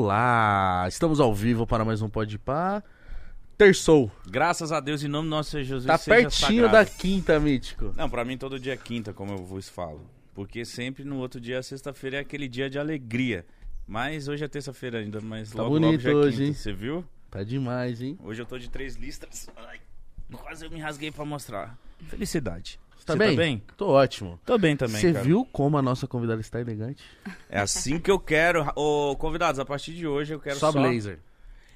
[0.00, 2.82] Olá, estamos ao vivo para mais um Pode Pá.
[3.56, 4.12] Terçou.
[4.28, 5.86] Graças a Deus, em nome do nosso Senhor Jesus.
[5.86, 6.72] Tá pertinho sagrado.
[6.72, 7.94] da quinta, Mítico.
[7.96, 10.02] Não, pra mim todo dia é quinta, como eu vos falo.
[10.34, 13.46] Porque sempre no outro dia, sexta-feira, é aquele dia de alegria.
[13.88, 16.44] Mas hoje é terça-feira ainda, mas Tá logo, logo bonito é hoje, quinta.
[16.48, 16.52] hein?
[16.52, 17.02] Você viu?
[17.30, 18.18] Tá demais, hein?
[18.22, 19.48] Hoje eu tô de três listras.
[19.56, 19.80] Ai,
[20.30, 21.74] quase eu me rasguei pra mostrar.
[22.08, 22.78] Felicidade.
[23.06, 23.30] Tá Você bem?
[23.30, 23.62] tá bem?
[23.76, 24.40] Tô ótimo.
[24.44, 25.24] Tô bem também, Você cara.
[25.24, 27.04] viu como a nossa convidada está elegante?
[27.48, 28.66] É assim que eu quero.
[28.74, 30.80] Ô, convidados, a partir de hoje eu quero só só...
[30.80, 31.20] blazer.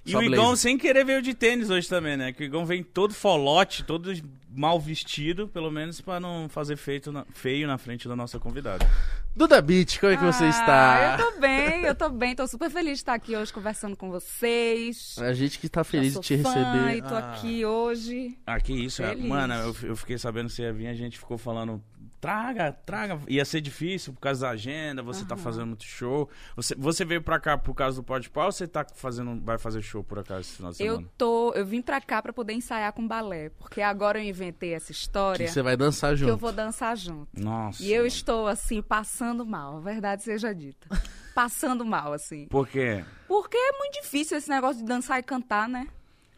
[0.04, 2.32] E Só o Igão, sem querer, veio de tênis hoje também, né?
[2.32, 4.10] Que o Igão vem todo folote, todo
[4.50, 8.88] mal vestido, pelo menos pra não fazer feito na- feio na frente da nossa convidada.
[9.36, 11.16] Duda Beat, como é que você Ah, está?
[11.20, 14.10] Eu tô bem, eu tô bem, tô super feliz de estar aqui hoje conversando com
[14.10, 15.16] vocês.
[15.18, 16.96] A gente que tá feliz de te fã receber.
[16.96, 17.18] E tô Ah.
[17.32, 18.36] aqui hoje.
[18.46, 19.10] Ah, que isso, é.
[19.10, 19.24] Feliz.
[19.26, 21.80] Mano, eu, eu fiquei sabendo que você ia vir, a gente ficou falando.
[22.20, 23.18] Traga, traga.
[23.28, 26.28] Ia ser difícil por causa da agenda, você tá fazendo muito show.
[26.54, 29.56] Você, você veio pra cá por causa do Pode Pau ou você tá fazendo, vai
[29.58, 31.00] fazer show por acaso esse final de semana?
[31.02, 34.74] Eu tô, eu vim pra cá pra poder ensaiar com balé, porque agora eu inventei
[34.74, 36.28] essa Que história você vai dançar que junto.
[36.30, 37.28] eu vou dançar junto.
[37.40, 37.82] Nossa.
[37.82, 38.06] E eu mano.
[38.08, 40.88] estou assim passando mal, a verdade seja dita.
[41.34, 42.46] passando mal assim.
[42.48, 43.02] Por quê?
[43.26, 45.86] Porque é muito difícil esse negócio de dançar e cantar, né?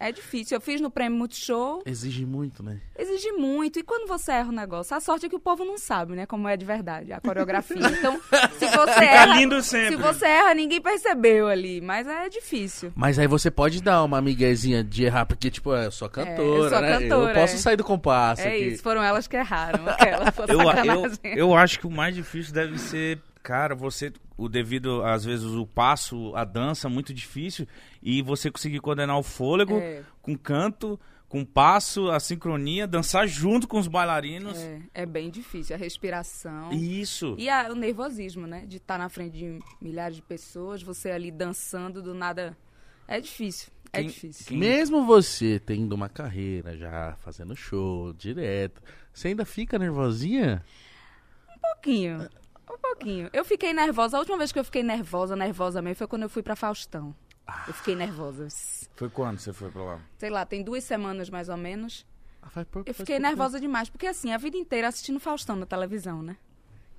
[0.03, 0.56] É difícil.
[0.56, 2.81] Eu fiz no Prêmio Multishow, Exige muito, né?
[2.98, 3.78] exige muito.
[3.78, 6.27] E quando você erra o negócio, a sorte é que o povo não sabe, né?
[6.27, 7.77] Como é de verdade, a coreografia.
[7.77, 8.20] Então,
[8.58, 9.36] se você Fica erra.
[9.36, 9.97] lindo sempre.
[9.97, 11.80] Se você erra, ninguém percebeu ali.
[11.80, 12.92] Mas é difícil.
[12.97, 16.69] Mas aí você pode dar uma miguezinha de errar, porque, tipo, eu sou cantora, eu
[16.69, 16.98] sou né?
[16.98, 17.58] cantora, eu posso é.
[17.58, 18.64] sair do compasso é aqui.
[18.69, 19.86] isso, foram elas que erraram.
[19.89, 20.61] Aquela eu,
[21.23, 25.46] eu, eu acho que o mais difícil deve ser, cara, você, o devido, às vezes,
[25.46, 27.66] o passo, a dança, muito difícil,
[28.02, 30.02] e você conseguir coordenar o fôlego É.
[30.20, 34.58] com canto, com passo, a sincronia, dançar junto com os bailarinos.
[34.58, 35.74] É, é bem difícil.
[35.74, 36.70] A respiração.
[36.72, 37.34] Isso.
[37.38, 38.66] E a- o nervosismo, né?
[38.66, 42.55] De estar na frente de milhares de pessoas, você ali dançando do nada.
[43.08, 43.70] É difícil.
[43.94, 44.46] É Quem- difícil.
[44.46, 50.62] quem- Mesmo você tendo uma carreira já, fazendo show direto, você ainda fica nervosinha?
[51.56, 52.28] Um pouquinho.
[52.72, 53.28] Um pouquinho.
[53.33, 54.16] Eu fiquei nervosa.
[54.16, 57.14] A última vez que eu fiquei nervosa, nervosa mesmo, foi quando eu fui pra Faustão.
[57.68, 58.48] Eu fiquei nervosa.
[58.96, 60.00] Foi quando você foi pra lá?
[60.16, 62.06] Sei lá, tem duas semanas mais ou menos.
[62.40, 65.20] Ah, faz pouco, Eu faz fiquei pouco nervosa demais, porque assim, a vida inteira assistindo
[65.20, 66.36] Faustão na televisão, né?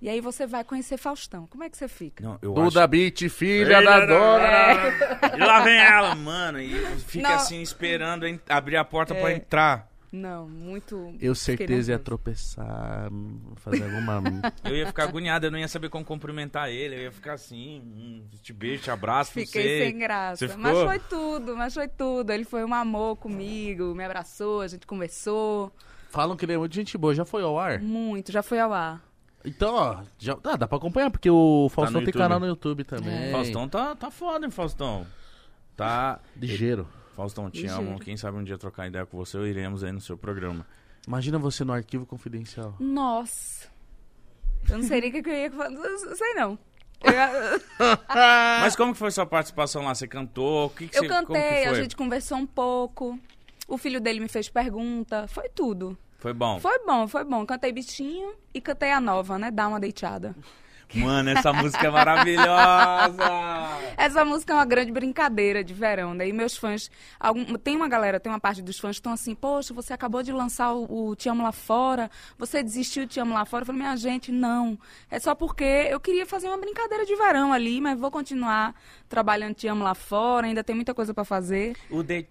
[0.02, 1.48] E aí você vai conhecer Faustão.
[1.48, 2.22] Como é que você fica?
[2.24, 2.38] Não.
[2.38, 5.34] Duda Beat, filha da dona.
[5.34, 6.74] E lá vem ela, mano, e
[7.08, 7.36] fica Não.
[7.36, 9.36] assim, esperando abrir a porta pra É.
[9.38, 9.90] entrar.
[10.14, 11.16] Não, muito.
[11.20, 13.10] Eu certeza ia tropeçar,
[13.56, 14.22] fazer alguma...
[14.64, 17.82] Eu ia ficar agoniado, eu não ia saber como cumprimentar ele, eu ia ficar assim,
[17.84, 19.86] hum, te beijo, te abraço, não Fiquei sei.
[19.88, 20.48] sem graça.
[20.48, 20.88] Você Mas ficou?
[20.88, 22.30] foi tudo, mas foi tudo.
[22.30, 25.72] Ele foi um amor comigo, me abraçou, a gente conversou.
[26.10, 27.80] Falam que ele é muito gente boa, já foi ao ar?
[27.82, 29.02] Muito, já foi ao ar.
[29.44, 32.22] Então, ó, já, ah, dá pra acompanhar, porque o Faustão no tem YouTube.
[32.22, 33.32] canal no YouTube também.
[33.32, 35.08] Faustão tá, tá foda, hein, Faustão?
[35.76, 36.20] Tá.
[36.36, 36.88] Ligeiro.
[37.16, 37.82] Faustão, te Ligeiro.
[37.82, 38.00] amo.
[38.00, 40.66] Quem sabe um dia trocar ideia com você, ou iremos aí no seu programa.
[41.08, 42.76] Imagina você no arquivo confidencial.
[42.80, 43.68] Nossa.
[44.70, 45.76] Eu não sei nem o que que eu ia fazer.
[45.76, 46.58] Não sei não.
[47.04, 47.12] Eu,
[48.62, 49.94] Mas como que foi sua participação lá?
[49.94, 50.68] Você cantou?
[50.68, 53.20] O que, que eu você, como que cantei, a gente conversou um pouco.
[53.68, 55.28] O filho dele me fez pergunta.
[55.28, 55.98] Foi tudo.
[56.20, 56.60] Foi bom.
[56.60, 57.46] Foi bom, foi bom.
[57.46, 59.52] Cantei bichinho e cantei a nova, né?
[59.52, 60.34] Dá uma deitada.
[60.96, 63.24] Mano, essa música é maravilhosa!
[63.98, 66.28] Essa música é uma grande brincadeira de verão, né?
[66.28, 66.90] E meus fãs.
[67.20, 70.22] algum- tem uma galera, tem uma parte dos fãs que estão assim, poxa, você acabou
[70.24, 73.62] de lançar o, o Te Amo Lá Fora, você desistiu de Te Amo Lá Fora.
[73.64, 74.78] Eu falei, minha gente, não.
[75.10, 78.76] É só porque eu queria fazer uma brincadeira de verão ali, mas vou continuar
[79.10, 81.76] trabalhando Te Amo Lá Fora, ainda tem muita coisa pra fazer.
[81.90, 82.26] O de...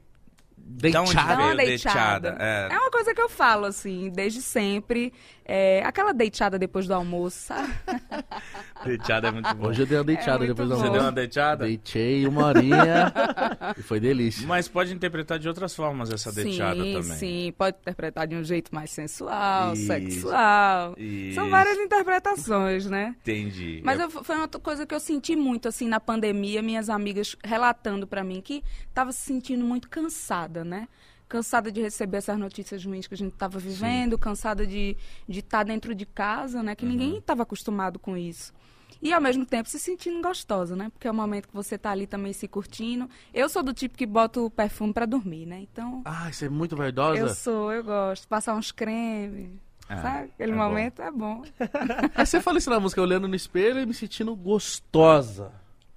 [0.65, 1.05] Deitada.
[1.37, 2.21] Dá uma deitada.
[2.31, 2.37] deitada?
[2.41, 2.69] É.
[2.73, 5.13] É uma coisa que eu falo, assim, desde sempre.
[5.45, 7.69] É, aquela deitada depois do almoço, sabe?
[8.85, 9.69] Deitada é muito bom.
[9.69, 10.93] Hoje eu dei uma deitada É depois da Você bom.
[10.93, 11.07] deu almoço.
[11.07, 11.65] uma deitada?
[11.65, 13.13] Deitei uma horinha
[13.77, 14.47] e foi delícia.
[14.47, 17.17] Mas pode interpretar de outras formas essa deitada sim, também.
[17.17, 17.55] sim.
[17.57, 19.87] Pode interpretar de um jeito mais sensual, Isso.
[19.87, 20.95] sexual.
[20.97, 21.35] Isso.
[21.35, 23.15] São várias interpretações, né?
[23.23, 23.81] Entendi.
[23.85, 26.89] Mas É- eu- foi uma outra coisa que eu senti muito, assim, na pandemia, minhas
[26.89, 28.63] amigas relatando pra mim que
[28.95, 30.89] tava se sentindo muito cansada, né?
[31.29, 34.97] Cansada de receber essas notícias ruins que a gente tava vivendo, cansada de
[35.29, 36.75] estar dentro de casa, né?
[36.75, 38.53] Que ninguém estava acostumado com isso.
[39.01, 40.91] E ao mesmo tempo se sentindo gostosa, né?
[40.93, 43.09] Porque é o momento que você tá ali também se curtindo.
[43.35, 45.61] Eu sou do tipo que bota o perfume pra dormir, né?
[45.61, 47.19] Então, Ah, você é muito vaidosa?
[47.19, 48.29] eu sou, eu gosto.
[48.29, 49.51] Passar uns cremes.
[49.89, 50.31] Ah, sabe?
[50.35, 50.61] Aquele é bom.
[50.63, 51.43] momento é bom.
[52.15, 55.51] Aí você fala isso na música, olhando no espelho e me sentindo gostosa.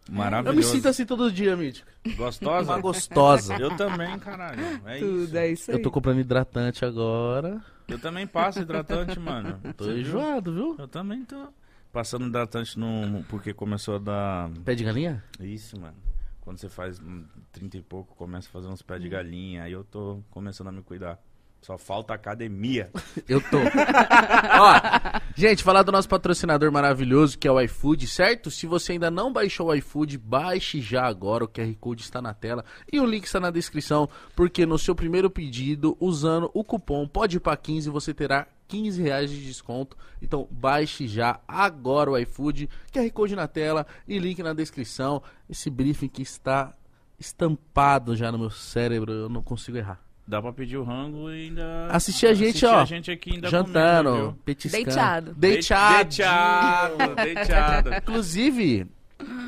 [0.10, 0.52] Maravilhoso.
[0.52, 1.90] Eu me sinto assim todo dia, Mítico.
[2.16, 2.72] Gostosa?
[2.72, 3.56] Uma gostosa.
[3.56, 4.60] Eu também, caralho.
[4.86, 5.38] É Tudo, isso.
[5.38, 5.78] é isso aí.
[5.78, 7.62] Eu tô comprando hidratante agora.
[7.88, 9.60] Eu também passo hidratante, mano.
[9.76, 10.76] Tô Você enjoado, viu?
[10.78, 11.48] Eu também tô
[11.92, 13.24] passando hidratante no...
[13.30, 14.50] porque começou a dar...
[14.64, 15.24] Pé de galinha?
[15.40, 15.96] Isso, mano.
[16.42, 19.72] quando você faz hum, 30 e pouco, começa a fazer uns pés de galinha, aí
[19.72, 21.20] eu tô começando a me cuidar.
[21.66, 22.92] Só falta academia.
[23.28, 23.58] Eu tô.
[23.58, 28.52] Ó, gente, falar do nosso patrocinador maravilhoso, que é o iFood, certo?
[28.52, 31.44] Se você ainda não baixou o iFood, baixe já agora.
[31.44, 32.64] O QR Code está na tela
[32.94, 37.90] e o link está na descrição, porque no seu primeiro pedido, usando o cupom PODEPA15,
[37.90, 39.98] você terá 15 reais de desconto.
[40.22, 45.20] Então baixe já agora o iFood, QR Code na tela e link na descrição.
[45.50, 46.76] Esse briefing que está
[47.18, 50.05] estampado já no meu cérebro, eu não consigo errar.
[50.28, 51.88] Dá pra pedir o rango e ainda.
[51.92, 54.86] Assistir a gente, assistir ó, a gente aqui ainda Jantando, comendo, petiscando.
[54.86, 55.34] Deitado.
[55.36, 56.10] Deitado.
[56.10, 57.94] Deitado, deitado.
[57.94, 58.88] Inclusive,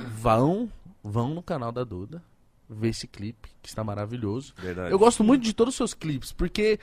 [0.07, 0.69] vão,
[1.03, 2.21] vão no canal da Duda
[2.69, 4.53] ver esse clipe, que está maravilhoso.
[4.57, 4.91] Verdade.
[4.91, 6.79] Eu gosto muito de todos os seus clipes, porque,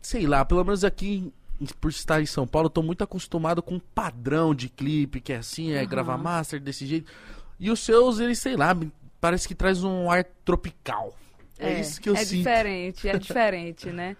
[0.00, 1.32] sei lá, pelo menos aqui,
[1.80, 5.32] por estar em São Paulo, eu tô muito acostumado com um padrão de clipe, que
[5.32, 5.88] é assim, é Aham.
[5.88, 7.10] gravar master desse jeito.
[7.58, 8.74] E os seus, eles, sei lá,
[9.20, 11.14] parece que traz um ar tropical.
[11.58, 12.38] É, isso que eu é sinto.
[12.38, 14.16] diferente, é diferente, né?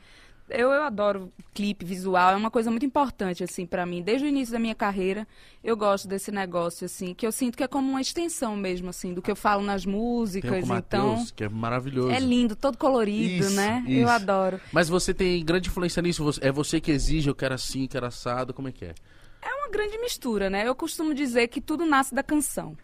[0.50, 4.00] Eu, eu adoro clipe visual, é uma coisa muito importante, assim, pra mim.
[4.02, 5.28] Desde o início da minha carreira,
[5.62, 9.12] eu gosto desse negócio, assim, que eu sinto que é como uma extensão mesmo, assim,
[9.12, 11.08] do que eu falo nas Tem músicas, o com o então...
[11.10, 12.10] Matheus, que é maravilhoso.
[12.12, 13.84] É lindo, todo colorido, Isso, né?
[13.86, 14.00] isso.
[14.00, 14.58] Eu adoro.
[14.72, 16.24] Mas você tem grande influência nisso?
[16.40, 18.94] É você que exige, eu quero assim, quero assado, como é que é?
[19.42, 20.66] É uma grande mistura, né?
[20.66, 22.74] Eu costumo dizer que tudo nasce da canção.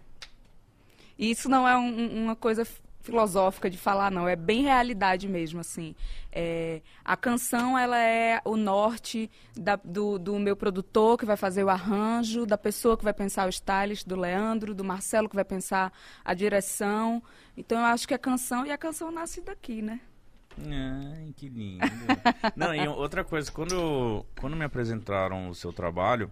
[1.19, 2.67] E isso não é um- um- uma coisa
[3.05, 4.27] filosófica de falar, não.
[4.27, 5.95] É bem realidade mesmo, assim.
[6.33, 11.63] É, a canção, ela é o norte da- do, do meu produtor, que vai fazer
[11.63, 15.45] o arranjo, da pessoa que vai pensar o stylist, do Leandro, do Marcelo, que vai
[15.45, 15.93] pensar
[16.25, 17.23] a direção.
[17.57, 18.67] Então, eu acho que a canção...
[18.67, 20.01] E a canção nasce daqui, né?
[20.59, 21.85] Ai, que lindo.
[22.57, 26.31] Não, e outra coisa, quando, quando me apresentaram o seu trabalho,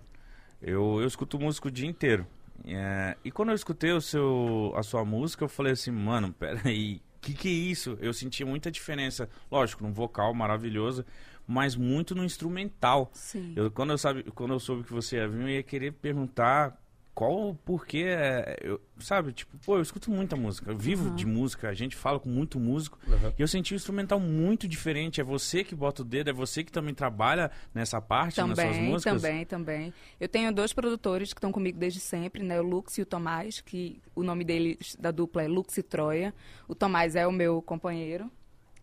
[0.61, 2.27] eu, eu escuto música o dia inteiro.
[2.65, 7.01] É, e quando eu escutei o seu, a sua música, eu falei assim, mano, peraí,
[7.21, 7.97] que que é isso?
[8.01, 11.05] Eu senti muita diferença, lógico, no vocal maravilhoso,
[11.47, 13.11] mas muito no instrumental.
[13.15, 13.53] Sim.
[13.55, 16.77] Eu, quando, eu sabe, quando eu soube que você ia vir, eu ia querer perguntar
[17.15, 18.05] qual o porquê.
[18.07, 21.15] é, Eu, sabe, tipo, pô, eu escuto muita música, eu vivo Uhum.
[21.15, 22.99] de música, a gente fala com muito músico.
[23.39, 25.21] E eu senti o instrumental muito diferente.
[25.21, 28.59] É você que bota o dedo, é você que também trabalha nessa parte nas suas
[28.59, 29.23] Também, músicas.
[29.23, 29.95] também, também.
[30.19, 32.61] Eu tenho dois produtores que estão comigo desde sempre, né?
[32.61, 36.33] O Lux e o Tomás, que o nome dele da dupla é Lux e Troia.
[36.67, 38.31] O Tomás é o meu companheiro.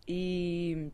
[0.06, 0.90] E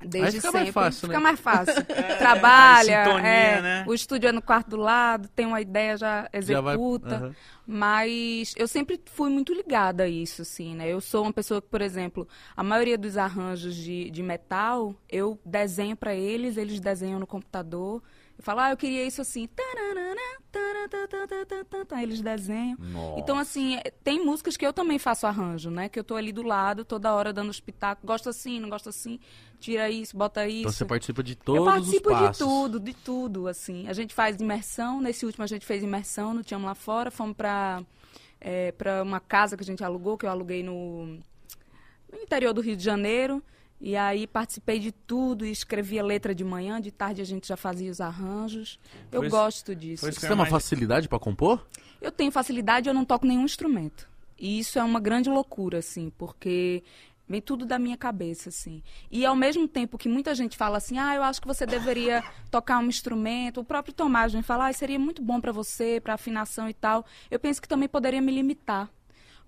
[0.00, 1.18] desde fica mais sempre fácil, fica né?
[1.22, 1.74] mais fácil.
[2.18, 3.84] Trabalha, mais sintonia, é, né?
[3.86, 7.34] o estúdio é no quarto do lado, tem uma ideia, já Já vai- executa.
[7.66, 10.88] Mas eu sempre fui muito ligada a isso, assim, né?
[10.88, 15.38] Eu sou uma pessoa que, por exemplo, a maioria dos arranjos de, de metal, eu
[15.44, 18.02] desenho pra eles, eles desenham no computador.
[18.38, 19.48] Eu falo, ah, eu queria isso assim.
[22.02, 22.76] Eles desenham.
[22.78, 23.20] Nossa.
[23.20, 25.88] Então, assim, é- tem músicas que eu também faço arranjo, né?
[25.88, 28.04] Que eu tô ali do lado, toda hora dando pitacos.
[28.04, 29.18] Gosto assim, não gosto assim.
[29.58, 30.60] Tira isso, bota isso.
[30.60, 32.46] Então você participa de Eu todos participo os de passos.
[32.46, 33.88] tudo, de tudo, assim.
[33.88, 37.34] A gente faz imersão, nesse último a gente fez imersão no Tiamo lá fora, fomos
[37.36, 37.82] pra,
[38.40, 42.60] é, pra uma casa que a gente alugou, que eu aluguei no, no interior do
[42.60, 43.42] Rio de Janeiro.
[43.80, 47.56] E aí participei de tudo, e escrevia letra de manhã, de tarde a gente já
[47.56, 48.78] fazia os arranjos.
[49.12, 50.00] Eu gosto disso.
[50.00, 51.66] foi isso Você tem uma facilidade pra compor?
[52.00, 54.08] Eu tenho facilidade, eu não toco nenhum instrumento.
[54.38, 56.82] E isso é uma grande loucura, assim, porque
[57.28, 58.82] vem tudo da minha cabeça, assim.
[59.10, 62.22] E ao mesmo tempo que muita gente fala assim, ah, eu acho que você deveria
[62.50, 66.14] tocar um instrumento, o próprio Tomás vem falar, ah, seria muito bom para você, para
[66.14, 67.04] afinação e tal.
[67.30, 68.88] Eu penso que também poderia me limitar.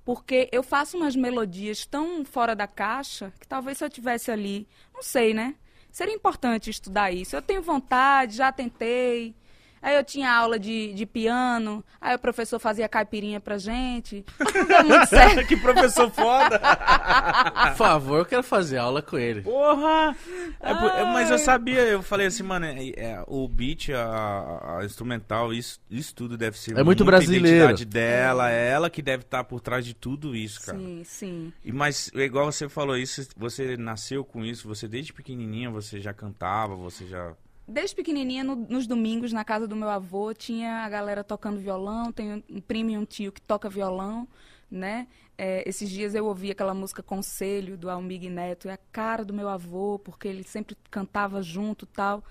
[0.08, 4.66] Porque eu faço umas melodias tão fora da caixa que talvez se eu tivesse ali,
[4.94, 5.54] não sei, né?
[5.92, 7.36] Seria importante estudar isso.
[7.36, 9.36] Eu tenho vontade, já tentei.
[9.82, 14.24] Aí eu tinha aula de, de piano, aí o professor fazia caipirinha pra gente.
[14.38, 15.46] Não deu muito certo.
[15.48, 16.58] que professor foda!
[16.58, 19.42] Por favor, eu quero fazer aula com ele.
[19.42, 20.16] Porra!
[20.60, 24.84] É é, mas eu sabia, eu falei assim, mano, é- é, o beat, a, a
[24.84, 27.46] instrumental, isso, isso tudo deve ser É muito brasileiro.
[27.46, 30.78] identidade dela, é ela que deve estar por trás de tudo isso, cara.
[30.78, 31.52] Sim, sim.
[31.64, 36.12] E, mas, igual você falou isso, você nasceu com isso, você desde pequenininha, você já
[36.12, 37.32] cantava, você já...
[37.70, 42.10] Desde pequenininha, no- nos domingos, na casa do meu avô, tinha a galera tocando violão.
[42.10, 44.26] Tenho um primo e um tio que toca violão,
[44.70, 45.06] né?
[45.36, 48.68] É, esses dias eu ouvi aquela música Conselho, do Almig Neto.
[48.68, 52.24] É a cara do meu avô, porque ele sempre cantava junto tal.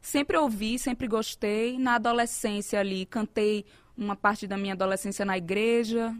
[0.00, 1.76] Sempre ouvi, sempre gostei.
[1.76, 3.64] Na adolescência ali, cantei
[3.98, 6.14] uma parte da minha adolescência na igreja.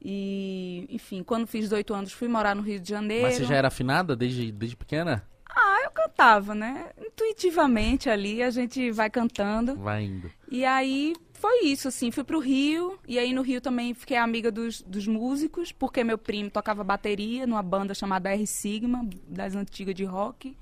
[0.00, 3.24] E, enfim, quando fiz 18 anos, fui morar no Rio de Janeiro.
[3.26, 5.26] Mas você já era afinada desde, desde pequena?
[5.48, 6.90] Ah, eu cantava, né?
[6.98, 9.76] Intuitivamente ali, a gente vai cantando.
[9.76, 10.30] Vai indo.
[10.50, 12.10] E aí foi isso, assim.
[12.10, 16.18] Fui pro Rio, e aí no Rio também fiquei amiga dos, dos músicos, porque meu
[16.18, 20.56] primo tocava bateria numa banda chamada R Sigma, das antigas de rock.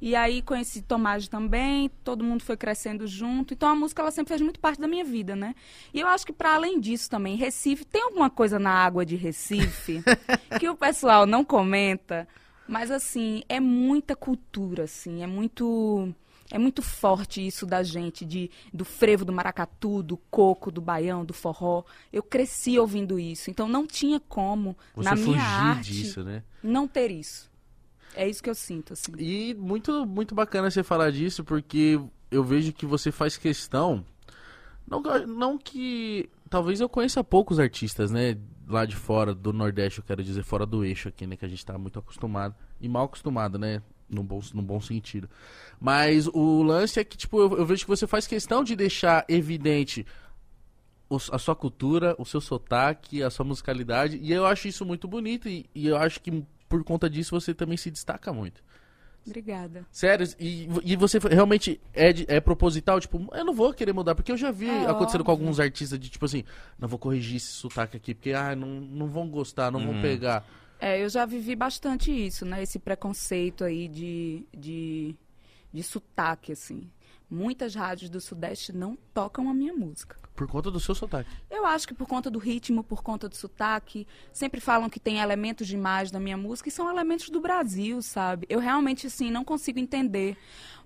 [0.00, 3.54] E aí conheci Tomás também, todo mundo foi crescendo junto.
[3.54, 5.54] Então a música ela sempre fez muito parte da minha vida, né?
[5.92, 9.16] E eu acho que para além disso também, Recife, tem alguma coisa na água de
[9.16, 10.02] Recife
[10.60, 12.28] que o pessoal não comenta,
[12.68, 16.14] mas assim, é muita cultura, assim, é muito
[16.50, 21.24] é muito forte isso da gente, de, do frevo do maracatu, do coco, do baião,
[21.24, 21.82] do forró.
[22.12, 23.50] Eu cresci ouvindo isso.
[23.50, 26.42] Então não tinha como, Você na minha fugir arte, disso, né?
[26.62, 27.50] não ter isso.
[28.14, 29.12] É isso que eu sinto, assim.
[29.18, 34.04] E muito, muito bacana você falar disso, porque eu vejo que você faz questão.
[34.88, 36.30] Não, não que.
[36.48, 38.38] Talvez eu conheça poucos artistas, né?
[38.68, 41.36] Lá de fora, do Nordeste, eu quero dizer, fora do eixo aqui, né?
[41.36, 42.54] Que a gente tá muito acostumado.
[42.80, 43.80] E mal acostumado, né?
[44.08, 45.28] No bom, no bom sentido.
[45.80, 49.24] Mas o lance é que, tipo, eu, eu vejo que você faz questão de deixar
[49.28, 50.04] evidente
[51.30, 54.18] a sua cultura, o seu sotaque, a sua musicalidade.
[54.20, 55.48] E eu acho isso muito bonito.
[55.48, 58.62] E, e eu acho que por conta disso você também se destaca muito.
[59.26, 59.84] Obrigada.
[59.90, 63.00] Sério, e, e você realmente é, de- é proposital?
[63.00, 65.46] Tipo, eu não vou querer mudar, porque eu já vi É acontecendo com óbvio.
[65.46, 66.44] alguns artistas de tipo assim,
[66.78, 70.02] não vou corrigir esse sotaque aqui, porque ah, não, não vão gostar, não vão Uhum.
[70.02, 70.46] pegar.
[70.78, 72.62] É, eu já vivi bastante isso, né?
[72.62, 75.14] Esse preconceito aí de, de,
[75.72, 76.90] de sotaque, assim.
[77.30, 80.16] Muitas rádios do Sudeste não tocam a minha música.
[80.36, 81.30] Por conta do seu sotaque.
[81.50, 85.18] Eu acho que por conta do ritmo, por conta do sotaque, sempre falam que tem
[85.18, 88.46] elementos demais na minha música e são elementos do Brasil, sabe?
[88.48, 90.36] Eu realmente, assim, não consigo entender.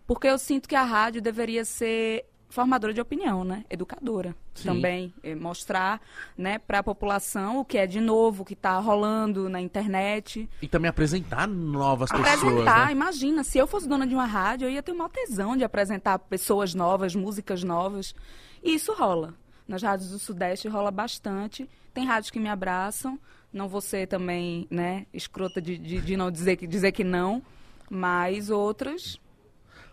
[0.06, 3.64] Porque eu sinto que a rádio deveria ser formadora de opinião, né?
[3.70, 4.68] Educadora Sim.
[4.68, 5.14] também.
[5.22, 6.00] É, mostrar,
[6.36, 10.48] né, para a população o que é de novo, o que está rolando na internet.
[10.60, 12.28] E também apresentar novas pessoas.
[12.28, 12.92] Apresentar, Né?
[12.92, 16.18] imagina, se eu fosse dona de uma rádio, eu ia ter uma tesão de apresentar
[16.18, 18.14] pessoas novas, músicas novas.
[18.62, 19.34] E isso rola.
[19.66, 21.68] Nas rádios do Sudeste rola bastante.
[21.94, 23.18] Tem rádios que me abraçam.
[23.52, 27.42] Não vou ser também, né, escrota de, de, de não dizer que, dizer que não.
[27.88, 29.18] Mas outras.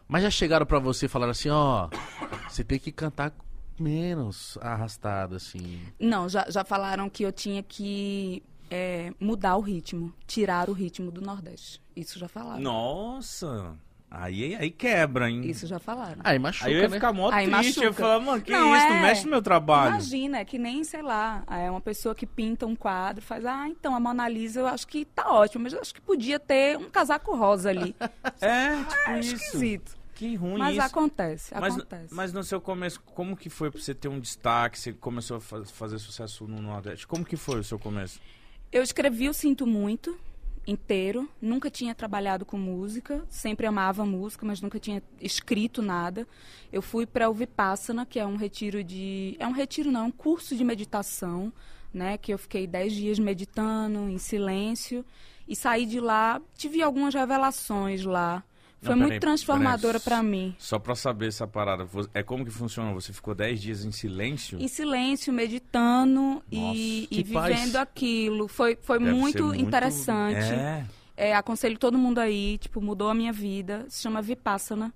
[0.07, 1.89] Mas já chegaram pra você e falaram assim, ó,
[2.47, 3.33] você tem que cantar
[3.79, 5.81] menos arrastado, assim.
[6.00, 11.12] Não, já, já falaram que eu tinha que é, mudar o ritmo, tirar o ritmo
[11.12, 11.81] do Nordeste.
[11.95, 12.62] Isso já falaram.
[12.62, 13.77] Nossa!
[14.19, 15.41] Aí, aí quebra, hein?
[15.47, 16.17] Isso já falaram.
[16.24, 16.95] Aí machuca, Aí eu ia né?
[16.95, 17.77] ficar mó Aí triste.
[17.77, 17.93] Eu ia machuca.
[18.03, 18.88] falar, mano, que Não, isso?
[18.88, 19.01] Não é.
[19.01, 19.91] mexe no meu trabalho.
[19.91, 23.67] Imagina, é que nem, sei lá, é uma pessoa que pinta um quadro, faz, ah,
[23.69, 26.77] então a Mona Lisa eu acho que tá ótimo, mas eu acho que podia ter
[26.77, 27.95] um casaco rosa ali.
[28.41, 29.36] É, tipo É isso.
[29.36, 29.97] esquisito.
[30.15, 30.86] Que ruim Mas isso.
[30.86, 32.12] acontece, Mas, acontece.
[32.15, 34.79] mas no seu começo, como que foi pra você ter um destaque?
[34.79, 37.05] Você começou a fa- fazer sucesso no Nordeste?
[37.05, 38.19] Como que foi o seu começo?
[38.71, 40.17] Eu escrevi o Sinto Muito
[40.67, 46.27] inteiro, nunca tinha trabalhado com música, sempre amava música, mas nunca tinha escrito nada.
[46.71, 50.03] Eu fui para o Vipassana, que é um retiro de, é um retiro não, é
[50.03, 51.53] um curso de meditação,
[51.93, 55.05] né, que eu fiquei dez dias meditando em silêncio
[55.47, 58.43] e saí de lá, tive algumas revelações lá.
[58.81, 60.55] Foi Não, muito peraí, transformadora para mim.
[60.60, 62.93] Só pra saber essa parada, é como que funciona?
[62.93, 64.60] Você ficou 10 dias em silêncio?
[64.60, 66.77] Em silêncio, meditando e, Nossa,
[67.12, 67.55] e paz.
[67.55, 68.48] vivendo aquilo.
[68.48, 70.53] Foi, foi ser muito, interessante.
[70.53, 70.86] É.
[71.15, 73.86] É, aconselho todo mundo aí, tipo, mudou a minha vida.
[73.89, 74.93] Se chama Vipassana.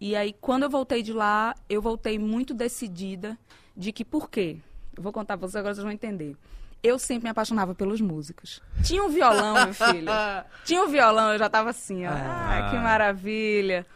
[0.00, 3.36] E aí, quando eu voltei de lá, eu voltei muito decidida
[3.76, 4.58] de que por quê?
[4.96, 6.36] Eu vou contar pra vocês, agora vocês vão entender.
[6.82, 8.62] Eu sempre me apaixonava pelos músicos.
[8.82, 10.08] Tinha um violão, meu filho.
[10.64, 12.10] Tinha um violão, eu já tava assim, ó.
[12.12, 13.86] Ah, que maravilha.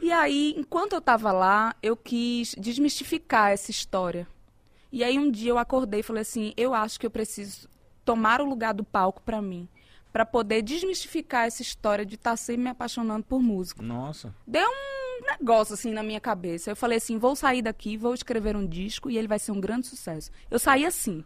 [0.00, 4.26] E aí, enquanto eu tava lá, eu quis desmistificar essa história.
[4.92, 7.68] E aí um dia eu acordei e falei assim, eu acho que eu preciso
[8.04, 9.68] tomar o lugar do palco pra mim,
[10.12, 13.82] Pra poder desmistificar essa história de estar sempre me apaixonando por música.
[13.82, 14.32] Nossa.
[14.46, 16.70] Deu um negócio assim na minha cabeça.
[16.70, 19.60] Eu falei assim, vou sair daqui, vou escrever um disco e ele vai ser um
[19.60, 20.30] grande sucesso.
[20.48, 21.24] Eu saí assim,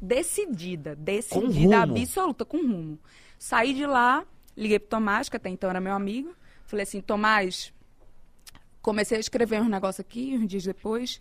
[0.00, 1.96] decidida, decidida, rumo.
[1.98, 2.98] absoluta, com rumo.
[3.38, 4.24] Saí de lá,
[4.56, 6.34] liguei pro Tomás, que até então era meu amigo.
[6.66, 7.72] Falei assim, Tomás,
[8.80, 11.20] comecei a escrever uns negócios aqui, uns dias depois.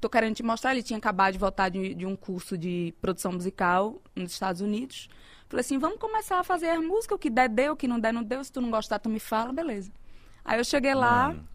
[0.00, 0.72] Tô querendo te mostrar.
[0.72, 5.08] Ele tinha acabado de voltar de, de um curso de produção musical nos Estados Unidos.
[5.48, 7.16] Falei assim, vamos começar a fazer as músicas.
[7.16, 7.74] O que der, deu.
[7.74, 8.42] O que não der, não deu.
[8.42, 9.52] Se tu não gostar, tu me fala.
[9.52, 9.92] Beleza.
[10.44, 11.48] Aí eu cheguei lá, Mano.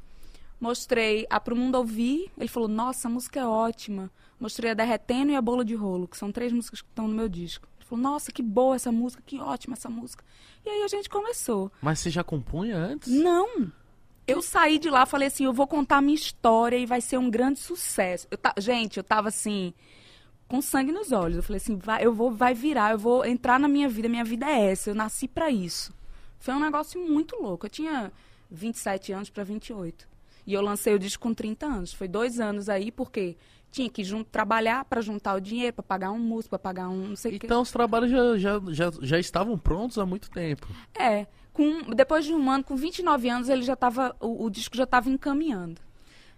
[0.60, 2.32] mostrei a Pro Mundo Ouvir.
[2.38, 4.12] Ele falou, nossa, a música é ótima.
[4.40, 7.16] Mostrei a Derretendo e a Bola de Rolo, que são três músicas que estão no
[7.16, 7.68] meu disco.
[7.80, 10.24] Ele falou, nossa, que boa essa música, que ótima essa música.
[10.66, 11.72] E aí a gente começou.
[11.82, 13.12] Mas você já compunha antes?
[13.12, 13.72] Não.
[14.28, 17.30] Eu saí de lá, falei assim, eu vou contar minha história e vai ser um
[17.30, 18.28] grande sucesso.
[18.32, 19.72] Eu ta- Gente, eu tava assim,
[20.48, 21.38] com sangue nos olhos.
[21.38, 24.24] Eu falei assim, vai, eu vou, vai virar, eu vou entrar na minha vida, minha
[24.26, 25.94] vida é essa, eu nasci pra isso.
[26.40, 27.68] Foi um negócio muito louco.
[27.68, 28.12] Eu tinha
[28.50, 30.08] 27 anos pra 28.
[30.48, 31.94] E eu lancei o disco com 30 anos.
[31.94, 33.36] Foi dois anos aí, porque
[33.76, 37.10] tinha que jun- trabalhar para juntar o dinheiro, para pagar um músico, para pagar um
[37.10, 37.46] não sei o quê.
[37.46, 40.68] Então os trabalhos já, já, já, já estavam prontos há muito tempo.
[40.98, 44.78] É, com, depois de um ano, com 29 anos, ele já tava, o, o disco
[44.78, 45.82] já estava encaminhando.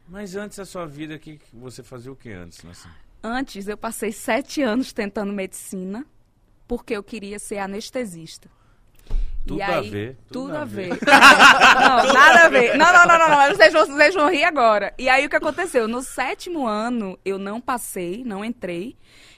[0.07, 2.63] Mas antes da sua vida, que que você fazia o que antes?
[2.63, 2.71] né?
[3.21, 6.05] Antes, eu passei sete anos tentando medicina,
[6.67, 8.49] porque eu queria ser anestesista.
[9.47, 10.89] Tudo E a aí- ver, tudo Tudo a ver.
[10.93, 10.99] ver.
[11.07, 12.77] não, nada a ver.
[12.77, 13.55] Não, não, não, não, não.
[13.55, 14.93] Vocês, vão, vocês vão rir agora.
[14.97, 15.87] E aí o que aconteceu?
[15.87, 18.95] No sétimo ano, eu não passei, não entrei.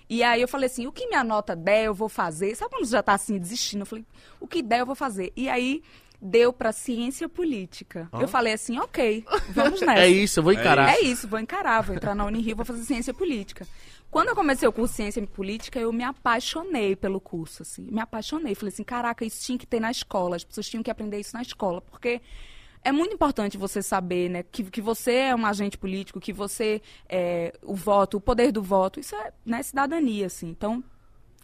[0.09, 2.55] E aí eu falei assim, o que minha nota der, eu vou fazer.
[2.55, 3.81] Sabe quando você já tá assim, desistindo?
[3.83, 4.05] Eu falei,
[4.39, 5.31] o que der, eu vou fazer.
[5.35, 5.83] E aí
[6.21, 8.09] deu pra ciência política.
[8.19, 10.01] Eu falei assim, ok, vamos nessa.
[10.01, 10.95] É isso, eu vou encarar.
[10.95, 13.67] É isso, vou encarar, vou entrar na Unirio, vou fazer ciência política.
[14.11, 18.55] Quando eu comecei o curso ciência política, eu me apaixonei pelo curso, assim, me apaixonei.
[18.55, 21.35] Falei assim, caraca, isso tinha que ter na escola, as pessoas tinham que aprender isso
[21.35, 22.19] na escola, porque
[22.83, 26.81] é muito importante você saber, né, que, que você é um agente político, que você,
[27.07, 30.47] é, o voto, o poder do voto, isso é, né, cidadania, assim.
[30.49, 30.83] Então,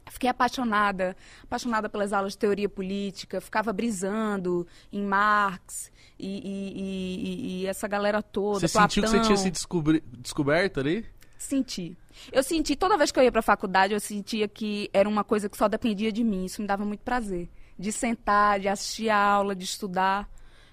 [0.07, 7.23] Fiquei apaixonada, apaixonada pelas aulas de teoria política, ficava brisando em Marx e, e- e-
[7.23, 8.59] e- e essa galera toda.
[8.59, 9.21] Você sentiu que você Platão.
[9.25, 11.03] tinha se descobri- descoberto ali?
[11.37, 11.97] Senti.
[12.31, 15.49] Eu senti, toda vez que eu ia pra faculdade, eu sentia que era uma coisa
[15.49, 16.45] que só dependia de mim.
[16.45, 17.49] Isso me dava muito prazer.
[17.77, 20.29] De sentar, de assistir a aula, de estudar.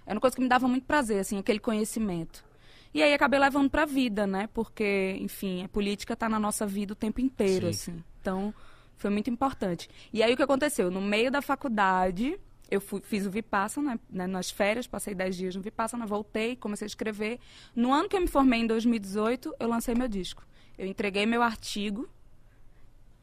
[0.07, 2.45] Era uma coisa que me dava muito prazer, assim, aquele conhecimento.
[2.95, 4.49] E aí acabei levando pra vida, né?
[4.53, 7.71] Porque, enfim, a política tá na nossa vida o tempo inteiro, Sim.
[7.71, 8.05] assim.
[8.21, 8.55] Então,
[8.97, 9.89] foi muito importante.
[10.13, 10.91] E aí o que aconteceu?
[10.91, 12.39] No meio da faculdade,
[12.71, 16.85] eu fui- fiz o Vipassana, né, nas férias, passei 10 dias no Vipassana, voltei, comecei
[16.85, 17.41] a escrever.
[17.75, 20.45] No ano que eu me formei, em 2018, eu lancei meu disco.
[20.79, 22.09] Eu entreguei meu artigo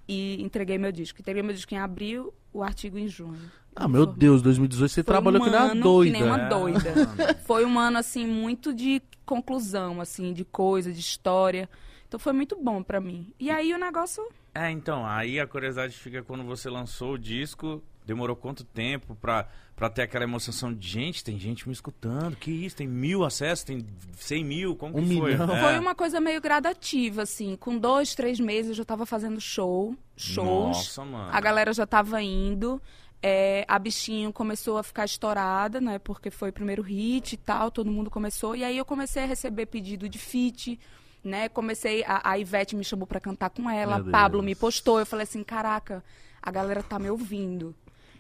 [0.08, 1.22] e entreguei meu disco.
[1.22, 3.39] Entreguei meu disco em abril, o artigo em junho.
[3.75, 4.20] Ah, Eu me meu formei.
[4.20, 6.12] Deus, 2018 você Foi trabalhou um que nem doida.
[6.18, 6.96] Que nem uma É, doida.
[6.96, 7.36] mano.
[7.46, 11.70] Foi um ano, assim, muito de conclusão, assim, de coisa, de história.
[12.08, 13.31] Então foi muito bom pra mim.
[13.40, 17.83] E aí o negócio É, então, aí a curiosidade fica quando você lançou o disco,
[18.03, 19.48] demorou quanto tempo pra,
[19.79, 23.63] pra ter aquela emoção de gente, tem gente me escutando, que isso, tem mil acessos,
[23.63, 23.85] tem
[24.18, 25.31] cem mil, como Um que foi?
[25.31, 25.55] milhão.
[25.55, 25.61] É.
[25.61, 27.55] Foi uma coisa meio gradativa, assim.
[27.55, 30.77] Com dois, três meses eu já tava fazendo show, shows.
[30.77, 31.29] Nossa, mano.
[31.31, 32.81] A galera já tava indo.
[33.24, 35.98] É, a bichinho começou a ficar estourada, né?
[35.98, 38.55] Porque foi o primeiro hit e tal, todo mundo começou.
[38.57, 40.77] E aí eu comecei a receber pedido de feat,
[41.24, 41.48] né?
[41.48, 45.00] Comecei, a, a Ivete me chamou pra cantar com ela, Pablo me postou.
[45.00, 46.03] Eu falei assim, caraca,
[46.42, 47.74] a galera tá me ouvindo.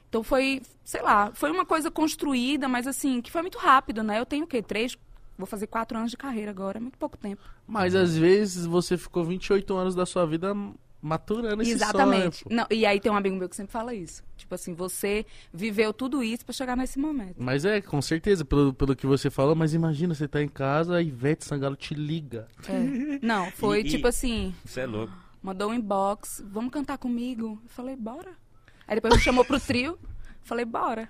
[0.09, 4.19] Então foi, sei lá, foi uma coisa construída, mas assim, que foi muito rápido, né?
[4.19, 4.61] Eu tenho o quê?
[4.61, 4.97] Três,
[5.37, 7.41] vou fazer quatro anos de carreira agora, é muito pouco tempo.
[7.67, 10.55] Mas às vezes você ficou 28 anos da sua vida
[11.01, 12.37] maturando esse Exatamente.
[12.43, 12.55] sonho.
[12.55, 14.21] Não, e aí tem um amigo meu que sempre fala isso.
[14.35, 17.35] Tipo assim, você viveu tudo isso pra chegar nesse momento.
[17.37, 20.95] Mas é, com certeza, pelo, pelo que você falou, mas imagina, você tá em casa,
[20.97, 22.47] a Ivete Sangalo te liga.
[22.67, 23.19] É.
[23.25, 25.13] Não, foi E- e- tipo assim, Você é louco.
[25.41, 27.59] mandou um inbox, vamos cantar comigo?
[27.63, 28.31] Eu falei, bora.
[28.89, 29.99] Aí depois me chamou pro trio,
[30.41, 31.07] falei, bora.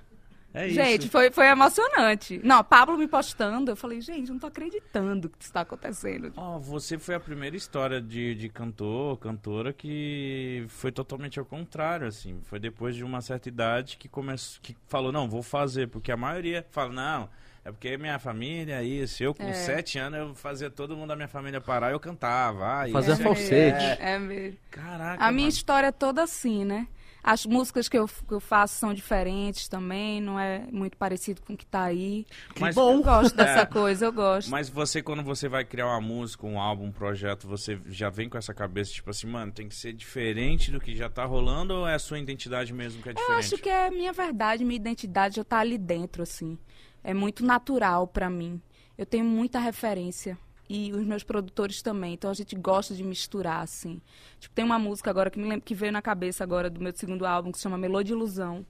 [0.53, 0.75] É isso.
[0.75, 2.41] Gente, foi, foi emocionante.
[2.43, 6.33] Não, Pablo me postando, eu falei, gente, não tô acreditando que isso tá acontecendo.
[6.35, 12.05] Ó, você foi a primeira história de, de cantor, cantora que foi totalmente ao contrário,
[12.07, 12.39] assim.
[12.45, 16.17] Foi depois de uma certa idade que começou, que falou, não, vou fazer, porque a
[16.17, 17.29] maioria fala, não,
[17.63, 19.23] é porque minha família, isso.
[19.23, 19.53] Eu com É.
[19.53, 22.65] sete anos, eu fazia todo mundo da minha família parar, eu cantava.
[22.65, 23.85] Ah, Fazia isso, falsete.
[24.01, 24.57] É, é mesmo.
[24.71, 25.49] Caraca, A minha mano.
[25.49, 26.87] história é toda assim, né?
[27.23, 31.53] As músicas que eu, que eu faço são diferentes também, não é muito parecido com
[31.53, 32.25] o que tá aí.
[32.55, 32.93] Que Mas- bom.
[32.95, 33.65] Eu gosto dessa É.
[33.65, 34.49] coisa, eu gosto.
[34.49, 38.29] Mas você, quando você vai criar uma música, um álbum, um projeto, você já vem
[38.29, 41.73] com essa cabeça, tipo assim, mano, tem que ser diferente do que já tá rolando
[41.73, 43.39] ou é a sua identidade mesmo que é Eu diferente?
[43.53, 46.58] acho que é minha verdade, minha identidade já tá ali dentro, assim.
[47.03, 48.62] É muito natural pra mim.
[48.97, 50.38] Eu tenho muita referência.
[50.69, 52.13] E os meus produtores também.
[52.13, 53.99] Então a gente gosta de misturar, assim.
[54.39, 56.95] Tipo, tem uma música agora que me lembro que veio na cabeça agora do meu
[56.95, 58.65] segundo álbum, que se chama Melodia Ilusão.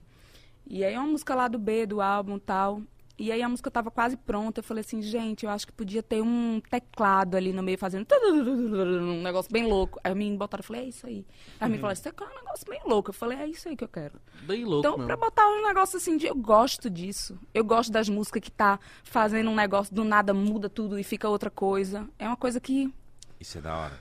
[0.66, 2.82] E aí é uma música lá do B do álbum tal.
[3.20, 4.60] E aí a música tava quase pronta.
[4.60, 8.06] Eu falei assim, gente, eu acho que podia ter um teclado ali no meio fazendo
[8.10, 10.00] um negócio bem louco.
[10.02, 11.26] Aí me botaram, eu falei, é isso aí.
[11.60, 13.10] Aí me falaram, isso é um negócio bem louco.
[13.10, 14.18] Eu falei, é isso aí que eu quero.
[14.44, 15.06] Bem louco Então, mesmo.
[15.06, 17.38] pra botar um negócio assim, de, eu gosto disso.
[17.52, 21.28] Eu gosto das músicas que tá fazendo um negócio do nada, muda tudo e fica
[21.28, 22.08] outra coisa.
[22.18, 22.90] É uma coisa que
[23.38, 23.98] Isso é da hora.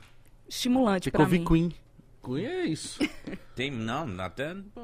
[0.47, 1.43] estimulante que pra mim.
[1.43, 1.73] Queen.
[2.23, 2.99] Queen é isso.
[3.53, 4.81] Tem, não, até pô,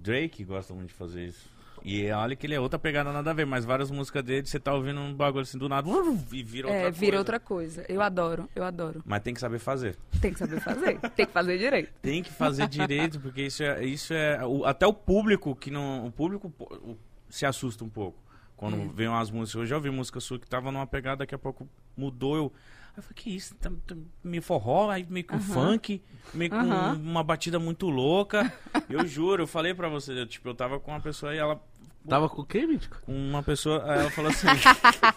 [0.00, 1.50] Drake gosta muito de fazer isso.
[1.84, 4.60] E olha que ele é outra pegada nada a ver, mas várias músicas dele, você
[4.60, 5.88] tá ouvindo um bagulho assim do nada
[6.32, 6.98] e vira outra É, coisa.
[7.00, 7.84] vira outra coisa.
[7.88, 9.02] Eu adoro, eu adoro.
[9.04, 9.96] Mas tem que saber fazer.
[10.20, 10.98] Tem que saber fazer.
[11.16, 11.92] Tem que fazer direito.
[12.00, 13.84] Tem que fazer direito, porque isso é.
[13.84, 16.06] Isso é o- até o público que não.
[16.06, 16.96] O público o-
[17.28, 18.18] se assusta um pouco.
[18.56, 18.88] Quando É.
[18.94, 21.68] vem umas músicas, eu já ouvi música sua que tava numa pegada, daqui a pouco
[21.96, 22.36] mudou.
[22.36, 22.52] Eu,
[22.90, 23.56] aí eu falei, que isso?
[23.56, 26.00] Tá, tá meio forró, aí meio com funk,
[26.32, 28.52] meio com uma batida muito louca.
[28.88, 31.60] Eu juro, eu falei pra você, eu, tipo, eu tava com uma pessoa e ela
[32.08, 33.00] Tava com o quê, Mítico?
[33.02, 34.46] com uma pessoa, aí ela falou assim: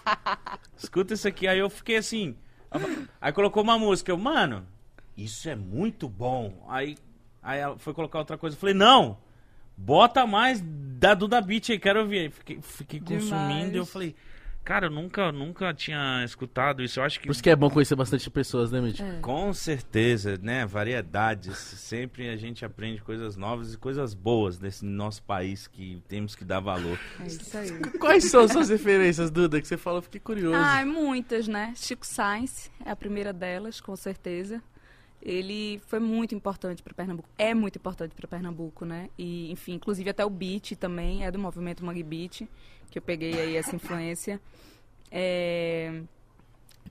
[0.78, 1.48] Escuta isso aqui.
[1.48, 2.36] Aí eu fiquei assim.
[3.22, 4.66] Aí colocou uma música, eu, mano,
[5.18, 6.66] isso é muito bom.
[6.68, 6.98] Aí,
[7.42, 8.56] aí ela foi colocar outra coisa.
[8.56, 9.18] Eu falei, não,
[9.78, 12.20] bota mais da Duda Beat aí, quero ouvir.
[12.20, 14.16] Aí fiquei, fiquei consumindo e eu falei,
[14.66, 17.00] cara, eu nunca, nunca tinha escutado isso.
[17.00, 17.28] Eu acho que.
[17.28, 19.08] Por isso que é bom conhecer bastante pessoas, né, Mítico?
[19.08, 19.20] É.
[19.20, 20.66] Com certeza, né?
[20.66, 21.56] Variedades.
[21.56, 26.44] Sempre a gente aprende coisas novas e coisas boas desse nosso país que temos que
[26.44, 27.00] dar valor.
[27.22, 27.70] É isso aí.
[28.00, 30.02] Quais são as suas referências, Duda, que você falou?
[30.02, 30.58] Fiquei curioso.
[30.58, 31.74] Ah, muitas, né?
[31.76, 34.62] Chico Sainz é a primeira delas, com certeza.
[35.26, 37.28] Ele foi muito importante para Pernambuco.
[37.36, 39.10] É muito importante para Pernambuco, né?
[39.18, 42.48] E, enfim, inclusive até o beat também é do movimento Mangue Beat,
[42.92, 44.40] que eu peguei aí essa influência.
[45.12, 46.04] É,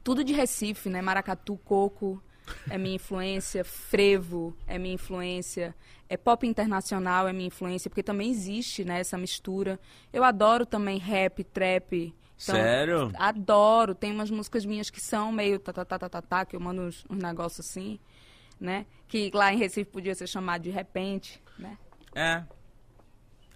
[0.03, 1.01] Tudo de Recife, né?
[1.01, 2.20] Maracatu, Coco
[2.68, 5.75] é minha influência, Frevo é minha influência,
[6.09, 9.79] é pop internacional é minha influência, porque também existe, né, essa mistura.
[10.12, 12.14] Eu adoro também rap, trap.
[12.42, 13.12] Então, Sério?
[13.14, 13.94] Adoro.
[13.94, 16.61] Tem umas músicas minhas que são meio tá, tá, tá, tá, tá, tá, que eu
[16.61, 17.99] mando uns, uns negócios assim,
[18.61, 18.87] né?
[19.09, 21.77] Que lá em Recife podia ser chamado de repente, né?
[22.14, 22.43] É.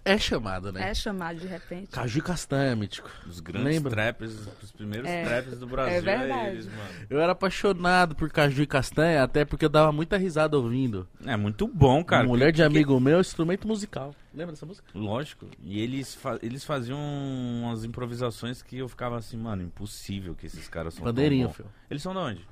[0.05, 0.89] É chamado, né?
[0.89, 1.87] É chamado de repente.
[1.91, 3.11] Caju e castanha, Mítico.
[3.27, 3.91] Os grandes Lembra?
[3.91, 5.23] trappers, os primeiros É.
[5.25, 6.31] trappers do Brasil É verdade.
[6.47, 6.89] é eles, mano.
[7.09, 11.07] Eu era apaixonado por caju e castanha, até porque eu dava muita risada ouvindo.
[11.25, 12.25] É muito bom, cara.
[12.25, 14.15] Mulher de amigo meu, instrumento musical.
[14.33, 14.87] Lembra dessa música?
[14.95, 15.45] Lógico.
[15.61, 20.67] E eles, fa- eles faziam umas improvisações que eu ficava assim, mano, impossível que esses
[20.69, 21.57] caras são tão Bandeirinho, bons.
[21.57, 21.69] filho.
[21.91, 22.47] Eles são de onde?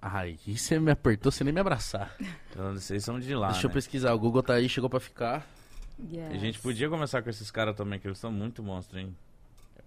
[0.00, 2.14] Ai, e você me apertou sem nem me abraçar.
[2.50, 3.74] Então, Vocês são de lá, Deixa eu né?
[3.74, 5.44] pesquisar, o Google tá aí, chegou pra ficar.
[6.12, 6.30] Yes.
[6.30, 9.16] A gente podia conversar com esses caras também, que eles são muito monstros, hein?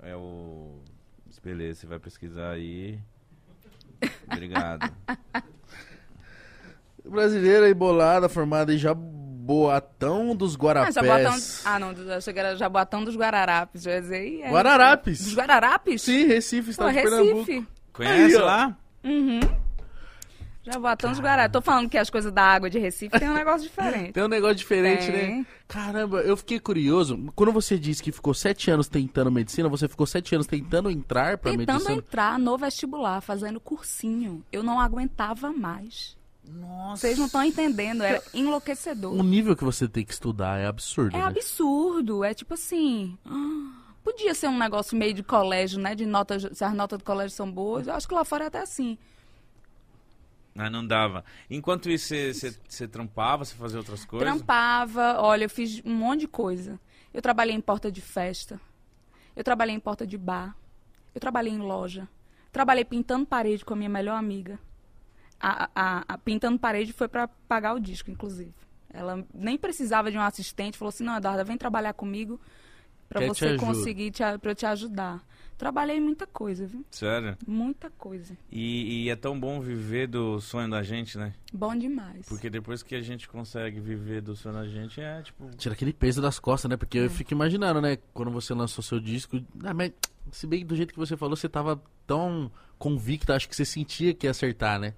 [0.03, 0.79] É o...
[1.43, 2.99] Beleza, você vai pesquisar aí.
[4.29, 4.91] Obrigado.
[7.05, 10.93] Brasileira e bolada, formada em Jaboatão dos Ah, Guarapés.
[10.95, 11.35] Jaboatão...
[11.65, 13.85] ah, não, eu achei que era Jaboatão dos Guararapes.
[13.85, 15.23] Eu ia dizer, é- Guararapes.
[15.23, 16.01] Dos Guararapes?
[16.01, 17.39] Sim, Recife, Pô, estado de Pernambuco.
[17.39, 17.67] Recife.
[17.93, 18.77] Conhece Aí, lá?
[19.03, 19.39] Uhum.
[20.63, 21.51] Jaboatão dos Guararapes.
[21.53, 24.11] Tô falando que as coisas da água de Recife tem um negócio diferente.
[24.13, 25.39] Tem um negócio diferente, Tem.
[25.39, 25.45] né?
[25.67, 27.17] Caramba, eu fiquei curioso.
[27.35, 31.37] Quando você disse que ficou sete anos tentando medicina, você ficou sete anos tentando entrar
[31.37, 31.93] pra Tentando medicina?
[31.97, 34.43] entrar no vestibular, fazendo cursinho.
[34.51, 36.15] Eu não aguentava mais.
[36.47, 37.01] Nossa.
[37.01, 39.13] Vocês não estão entendendo, é enlouquecedor.
[39.13, 41.25] O nível que você tem que estudar é absurdo, É né?
[41.25, 43.17] absurdo, é tipo assim.
[43.25, 43.71] ah,
[44.03, 45.93] Podia ser um negócio meio de colégio, né?
[45.95, 48.47] De notas, se as notas do colégio são boas, eu acho que lá fora é
[48.47, 48.97] até assim.
[50.53, 51.23] Mas não dava.
[51.49, 54.27] Enquanto isso, você- você você trampava, você fazia outras coisas?
[54.27, 56.79] Trampava, olha, eu fiz um monte de coisa.
[57.13, 58.59] Eu trabalhei em porta de festa.
[59.35, 60.55] Eu trabalhei em porta de bar.
[61.15, 62.07] Eu trabalhei em loja.
[62.51, 64.59] Trabalhei pintando parede com a minha melhor amiga.
[65.39, 68.53] A, a- a- pintando parede foi para pagar o disco, inclusive.
[68.93, 70.77] Ela nem precisava de um assistente.
[70.77, 72.39] Falou assim: não, Eduarda, vem trabalhar comigo
[73.09, 75.23] para você ajudo." conseguir, te, para eu te ajudar.
[75.61, 76.83] Trabalhei muita coisa, viu?
[76.89, 77.37] Sério?
[77.45, 78.35] Muita coisa.
[78.51, 81.35] E, e é tão bom viver do sonho da gente, né?
[81.53, 82.25] Bom demais.
[82.27, 85.51] Porque depois que a gente consegue viver do sonho da gente, é tipo...
[85.57, 86.77] Tira aquele peso das costas, né?
[86.77, 87.05] Porque É.
[87.05, 87.99] eu fico imaginando, né?
[88.11, 89.39] Quando você lançou seu disco.
[89.63, 89.91] Ah, mas
[90.31, 93.63] se bem que do jeito que você falou, você tava tão convicta, acho que você
[93.63, 94.95] sentia que ia acertar, né?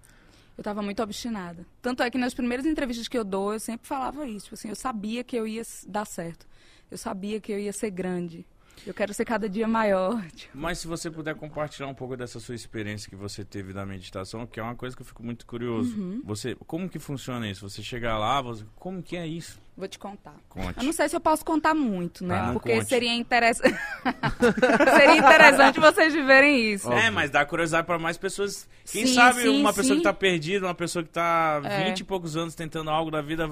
[0.58, 1.66] Eu tava muito obstinada.
[1.82, 4.46] Tanto é que nas primeiras entrevistas que eu dou, eu sempre falava isso.
[4.46, 6.48] Tipo assim, eu sabia que eu ia dar certo.
[6.90, 8.46] Eu sabia que eu ia ser grande.
[8.86, 10.22] Eu quero ser cada dia maior.
[10.36, 13.86] Tipo, Mas se você puder compartilhar um pouco dessa sua experiência que você teve da
[13.86, 15.96] meditação, que é uma coisa que eu fico muito curioso.
[15.98, 16.22] Uhum.
[16.26, 17.68] Você, como que funciona isso?
[17.70, 19.62] Você chega lá, você, como que é isso?
[19.76, 20.36] Vou te contar.
[20.50, 20.78] Conte.
[20.78, 22.36] Eu não sei se eu posso contar muito, né?
[22.38, 22.90] Tá, Porque conte.
[22.90, 23.74] seria interessante.
[24.98, 26.92] seria interessante vocês viverem isso.
[26.92, 28.68] É, mas dá curiosidade pra mais pessoas.
[28.92, 30.02] Quem Sim, sabe sim, uma pessoa sim.
[30.02, 31.86] que tá perdida, uma pessoa que tá É.
[31.90, 33.50] 20 e poucos anos tentando algo da vida,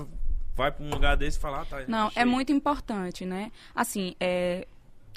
[0.56, 1.84] vai pra um lugar desse e fala, ah, tá.
[1.88, 2.22] Não, achei.
[2.22, 3.52] é muito importante, né?
[3.74, 4.68] Assim, é,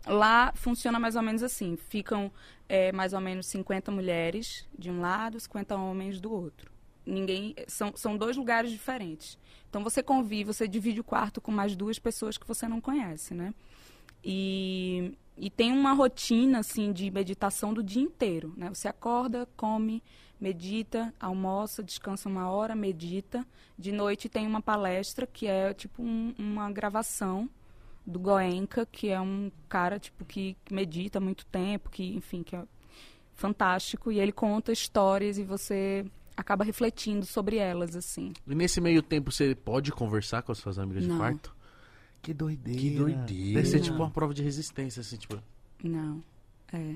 [0.07, 1.77] lá funciona mais ou menos assim.
[1.77, 2.31] Ficam
[2.69, 6.71] é, mais ou menos 50 mulheres de um lado, 50 homens do outro.
[7.07, 9.38] Ninguém são, são dois lugares diferentes.
[9.69, 13.35] Então você convive, você divide o quarto com mais duas pessoas que você não conhece,
[13.35, 13.53] né?
[14.25, 18.69] E, e tem uma rotina assim de meditação do dia inteiro, né?
[18.71, 20.03] Você acorda, come,
[20.40, 23.47] medita, almoça, descansa uma hora, medita.
[23.79, 27.49] De noite tem uma palestra que é tipo um- uma gravação
[28.07, 32.62] do Goenka, que é um cara tipo que medita muito tempo, que enfim, que é
[33.35, 36.05] fantástico e ele conta histórias e você
[36.37, 38.33] acaba refletindo sobre elas assim.
[38.47, 41.19] E nesse meio tempo você pode conversar com as suas amigas de Não.
[41.19, 41.55] quarto?
[42.25, 42.81] Que doideira.
[42.81, 43.55] Que doideira.
[43.61, 45.38] Deve ser tipo uma prova de resistência, assim, tipo.
[45.83, 46.25] Não.
[46.73, 46.95] É.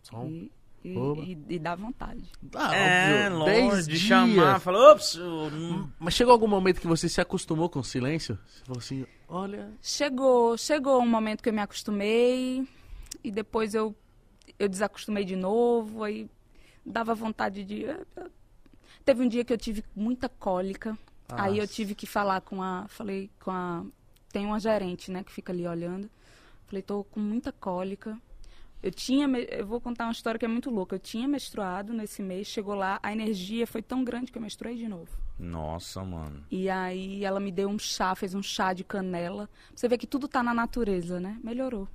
[0.00, 0.30] Só um...
[0.30, 0.52] E,
[0.84, 2.22] e, e- e dá vontade.
[2.54, 4.02] Ah, É, óbvio, longe dez de dias.
[4.02, 7.84] chamar, falou, ops, eu não- Mas chegou algum momento que você se acostumou com o
[7.84, 8.38] silêncio?
[8.46, 9.70] Você falou assim, olha...
[9.82, 12.66] Chegou, chegou um momento que eu me acostumei
[13.22, 13.94] e depois eu,
[14.58, 16.28] eu desacostumei de novo, aí
[16.84, 17.84] dava vontade de.
[19.04, 20.96] Teve um dia que eu tive muita cólica,
[21.28, 21.72] aí eu Nossa.
[21.74, 22.86] tive que falar com a.
[22.88, 23.84] Falei com a.
[24.32, 26.08] Tem uma gerente, né, que fica ali olhando.
[26.66, 28.16] Falei, tô com muita cólica.
[28.82, 30.94] Eu tinha, eu vou contar uma história que é muito louca.
[30.96, 34.76] Eu tinha menstruado nesse mês, chegou lá, a energia foi tão grande que eu menstruei
[34.76, 35.08] de novo.
[35.38, 36.42] Nossa, mano.
[36.50, 39.48] E aí ela me deu um chá, fez um chá de canela.
[39.74, 41.38] Você vê que tudo tá na natureza, né?
[41.44, 41.86] Melhorou.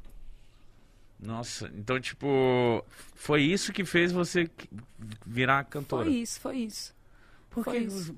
[1.19, 2.27] Nossa, então, tipo,
[3.15, 4.49] foi isso que fez você
[5.25, 6.03] virar cantora?
[6.05, 6.93] Foi isso, foi isso.
[7.49, 8.15] Por foi que- isso.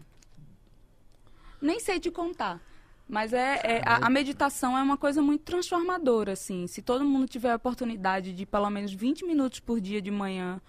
[1.61, 2.61] Nem sei te contar.
[3.09, 6.67] Mas é, é- a, a meditação é uma coisa muito transformadora, assim.
[6.67, 10.59] Se todo mundo tiver a oportunidade de pelo menos 20 minutos por dia de manhã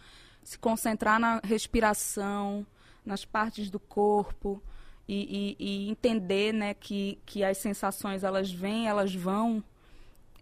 [0.43, 2.65] se concentrar na respiração,
[3.05, 4.63] nas partes do corpo
[5.09, 9.63] e, e- e entender, né, que, que as sensações elas vêm, elas vão,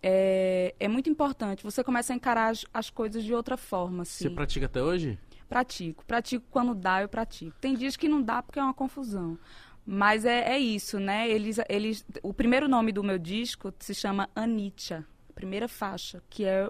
[0.02, 1.64] é, é muito importante.
[1.64, 4.24] Você começa a encarar as, as coisas de outra forma, assim.
[4.24, 5.18] Você pratica até hoje?
[5.48, 6.04] Pratico.
[6.04, 7.56] Pratico quando dá, eu pratico.
[7.60, 9.38] Tem dias que não dá porque é uma confusão.
[9.86, 11.30] Mas é, é isso, né?
[11.30, 16.44] Eles, eles, o primeiro nome do meu disco se chama Anitia, a primeira faixa, que
[16.44, 16.68] é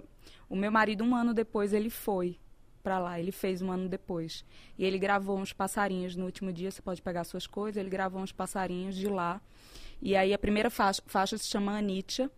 [0.51, 2.39] o meu marido um ano depois ele foi
[2.83, 4.45] pra lá, ele fez um ano depois.
[4.79, 8.21] E ele gravou uns passarinhos no último dia, você pode pegar suas coisas, ele gravou
[8.21, 9.41] uns passarinhos de lá.
[10.01, 12.31] E aí a primeira faixa, faixa se chama Anitia,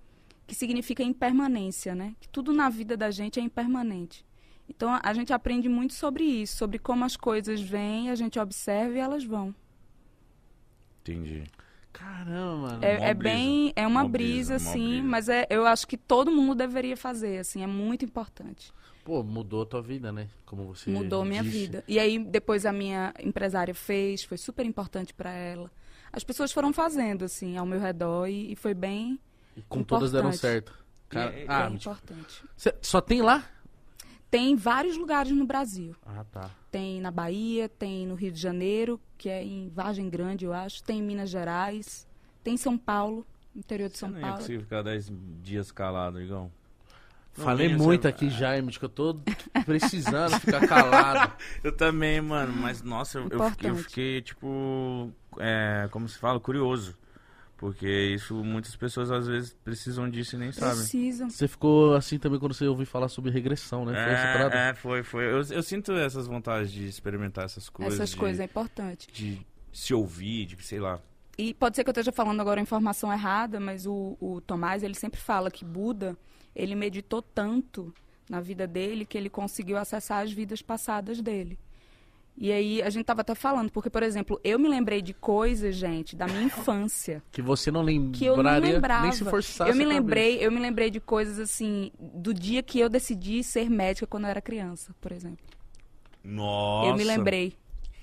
[0.46, 2.14] que significa impermanência, né?
[2.20, 4.24] Que tudo na vida da gente é impermanente.
[4.68, 8.94] Então a gente aprende muito sobre isso, sobre como as coisas vêm, a gente observa
[8.94, 9.52] e elas vão.
[11.00, 11.44] Entendi.
[11.92, 12.84] Caramba, mano.
[12.84, 15.02] É, é bem, é uma Mó brisa, brisa, assim, brisa.
[15.08, 18.72] mas é, eu acho que todo mundo deveria fazer, assim, é muito importante.
[19.04, 20.28] Pô, mudou a tua vida, né?
[20.44, 21.58] Como você Mudou minha disse.
[21.58, 21.84] vida.
[21.88, 25.70] E aí depois a minha empresária fez, foi super importante para ela.
[26.12, 29.18] As pessoas foram fazendo, assim, ao meu redor e, e foi bem,
[29.56, 30.40] E com todas deram Importante.
[30.40, 30.78] certo.
[31.08, 31.94] Cara, e- ah, mentira.
[31.94, 32.44] importante.
[32.56, 33.44] Cê só tem lá?
[34.30, 35.94] Tem vários lugares no Brasil.
[36.04, 36.50] Ah, tá.
[36.70, 40.82] Tem na Bahia, tem no Rio de Janeiro, que é em Vargem Grande, eu acho.
[40.82, 42.06] Tem em Minas Gerais,
[42.44, 44.36] tem em São Paulo, interior de São não ia Paulo.
[44.38, 45.10] conseguir ficar 10
[45.42, 46.50] dias calado, Igão.
[47.36, 49.16] Não Falei muito você- aqui já, Emílio, que eu tô
[49.64, 51.32] precisando ficar calado.
[51.62, 56.40] Eu também, mano, mas nossa, eu, eu fiquei, eu fiquei, tipo, é, como se fala,
[56.40, 56.96] curioso.
[57.58, 60.76] Porque isso, muitas pessoas às vezes precisam disso e nem sabem.
[60.76, 61.28] Precisam.
[61.28, 63.92] Você ficou assim também quando você ouviu falar sobre regressão, né?
[63.92, 64.54] Foi essa parada?
[64.54, 65.24] É, é, foi, foi.
[65.24, 67.94] Eu, eu sinto essas vontades de experimentar essas coisas.
[67.94, 69.08] Essas de, coisas é importante.
[69.12, 71.00] De se ouvir, de sei lá.
[71.36, 74.84] E pode ser que eu esteja falando agora a informação errada, mas o, o Tomás,
[74.84, 76.16] ele sempre fala que Buda,
[76.54, 77.92] ele meditou tanto
[78.30, 81.58] na vida dele que ele conseguiu acessar as vidas passadas dele.
[82.40, 85.74] E aí a gente tava até falando, porque, por exemplo, eu me lembrei de coisas,
[85.74, 87.20] gente, da minha infância.
[87.32, 89.02] Que você não lembraria que eu não lembrava.
[89.02, 90.00] nem se forçasse eu me cabeça.
[90.00, 94.24] lembrei, eu me lembrei de coisas assim, do dia que eu decidi ser médica quando
[94.24, 95.44] eu era criança, por exemplo.
[96.22, 96.90] Nossa.
[96.90, 97.54] Eu me lembrei.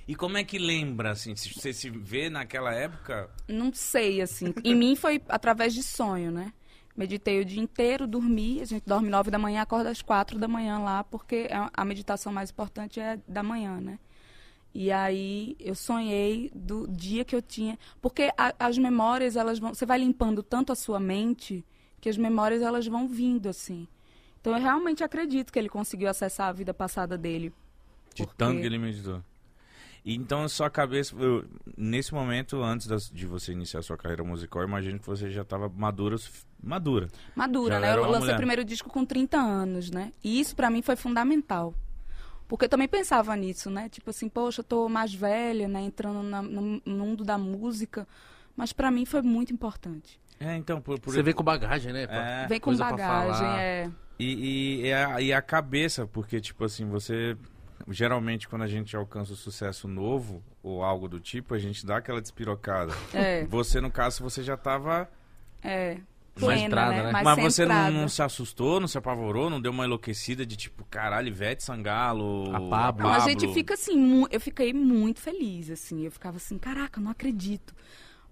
[0.06, 1.34] E como é que lembra, assim?
[1.36, 3.30] Se você se vê naquela época.
[3.48, 4.54] Não sei, assim.
[4.66, 6.52] em mim foi através de sonho, né?
[6.96, 8.62] Meditei o dia inteiro, dormi.
[8.62, 11.86] A gente dorme nove da manhã, acorda às quatro da manhã lá, porque é a
[11.86, 13.98] meditação mais importante é da manhã, né?
[14.78, 19.74] E aí eu sonhei do dia que eu tinha, porque a- as memórias elas vão,
[19.74, 21.64] você vai limpando tanto a sua mente
[22.02, 23.88] que as memórias elas vão vindo assim.
[24.42, 27.54] Então eu realmente acredito que ele conseguiu acessar a vida passada dele.
[28.14, 29.24] De Porque- tanto que ele meditou.
[30.06, 31.46] Então a sua cabeça, eu-
[31.78, 35.32] nesse momento, antes das- de você iniciar a sua carreira musical, eu imagino que você
[35.32, 36.18] já estava madura.
[36.62, 37.08] Madura.
[37.34, 37.96] Madura, Já né?
[37.96, 40.12] Eu lancei o primeiro disco com 30 anos, né?
[40.22, 41.74] E isso pra mim foi fundamental.
[42.48, 43.90] Porque eu também pensava nisso, né?
[43.90, 45.82] Tipo assim, poxa, eu tô mais velha, né?
[45.82, 48.08] Entrando na- no mundo da música.
[48.56, 50.20] Mas pra mim foi muito importante.
[50.40, 52.04] É, então, por, por Você vem com bagagem, né?
[52.10, 53.90] É, Vem com bagagem, é.
[54.20, 57.38] E, e, e a, e a cabeça, porque, tipo assim, você.
[57.90, 61.98] Geralmente, quando a gente alcança o sucesso novo, ou algo do tipo, a gente dá
[61.98, 62.94] aquela despirocada.
[63.14, 65.10] É, Você, no caso, você já tava.
[65.62, 65.98] é.
[66.36, 67.04] Mais Plena, entrada, né?
[67.04, 67.12] né?
[67.12, 67.92] Mais Mas você não, centrada.
[67.92, 72.54] não se assustou, não se apavorou, não deu uma enlouquecida de tipo, caralho, Ivete Sangalo.
[72.54, 73.04] A Pablo.
[73.04, 76.04] Não, a gente fica assim, eu fiquei muito feliz, assim.
[76.04, 77.74] Eu ficava assim, caraca, não acredito.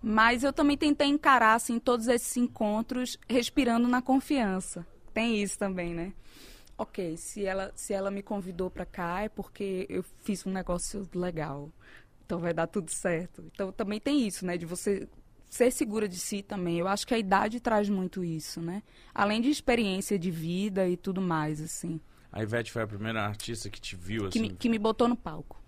[0.01, 4.85] Mas eu também tentei encarar, assim, todos esses encontros respirando na confiança.
[5.13, 6.11] Tem isso também, né?
[6.77, 11.07] Ok, se ela, se ela me convidou pra cá é porque eu fiz um negócio
[11.13, 11.71] legal.
[12.25, 13.43] Então vai dar tudo certo.
[13.53, 14.57] Então também tem isso, né?
[14.57, 15.07] De você
[15.53, 16.79] ser segura de si também.
[16.79, 18.81] Eu acho que a idade traz muito isso, né?
[19.13, 22.01] Além de experiência de vida e tudo mais, assim.
[22.31, 24.41] A Ivete foi a primeira artista que te viu, Que assim.
[24.41, 25.61] me, que me botou no palco.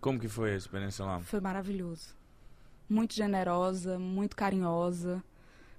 [0.00, 1.20] Como que foi a experiência lá?
[1.20, 2.16] Foi maravilhoso.
[2.88, 5.22] Muito generosa, muito carinhosa.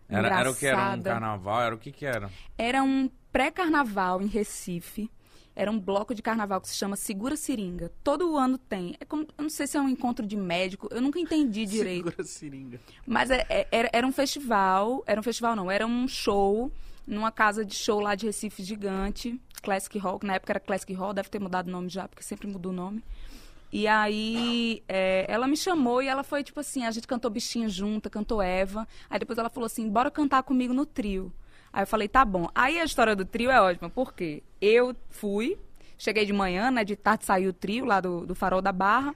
[0.07, 1.61] Era, era o que era um carnaval?
[1.61, 2.29] Era o que que era?
[2.57, 5.11] Era um pré-carnaval em Recife.
[5.55, 7.91] Era um bloco de carnaval que se chama Segura Seringa.
[8.03, 8.95] Todo ano tem.
[8.99, 12.05] É como, eu não sei se é um encontro de médico, eu nunca entendi direito.
[12.09, 12.79] Segura seringa.
[13.05, 16.71] Mas é- é- era, era um festival, era um festival não, era um show
[17.05, 20.93] numa casa de show lá de Recife gigante, Classic Hall, que na época era Classic
[20.93, 23.03] Hall, deve ter mudado o nome já, porque sempre muda o nome.
[23.73, 27.69] E aí é, ela me chamou e ela foi tipo assim, a gente cantou bichinho
[27.69, 28.87] junta, cantou Eva.
[29.09, 31.31] Aí depois ela falou assim, bora cantar comigo no trio.
[31.73, 32.49] Aí eu falei, tá bom.
[32.53, 35.57] Aí a história do trio é ótima, porque eu fui,
[35.97, 36.83] cheguei de manhã, né?
[36.83, 39.15] De tarde saiu o trio lá do, do Farol da Barra,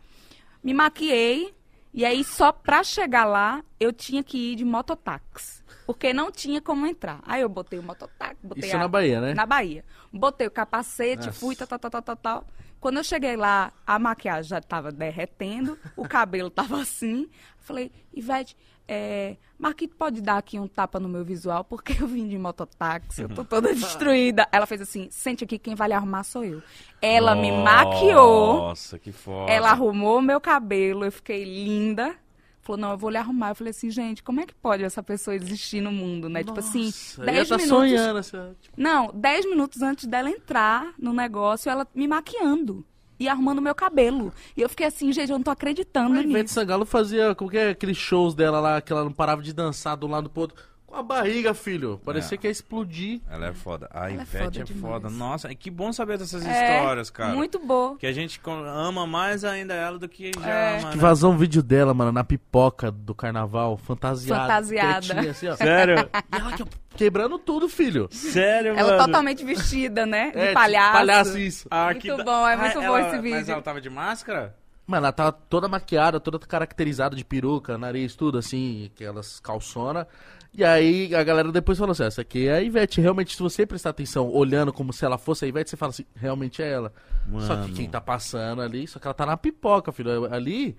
[0.63, 1.53] me maquiei,
[1.93, 5.63] e aí só pra chegar lá eu tinha que ir de mototáxi.
[5.85, 7.19] Porque não tinha como entrar.
[7.27, 9.33] Aí eu botei o mototáxi, botei Isso a- na Bahia, né?
[9.35, 9.85] na Bahia.
[10.11, 11.39] Botei o capacete, Nossa.
[11.39, 12.47] fui, tal, tal, tal, tal, tal, tal.
[12.79, 17.29] Quando eu cheguei lá, a maquiagem já estava derretendo, o cabelo estava assim.
[17.59, 18.57] Falei, Ivete,
[18.88, 23.21] é, Marquito pode dar aqui um tapa no meu visual, porque eu vim de mototáxi,
[23.21, 24.48] eu tô toda destruída.
[24.52, 26.62] Ela fez assim, sente aqui, quem vai lhe arrumar sou eu.
[27.02, 29.52] Ela me maquiou, Nossa, que foda.
[29.52, 32.15] ela arrumou meu cabelo, eu fiquei linda.
[32.62, 33.50] Falou, não, eu vou lhe arrumar.
[33.50, 36.43] Eu falei assim, gente, como é que pode essa pessoa existir no mundo, né?
[36.43, 37.67] tipo assim, Nossa, 10 ela tá minutos...
[37.67, 38.17] sonhando.
[38.17, 42.84] Assim, tipo, Não, 10 minutos antes dela entrar no negócio, ela me maquiando
[43.19, 44.34] e arrumando meu cabelo.
[44.56, 46.54] E eu fiquei assim, gente, eu não tô acreditando a Ivete nisso.
[46.54, 49.97] Sangalo fazia, como que é, aqueles shows dela lá, que ela não parava de dançar
[49.97, 50.58] de um lado pro outro.
[50.95, 51.99] A barriga, filho.
[52.05, 52.38] Parecia É.
[52.38, 53.19] que ia explodir.
[53.29, 53.89] Ela é foda.
[53.93, 55.10] A Ela é Ivete foda é foda.
[55.10, 57.34] Nossa, que bom saber dessas É, histórias, cara.
[57.36, 57.97] Muito boa.
[57.97, 60.79] Que a gente ama mais ainda ela do que já É.
[60.79, 61.01] ama, Que né?
[61.01, 64.41] vazou um vídeo dela, mano, na pipoca do carnaval, fantasiada.
[64.43, 65.01] Fantasiada.
[65.01, 65.55] quietinha, assim, ó.
[65.58, 66.10] Sério?
[66.31, 68.08] E ela que- quebrando tudo, filho.
[68.12, 69.05] Sério, Ela mano?
[69.05, 70.31] totalmente vestida, né?
[70.31, 70.93] De É, palhaço.
[70.93, 71.67] Palhaço, isso.
[71.69, 73.38] Ah, Muito bom, é muito Ah, bom ela- esse vídeo.
[73.38, 74.55] Mas ela tava de máscara?
[74.88, 80.08] Mano, ela tava toda maquiada, toda caracterizada de peruca, nariz, tudo assim, aquelas calçona.
[80.57, 83.01] E aí a galera depois falou assim: essa aqui é a Ivete.
[83.01, 86.05] Realmente, se você prestar atenção, olhando como se ela fosse a Ivete, você fala assim:
[86.15, 86.93] realmente é ela.
[87.39, 87.73] Só que Mano.
[87.73, 90.33] quem tá passando ali, só que ela tá na pipoca, filho.
[90.33, 90.77] Ali,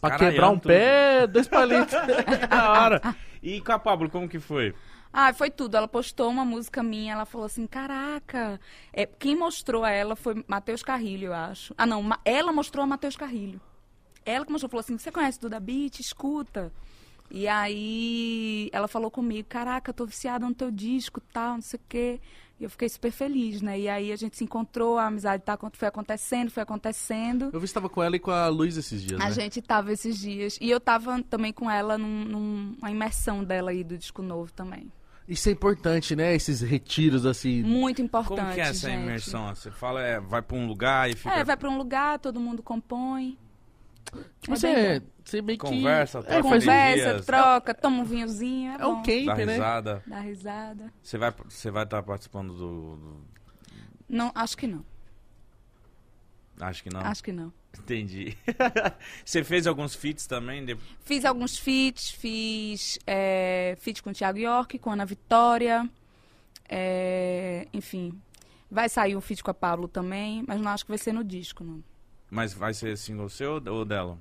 [0.00, 0.72] pra quebrar um tudo.
[0.72, 1.94] pé, dois palitos.
[2.50, 3.16] da hora.
[3.42, 4.74] E com a Pablo, como que foi?
[5.12, 5.76] Ah, foi tudo.
[5.76, 8.60] Ela postou uma música minha, ela falou assim, caraca.
[8.92, 11.74] É, quem mostrou a ela foi Matheus Carrilho, eu acho.
[11.76, 13.60] Ah, não, ela mostrou a Matheus Carrilho.
[14.24, 16.00] Ela que mostrou, falou assim, você conhece Duda Beat?
[16.00, 16.72] Escuta.
[17.30, 21.78] E aí ela falou comigo, caraca, eu tô viciada no teu disco, tal, não sei
[21.78, 22.20] o quê.
[22.58, 23.78] E eu fiquei super feliz, né?
[23.80, 27.44] E aí a gente se encontrou, a amizade tá, foi acontecendo, foi acontecendo.
[27.52, 29.30] Eu vi que você tava com ela e com a Luiz esses dias, A né?
[29.32, 30.58] gente tava esses dias.
[30.60, 34.52] E eu tava também com ela num- num- numa imersão dela aí do disco novo
[34.52, 34.92] também.
[35.26, 36.34] Isso é importante, né?
[36.34, 37.62] Esses retiros, assim.
[37.62, 38.40] Muito importante.
[38.40, 39.00] Como que é essa gente.
[39.04, 39.54] imersão?
[39.54, 41.32] Você fala, é, vai pra um lugar e fica...
[41.32, 43.38] É, vai pra um lugar, todo mundo compõe.
[44.40, 45.66] Tipo, É você, meio que.
[45.66, 49.44] Conversa, é, troca um- Conversa, troca, toma um vinhozinho, é, É um camp, Dá né?
[49.52, 50.02] risada.
[50.06, 50.92] Dá risada.
[51.02, 53.24] Você vai você vai estar participando do, do-
[54.08, 54.84] Não, acho que não.
[56.60, 57.00] Acho que não.
[57.00, 57.52] Acho que não.
[57.78, 58.36] Entendi.
[59.24, 60.64] você fez alguns feats também?
[60.64, 60.76] De...
[61.04, 65.88] Fiz alguns feats, fiz é, feat com o Thiago York, com a Ana Vitória.
[66.68, 68.20] é, enfim,
[68.70, 71.24] vai sair um feat com a Pablo também, mas não acho que vai ser no
[71.24, 71.82] disco, não.
[72.30, 74.18] Mas vai ser single seu ou dela?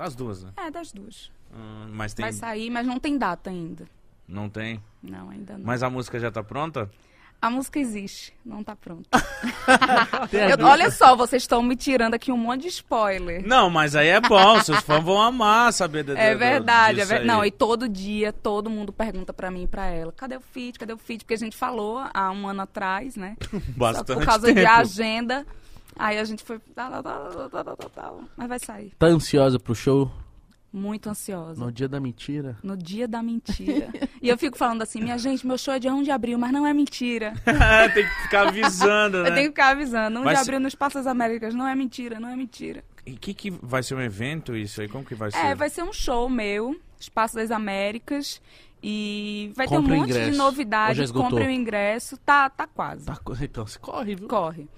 [0.00, 0.50] As duas, né?
[0.56, 1.30] É, das duas.
[1.54, 2.24] Hum, mas tem...
[2.24, 3.84] Vai sair, mas não tem data ainda.
[4.26, 4.80] Não tem?
[5.02, 5.64] Não, ainda não.
[5.66, 6.90] Mas a música já tá pronta?
[7.42, 9.08] A música existe, não tá pronta.
[10.30, 13.42] Eu- olha só, vocês estão me tirando aqui um monte de spoiler.
[13.46, 14.60] Não, mas aí é bom.
[14.62, 17.20] seus fãs vão amar saber de, É de- verdade, é ver...
[17.22, 17.26] aí.
[17.26, 20.78] Não, e todo dia todo mundo pergunta pra mim e pra ela: cadê o feat?
[20.78, 21.24] Cadê o feat?
[21.24, 23.36] Porque a gente falou há um ano atrás, né?
[23.50, 24.60] Só Bastante por causa tempo.
[24.60, 25.46] de agenda.
[25.96, 26.58] Aí a gente foi.
[26.74, 28.20] Tal, tal, tal.
[28.36, 28.92] Mas vai sair.
[28.98, 30.10] Tá ansiosa pro show?
[30.72, 31.64] Muito ansiosa.
[31.64, 32.56] No dia da mentira?
[32.62, 33.88] No dia da mentira.
[34.22, 36.52] e eu fico falando assim: minha gente, meu show é dia 1 de abril, mas
[36.52, 37.32] não é mentira.
[37.92, 39.30] Tem que ficar avisando, né?
[39.30, 40.20] Eu tenho que ficar avisando.
[40.20, 41.54] 1 Mas de abril no Espaço das Américas.
[41.54, 42.84] Não é mentira, não é mentira.
[43.04, 44.88] E que que vai ser um evento isso aí?
[44.88, 45.38] Como que vai ser?
[45.38, 48.40] É, vai ser um show meu, Espaço das Américas.
[48.82, 50.24] E vai Compre ter um monte ingresso.
[50.24, 51.02] de Ou já novidade.
[51.02, 51.30] esgotou?
[51.30, 52.16] Compre o ingresso.
[52.18, 53.04] Tá, tá quase.
[53.04, 54.28] Tá, então, você corre, viu?
[54.28, 54.68] Corre.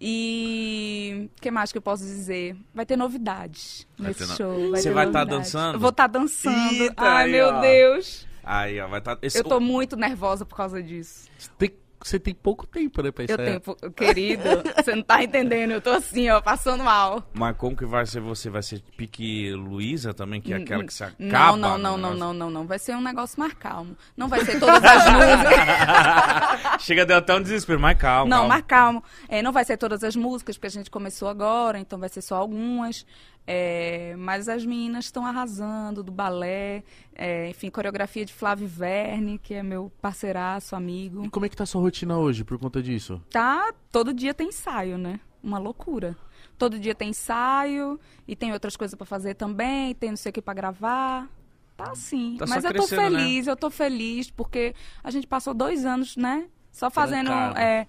[0.00, 2.56] E o que mais que eu posso dizer?
[2.74, 4.70] Vai ter novidades Vai nesse ter no- show.
[4.70, 5.52] Você ter vai tá novidades.
[5.52, 5.74] dançando?
[5.76, 6.72] Eu vou estar dançando.
[6.82, 7.60] Eita, Ai, aí, meu ó.
[7.60, 8.26] Deus.
[8.42, 9.18] Aí, ó, vai estar...
[9.22, 11.28] Eu tô muito nervosa por causa disso.
[11.58, 11.70] Tem,
[12.02, 13.60] você tem pouco tempo, né, pra Eu ensaiar.
[13.60, 14.42] tenho, querido,
[14.76, 17.22] você não tá entendendo, eu tô assim, ó, passando mal.
[17.34, 18.48] Mas como que vai ser você?
[18.48, 21.16] Vai ser pique Luísa também, que é aquela que se acaba?
[21.18, 22.66] Não, não, não, não, não, não, não.
[22.66, 23.96] Vai ser um negócio mais calmo.
[24.16, 26.80] Não vai ser todas as músicas.
[26.80, 28.28] Chega, deu até um desespero, mas calma.
[28.28, 28.48] Não, calma.
[28.48, 29.04] mais calmo.
[29.28, 32.22] É, não vai ser todas as músicas, porque a gente começou agora, então vai ser
[32.22, 33.04] só algumas.
[33.52, 36.84] É, mas as meninas estão arrasando do balé.
[37.16, 41.24] É, enfim, coreografia de Flávio Verne, que é meu parceiraço, amigo.
[41.24, 43.20] E como é que tá a sua rotina hoje por conta disso?
[43.28, 45.18] Tá, todo dia tem ensaio, né?
[45.42, 46.16] Uma loucura.
[46.56, 47.98] Todo dia tem ensaio
[48.28, 51.28] e tem outras coisas pra fazer também, tem não sei o que pra gravar.
[51.76, 52.36] Tá assim.
[52.38, 52.86] Tá Mas eu tô né?
[52.86, 56.46] feliz, eu tô feliz, porque a gente passou dois anos, né?
[56.70, 57.88] Só fazendo é,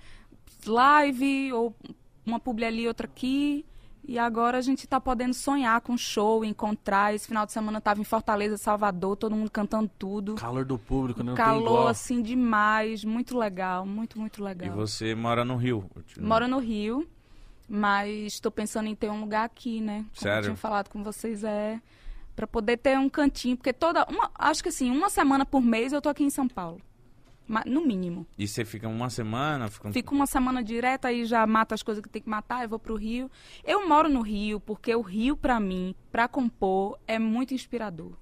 [0.65, 1.75] live, ou
[2.25, 3.63] uma publi ali, outra aqui.
[4.03, 7.13] E agora a gente tá podendo sonhar com show, encontrar.
[7.13, 10.35] Esse final de semana eu tava em Fortaleza, Salvador, todo mundo cantando tudo.
[10.35, 11.33] Calor do público, né?
[11.35, 13.05] Calor, assim, demais.
[13.05, 14.75] Muito legal, muito, muito E legal.
[14.75, 15.89] você mora no Rio?
[16.19, 17.07] Moro no Rio,
[17.69, 19.97] mas estou pensando em ter um lugar aqui, né?
[19.99, 20.39] Como Sério?
[20.39, 21.79] eu tinha falado com vocês, é
[22.35, 25.93] para poder ter um cantinho, porque toda uma, acho que assim, uma semana por mês
[25.93, 26.81] eu tô aqui em São Paulo.
[27.65, 28.25] No mínimo.
[28.37, 29.69] E você fica uma semana?
[29.69, 29.93] Fica um...
[29.93, 32.79] Fico uma semana direta aí já mata as coisas que tem que matar, eu vou
[32.79, 33.29] pro Rio.
[33.63, 38.13] Eu moro no Rio porque o Rio pra mim, pra compor, é muito inspirador.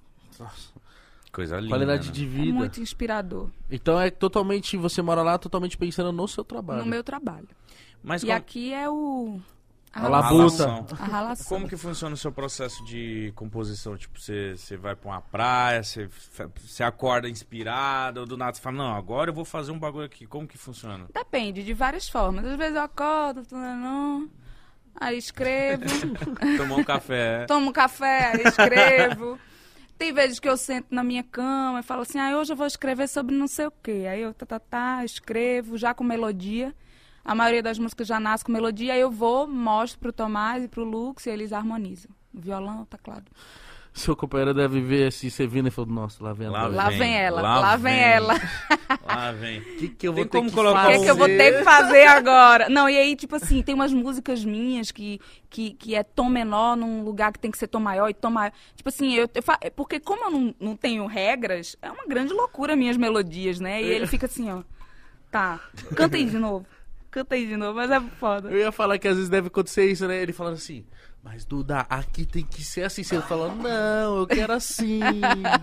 [1.32, 1.68] Coisa linda.
[1.68, 2.12] Qualidade né?
[2.12, 2.52] de É vida.
[2.52, 6.80] muito inspirador Então é totalmente, você mora lá totalmente pensando no seu trabalho.
[6.80, 7.48] no meu trabalho.
[8.02, 8.36] Mas E como...
[8.38, 9.40] aqui é o
[9.92, 10.84] a labuta.
[10.98, 11.46] A relação.
[11.46, 13.96] Como que funciona o seu processo de composição?
[13.96, 16.08] Tipo, você, você vai pra uma praia, você,
[16.56, 20.06] você acorda inspirado, ou do nada você fala, não, agora eu vou fazer um bagulho
[20.06, 20.26] aqui.
[20.26, 21.06] Como que funciona?
[21.12, 22.44] Depende, de várias formas.
[22.44, 24.28] Às vezes eu acordo, tu não,
[24.94, 25.84] aí escrevo,
[26.56, 27.46] Tomar um café.
[27.46, 29.38] tomo um café, aí escrevo.
[29.98, 32.66] Tem vezes que eu sento na minha cama e falo assim, ah, hoje eu vou
[32.66, 34.06] escrever sobre não sei o quê.
[34.10, 36.74] Aí eu tá, tá, tá, escrevo, já com melodia.
[37.24, 40.68] A maioria das músicas já nasce com melodia, aí eu vou, mostro pro Tomás e
[40.68, 42.10] pro Lux e eles harmonizam.
[42.34, 43.24] O violão, o teclado.
[43.92, 46.98] Seu companheiro deve ver assim, você vindo e falou, nossa, lá vem a Lá vem,
[46.98, 48.02] vem ela, lá lá vem vem.
[48.04, 48.34] ela.
[49.04, 49.58] Lá vem.
[49.58, 51.26] O que, que eu vou Tem ter que colocar O que, é que eu vou
[51.26, 52.68] ter que fazer agora?
[52.68, 56.76] Não, e aí, tipo assim, tem umas músicas minhas que, que, que é tom menor
[56.76, 58.52] num lugar que tem que ser tom maior e tom maior.
[58.76, 62.32] Tipo assim, eu, eu fa- porque como eu não, não tenho regras, é uma grande
[62.32, 63.82] loucura minhas melodias, né?
[63.82, 64.62] E ele fica assim, ó.
[65.32, 65.58] Tá,
[65.96, 66.64] canta aí de novo.
[67.10, 68.48] Canta aí de novo, mas é foda.
[68.50, 70.22] Eu ia falar que às vezes deve acontecer isso, né?
[70.22, 70.84] Ele falando assim,
[71.22, 73.02] mas Duda, aqui tem que ser assim.
[73.02, 75.00] Você fala, não, eu quero assim,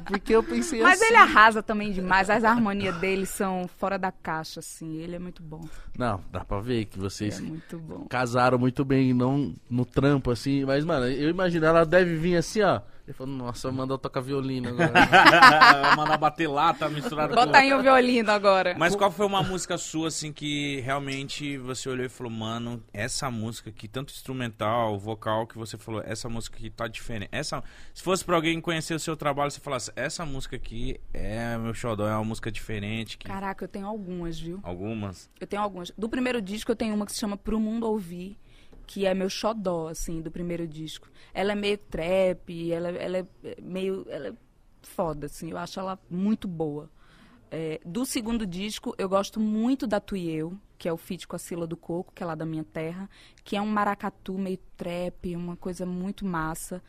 [0.05, 1.07] porque eu pensei Mas assim.
[1.07, 4.97] ele arrasa também demais, as harmonias dele são fora da caixa, assim.
[4.97, 5.61] Ele é muito bom.
[5.97, 8.05] Não, dá pra ver que É vocês muito bom.
[8.09, 10.65] casaram muito bem, não no trampo, assim.
[10.65, 12.81] Mas, mano, eu imagino, ela deve vir assim, ó.
[13.07, 14.91] Ele falou, nossa, manda eu tocar violino agora.
[15.95, 17.35] Mandar bater lata misturado com...
[17.35, 18.75] Bota aí o violino agora.
[18.77, 23.31] Mas qual foi uma música sua, assim, que realmente você olhou e falou, mano, essa
[23.31, 27.29] música aqui, tanto instrumental, vocal, que você falou, essa música aqui tá diferente.
[27.31, 31.57] Essa, se fosse pra alguém conhecer o seu trabalho, você falasse, essa música aqui é
[31.57, 33.17] meu xodó, é uma música diferente.
[33.17, 33.25] Que...
[33.25, 34.59] Caraca, eu tenho algumas, viu?
[34.63, 35.29] Algumas.
[35.39, 35.93] Eu tenho algumas.
[35.97, 38.37] Do primeiro disco eu tenho uma que se chama Pro Mundo Ouvir,
[38.87, 41.09] que é meu xodó, assim, do primeiro disco.
[41.33, 43.27] Ela é meio trap, ela, ela é
[43.61, 44.05] meio...
[44.09, 44.33] Ela é
[44.81, 46.89] foda, assim, eu acho ela muito boa.
[47.51, 51.39] É, do segundo disco, eu gosto muito da Tuieu, que é o feat com a
[51.39, 53.09] Sila do Coco, que é lá da minha terra,
[53.43, 56.81] que é um maracatu meio trap, uma coisa muito massa.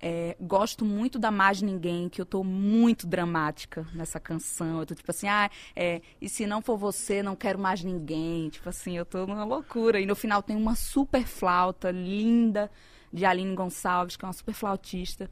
[0.00, 4.80] É, gosto muito da Mais Ninguém, que eu tô muito dramática nessa canção.
[4.80, 8.48] Eu tô tipo assim, ah, é, e se não for você, não quero mais ninguém.
[8.50, 10.00] Tipo assim, eu tô numa loucura.
[10.00, 12.70] E no final tem uma super flauta linda
[13.12, 15.30] de Aline Gonçalves, que é uma super flautista.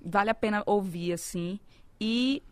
[0.00, 1.58] Vale a pena ouvir, assim.
[2.00, 2.42] E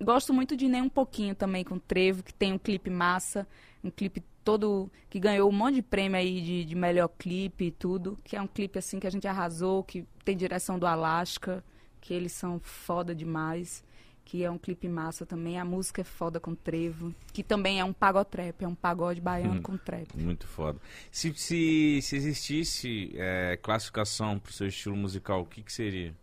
[0.00, 3.46] gosto muito de Nem Um Pouquinho também, com Trevo, que tem um clipe massa.
[3.82, 7.70] Um clipe todo que ganhou um monte de prêmio aí de, de melhor clipe e
[7.70, 8.16] tudo.
[8.24, 11.64] Que é um clipe assim que a gente arrasou, que tem direção do Alaska,
[12.00, 13.84] que eles são foda demais.
[14.24, 15.58] Que é um clipe massa também.
[15.58, 17.12] A música é foda com Trevo.
[17.32, 19.62] Que também é um pagotrap, é um pagode baiano Hum.
[19.62, 20.16] com trap.
[20.16, 20.78] Muito foda.
[21.10, 26.14] Se, se, se existisse é, classificação pro seu estilo musical, o que que seria?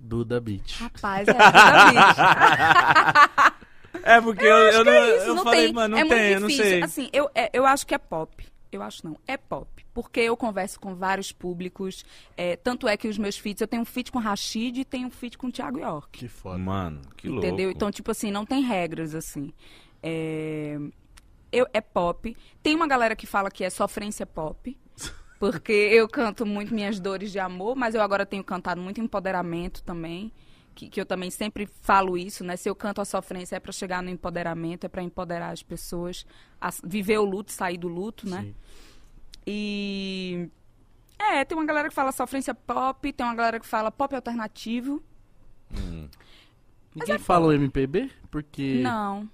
[0.00, 0.78] Duda Beat.
[0.80, 3.58] Rapaz, é toda vez.
[4.02, 5.72] É, porque eu, eu, não, É isso, eu não falei, tem.
[5.72, 6.70] mano, não é tem, muito eu não difícil.
[6.70, 6.82] sei.
[6.82, 8.46] Assim, eu, é- eu acho que é pop.
[8.70, 9.84] Eu acho não, é pop.
[9.94, 12.04] Porque eu converso com vários públicos.
[12.36, 15.08] é, tanto é que os meus feats, eu tenho um feat com Rashid e tenho
[15.08, 16.18] um feat com Thiago York.
[16.18, 16.58] Que foda.
[16.58, 17.46] Mano, que louco.
[17.46, 17.70] Entendeu?
[17.70, 19.52] Então, tipo assim, não tem regras, assim.
[20.02, 20.78] É,
[21.50, 22.36] eu, é pop.
[22.62, 24.76] Tem uma galera que fala que é sofrência pop.
[25.40, 29.82] Porque eu canto muito minhas dores de amor, mas eu agora tenho cantado muito empoderamento
[29.84, 30.32] também.
[30.78, 32.56] Que, que eu também sempre falo isso, né?
[32.56, 36.24] Se eu canto a sofrência é para chegar no empoderamento, é para empoderar as pessoas,
[36.60, 38.42] a viver o luto, sair do luto, né?
[38.42, 38.54] Sim.
[39.46, 40.48] E
[41.18, 45.02] é, tem uma galera que fala sofrência pop, tem uma galera que fala pop alternativo.
[46.94, 48.10] Ninguém fala o MPB?
[48.30, 48.80] Porque.
[48.82, 49.28] Não.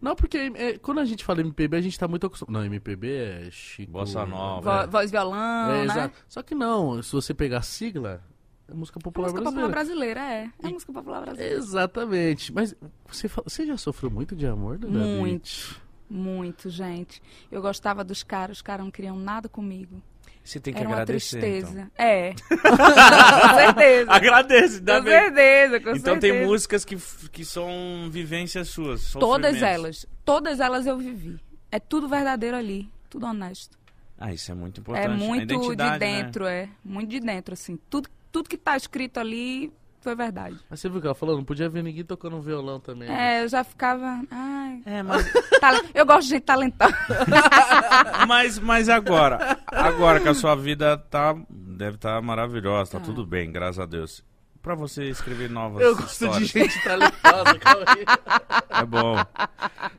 [0.00, 2.52] Não, porque é, quando a gente fala MPB, a gente tá muito acostumado.
[2.54, 3.08] Não, MPB
[3.46, 3.92] é Chico.
[3.92, 4.84] Bossa nova.
[4.86, 5.84] Vo- voz violão, É, né?
[5.84, 6.24] exato.
[6.28, 8.20] Só que não, se você pegar a sigla,
[8.68, 10.20] é música É popular música popular brasileira.
[10.20, 10.66] brasileira, é.
[10.66, 11.54] É E- música popular brasileira.
[11.56, 12.52] Exatamente.
[12.52, 12.74] Mas
[13.06, 15.80] você, você já sofreu muito de amor, Dona Muito.
[16.08, 17.22] Muito, gente.
[17.50, 20.02] Eu gostava dos caras, os caras não queriam nada comigo.
[20.44, 21.38] Você tem que Era uma agradecer.
[21.40, 21.90] tristeza.
[21.96, 22.34] É.
[22.50, 24.02] com certeza.
[24.02, 24.14] Então.
[24.14, 25.12] Agradece, dá Com bem.
[25.20, 26.20] certeza, com Então certeza.
[26.34, 26.96] tem músicas que,
[27.30, 27.70] que são
[28.10, 29.12] vivências suas.
[29.12, 30.04] Todas elas.
[30.24, 31.38] Todas elas eu vivi.
[31.70, 32.90] É tudo verdadeiro ali.
[33.08, 33.78] Tudo honesto.
[34.18, 35.06] Ah, isso é muito importante.
[35.08, 35.98] É A muito de né?
[35.98, 36.68] dentro, é.
[36.84, 37.78] Muito de dentro, assim.
[37.88, 40.58] Tudo, tudo que tá escrito ali foi verdade.
[40.68, 41.36] Mas você viu o que ela falou?
[41.36, 43.08] Não podia ver ninguém tocando um violão também.
[43.08, 43.38] né?
[43.38, 44.20] É, eu já ficava.
[44.30, 44.82] Ai.
[44.84, 45.30] É, mas,
[45.94, 46.92] Eu gosto de gente talentosa.
[48.26, 53.04] mas, mas agora, agora que a sua vida tá, deve estar maravilhosa, tá Tá.
[53.04, 54.24] tudo bem, graças a Deus.
[54.62, 56.48] Pra você escrever novas Eu gosto de histórias.
[56.48, 58.04] gente talentosa, calma aí.
[58.82, 59.16] É bom.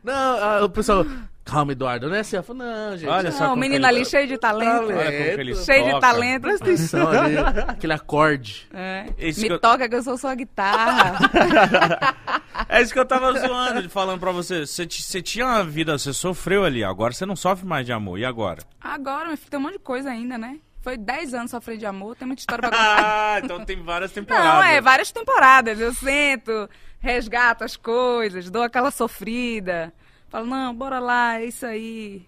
[0.04, 1.06] Não, o pessoal.
[1.46, 2.38] Calma, Eduardo, não é assim.
[2.38, 3.10] Eu falo, não, gente.
[3.10, 4.88] Olha só Não, o menino ali cheio de talento.
[4.88, 4.98] Talento.
[4.98, 6.02] Olha como que ele Cheio de toca.
[6.02, 6.42] talento.
[6.42, 7.38] Presta atenção ali.
[7.68, 8.68] Aquele acorde.
[8.74, 9.06] É.
[9.18, 11.20] Esse Me que eu- toca que eu sou sua guitarra.
[12.70, 14.66] É isso que eu tava zoando, falando pra você.
[14.66, 18.18] Você, você tinha uma vida, você sofreu ali, agora você não sofre mais de amor.
[18.18, 18.64] E agora?
[18.82, 20.58] Agora, meu filho, tem um monte de coisa ainda, né?
[20.84, 23.36] Foi 10 anos sofrendo de amor, tem muita história pra contar.
[23.36, 24.46] Ah, então tem várias temporadas.
[24.54, 25.80] Não, é, várias temporadas.
[25.80, 26.70] Eu sento,
[27.00, 29.92] resgato as coisas, dou aquela sofrida.
[30.30, 32.28] Falo, não, bora lá, é isso aí.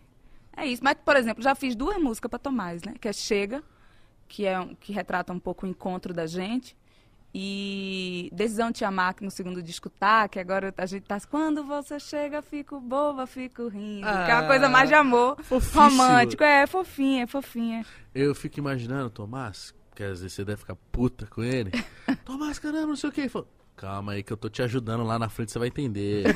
[0.56, 0.82] É isso.
[0.84, 2.94] Mas, por exemplo, já fiz duas músicas pra Tomás, né?
[3.00, 3.62] Que é Chega,
[4.28, 6.76] que, é, um- que retrata um pouco o encontro da gente.
[7.38, 11.18] E Decisão de Te Amar, que no segundo disco tá, que agora a gente tá...
[11.30, 14.08] Quando você chega, fico boba, fico rindo.
[14.08, 15.36] que é uma Ah, coisa mais de amor.
[15.44, 15.82] fofíssimo.
[15.82, 17.86] Romântico, é, fofinha, é fofinha.
[18.14, 21.72] Eu fico imaginando, Tomás, que às vezes você deve ficar puta com ele.
[22.24, 23.20] Tomás, caramba, não sei o que.
[23.20, 26.34] Ele falou, Calma aí que eu tô te ajudando lá na frente, você vai entender.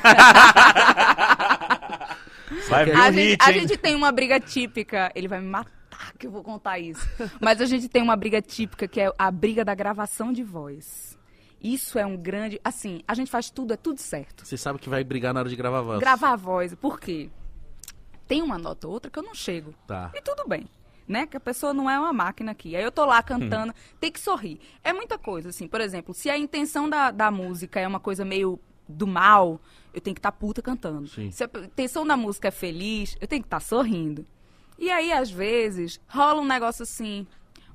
[2.68, 5.10] Vai vir A, um gente, hit, a gente tem uma briga típica.
[5.14, 5.70] Ele vai me matar
[6.18, 7.06] que eu vou contar isso.
[7.40, 11.18] Mas a gente tem uma briga típica que é a briga da gravação de voz.
[11.62, 12.60] Isso é um grande.
[12.64, 14.46] Assim, a gente faz tudo, é tudo certo.
[14.46, 16.00] Você sabe que vai brigar na hora de gravar a voz.
[16.00, 17.30] Gravar a voz, por quê?
[18.26, 19.74] Tem uma nota ou outra que eu não chego.
[19.86, 20.10] Tá.
[20.14, 20.66] E tudo bem.
[21.06, 21.26] Né?
[21.26, 22.76] Que a pessoa não é uma máquina aqui.
[22.76, 24.60] Aí eu tô lá cantando, tem que sorrir.
[24.82, 25.66] É muita coisa, assim.
[25.66, 29.60] Por exemplo, se a intenção da, da música é uma coisa meio do mal,
[29.92, 31.08] eu tenho que estar puta cantando.
[31.08, 31.30] Sim.
[31.30, 34.24] Se a intenção da música é feliz, eu tenho que estar sorrindo.
[34.80, 37.26] E aí, às vezes, rola um negócio assim.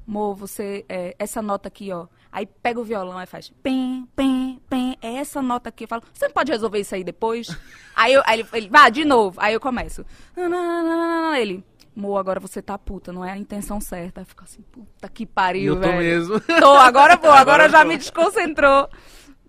[0.07, 0.83] Mo, você.
[0.89, 2.07] é, essa nota aqui, ó.
[2.31, 3.49] Aí pega o violão e faz.
[3.63, 4.97] Pem, pem, pem.
[5.01, 5.85] É essa nota aqui.
[5.85, 7.47] Eu falo, você não pode resolver isso aí depois?
[7.95, 8.69] aí, eu, aí ele, ele.
[8.69, 9.39] Vá, de novo.
[9.39, 10.03] Aí eu começo.
[11.39, 11.63] Ele.
[11.95, 14.19] Mo, agora você tá puta, não é a intenção certa.
[14.19, 15.97] Aí fica assim, puta que pariu, eu tô velho.
[15.99, 16.41] mesmo.
[16.41, 17.87] Tô, agora vou, agora Agora já tô.
[17.87, 18.89] me desconcentrou.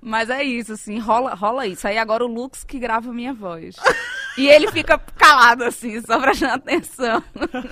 [0.03, 1.86] Mas é isso, assim, rola, rola isso.
[1.86, 3.76] Aí agora o Lux que grava a minha voz.
[4.36, 7.22] E ele fica calado, assim, só prestando atenção.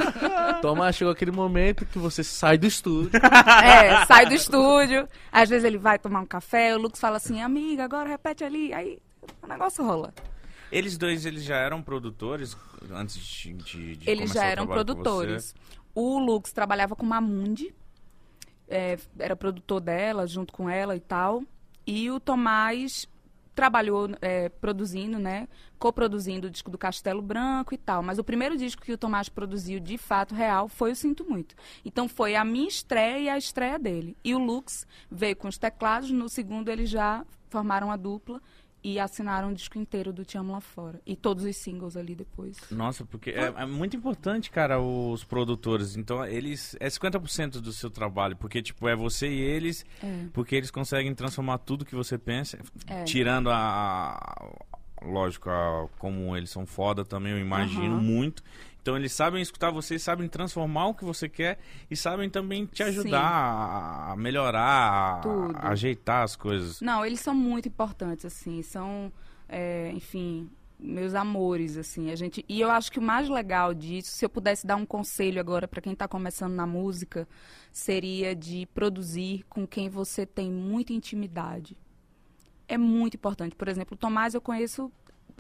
[0.63, 3.21] Tomás, chegou aquele momento que você sai do estúdio.
[3.65, 5.09] É, sai do estúdio.
[5.31, 8.73] Às vezes ele vai tomar um café, o Lux fala assim, amiga, agora repete ali.
[8.73, 8.99] Aí
[9.43, 10.13] o negócio rola.
[10.73, 12.57] Eles dois, eles já eram produtores
[12.91, 15.55] antes de, de, de Eles começar já eram produtores.
[15.95, 17.73] O Lux trabalhava com Mamundi,
[18.69, 21.43] é, era produtor dela, junto com ela e tal.
[21.87, 23.07] E o Tomás
[23.55, 25.49] trabalhou é, produzindo, né?
[25.79, 28.03] Coproduzindo o disco do Castelo Branco e tal.
[28.03, 31.55] Mas o primeiro disco que o Tomás produziu, de fato, real, foi o Sinto Muito.
[31.85, 34.17] Então foi a minha estreia e a estreia dele.
[34.25, 38.43] E o Lux veio com os teclados, no segundo eles já formaram a dupla
[38.85, 41.01] e assinaram o disco inteiro do Te Amo Lá Fora.
[41.07, 42.59] E todos os singles ali depois.
[42.71, 45.97] Nossa, porque é, é muito importante, cara, os produtores.
[45.97, 46.77] Então, eles.
[46.79, 50.27] É 50% do seu trabalho, porque, tipo, é você e eles, É.
[50.35, 53.05] porque eles conseguem transformar tudo que você pensa, É.
[53.05, 54.53] tirando a.
[55.03, 58.03] Lógico, a- como eles são foda também, eu imagino Aham.
[58.03, 58.43] muito.
[58.85, 61.59] Então, eles sabem escutar você, sabem transformar o que você quer
[61.91, 65.57] e sabem também te ajudar a, a melhorar, a, Tudo.
[65.57, 66.83] a ajeitar as coisas.
[66.83, 69.11] Não, eles são muito importantes, assim, são,
[69.49, 74.11] é, enfim, meus amores, assim, a gente, e eu acho que o mais legal disso,
[74.11, 77.27] se eu pudesse dar um conselho agora para quem está começando na música,
[77.73, 81.75] seria de produzir com quem você tem muita intimidade.
[82.69, 83.57] É muito importante.
[83.57, 84.93] Por exemplo, o Tomás eu conheço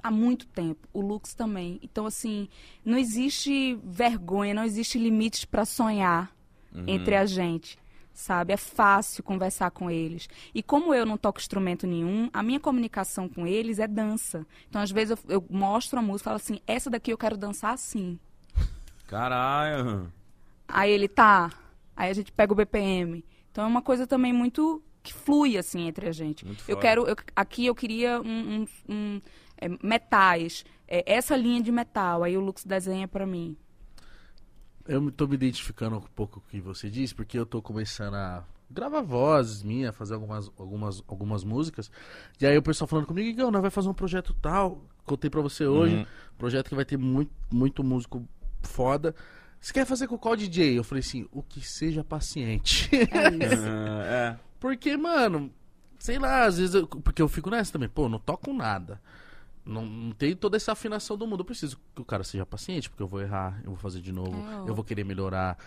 [0.02, 1.78] há muito tempo, o Lux também.
[1.82, 2.48] Então, assim,
[2.84, 6.30] não existe vergonha, não existe limites para sonhar
[6.74, 6.84] Uhum.
[6.88, 7.78] entre a gente.
[8.16, 8.52] sabe?
[8.52, 10.28] É fácil conversar com eles.
[10.54, 14.46] E como eu não toco instrumento nenhum, a minha comunicação com eles é dança.
[14.70, 17.36] Então, às vezes, eu, eu mostro a música e falo assim, essa daqui eu quero
[17.36, 18.16] dançar assim.
[19.06, 20.12] Caralho.
[20.68, 21.50] Aí ele tá.
[21.96, 23.24] Aí a gente pega o BPM.
[23.50, 26.46] Então é uma coisa também muito que flui assim entre a gente.
[26.46, 26.80] Muito eu foda.
[26.80, 28.26] quero eu- aqui eu queria um,
[28.62, 29.20] um- um,
[29.64, 32.22] é, metais, é, essa linha de metal.
[32.22, 33.56] Aí o Lux desenha pra mim.
[34.86, 38.14] Eu tô me identificando um pouco com o que você disse, porque eu tô começando
[38.14, 41.90] a gravar vozes minha, fazer algumas, algumas, algumas músicas.
[42.38, 44.84] E aí o pessoal falando comigo, Igão, nós vai fazer um projeto tal.
[45.06, 45.96] Contei pra você hoje.
[45.96, 46.06] Uhum.
[46.36, 48.28] Projeto que vai ter muito, muito músico
[48.62, 49.14] foda.
[49.58, 50.78] Você quer fazer com qual DJ?
[50.78, 52.90] Eu falei assim, o que seja paciente.
[52.94, 53.64] É isso.
[53.66, 54.38] Ah, é.
[54.60, 55.50] Porque, mano,
[55.98, 59.00] sei lá, às vezes eu, porque eu fico nessa também, pô, não toco nada.
[59.64, 61.40] Não, não tem toda essa afinação do mundo.
[61.40, 64.12] Eu preciso que o cara seja paciente, porque eu vou errar, eu vou fazer de
[64.12, 65.58] novo, É, eu vou querer melhorar.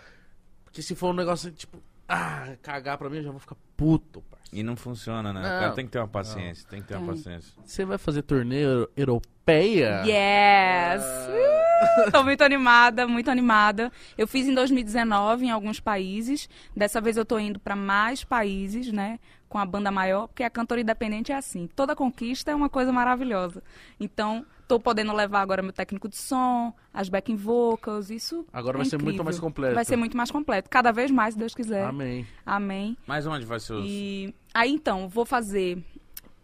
[0.64, 4.22] Porque se for um negócio tipo, ah, cagar pra mim, eu já vou ficar puto,
[4.22, 4.37] parceiro.
[4.52, 5.42] E não funciona, né?
[5.42, 5.58] Não.
[5.58, 7.16] O cara tem que ter uma paciência, tem que ter uma Tem.
[7.16, 7.54] paciência.
[7.66, 10.04] Você vai fazer torneio europeia?
[10.06, 11.04] Yes!
[11.04, 13.92] Uh, tô muito animada, muito animada.
[14.18, 16.50] Eu fiz em 2019 em alguns países.
[16.76, 19.20] Dessa vez eu tô indo pra mais países, né?
[19.50, 21.68] Com a banda maior, porque a cantora independente é assim.
[21.76, 23.62] Toda conquista é uma coisa maravilhosa.
[24.00, 28.46] Então, tô podendo levar agora meu técnico de som, as backing vocals, isso.
[28.52, 29.24] Agora é vai ser muito incrível.
[29.26, 29.76] mais completo.
[29.76, 30.70] Vai ser muito mais completo.
[30.70, 31.86] Cada vez mais, se Deus quiser.
[31.86, 32.28] Amém.
[32.46, 32.98] Amém.
[33.08, 33.86] Mas onde vai ser os...
[33.88, 35.84] E aí então, vou fazer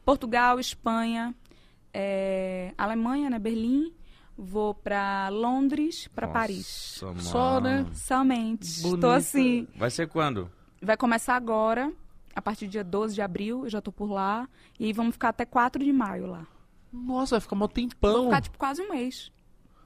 [0.06, 1.36] Portugal, Espanha,
[1.94, 3.94] é, Alemanha, né, Berlim.
[4.36, 7.00] Vou pra Londres, pra Nossa, Paris.
[7.04, 7.22] mano.
[7.22, 7.86] Só, né?
[7.94, 8.82] Somente.
[8.82, 9.02] Bonita.
[9.02, 9.68] Tô assim.
[9.76, 10.50] Vai ser quando?
[10.82, 11.94] Vai começar agora,
[12.36, 14.50] a partir do dia 12 de abril, eu já tô por lá.
[14.80, 16.48] E aí vamos ficar até 4 de maio lá.
[16.94, 18.26] Nossa, vai ficar mó Vou tempão.
[18.26, 19.32] ficar tipo quase um mês.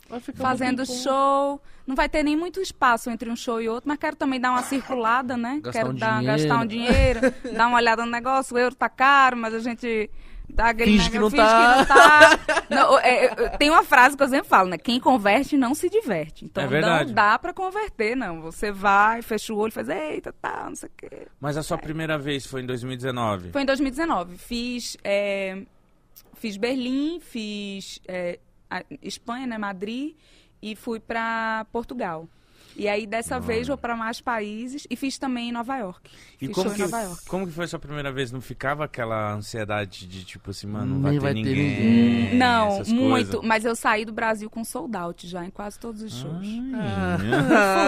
[0.10, 1.62] Vai Fazendo show.
[1.86, 4.51] Não vai ter nem muito espaço entre um show e outro, mas quero também dar
[4.51, 5.60] uma circulada, né?
[5.62, 6.38] Gastar quero um dar, dinheiro.
[6.41, 7.20] gastar um dinheiro,
[7.55, 8.55] dar uma olhada no negócio.
[8.55, 10.10] O euro tá caro, mas a gente
[10.49, 11.74] dá aquele Finge que não finge tá.
[11.74, 12.64] que não tá.
[12.70, 14.78] Não, é, é, tem uma frase que eu sempre falo, né?
[14.78, 16.43] Quem converte não se diverte.
[16.43, 18.41] Então É não dá pra converter, não.
[18.41, 21.28] Você vai, fecha o olho, faz, eita, tá, não sei o quê.
[21.39, 23.51] Mas a sua primeira vez foi em 2019.
[23.51, 24.38] Foi em 2019.
[24.38, 25.64] Fiz, é,
[26.38, 28.40] fiz Berlim, fiz é,
[29.02, 30.16] Espanha, né, Madrid,
[30.62, 32.28] e fui pra Portugal.
[32.76, 36.09] E aí, dessa vez, vou pra mais países e fiz também em Nova York.
[36.39, 37.26] E fiz como que, em Nova York.
[37.28, 38.32] como que foi a sua primeira vez?
[38.32, 41.55] Não ficava aquela ansiedade de tipo assim, mano, não vai, ter, vai ter ninguém.
[41.80, 42.36] ninguém.
[42.38, 43.09] Não, essas muito.
[43.09, 43.41] coisas?
[43.43, 46.45] Mas eu saí do Brasil com sold out já, em quase todos os shows.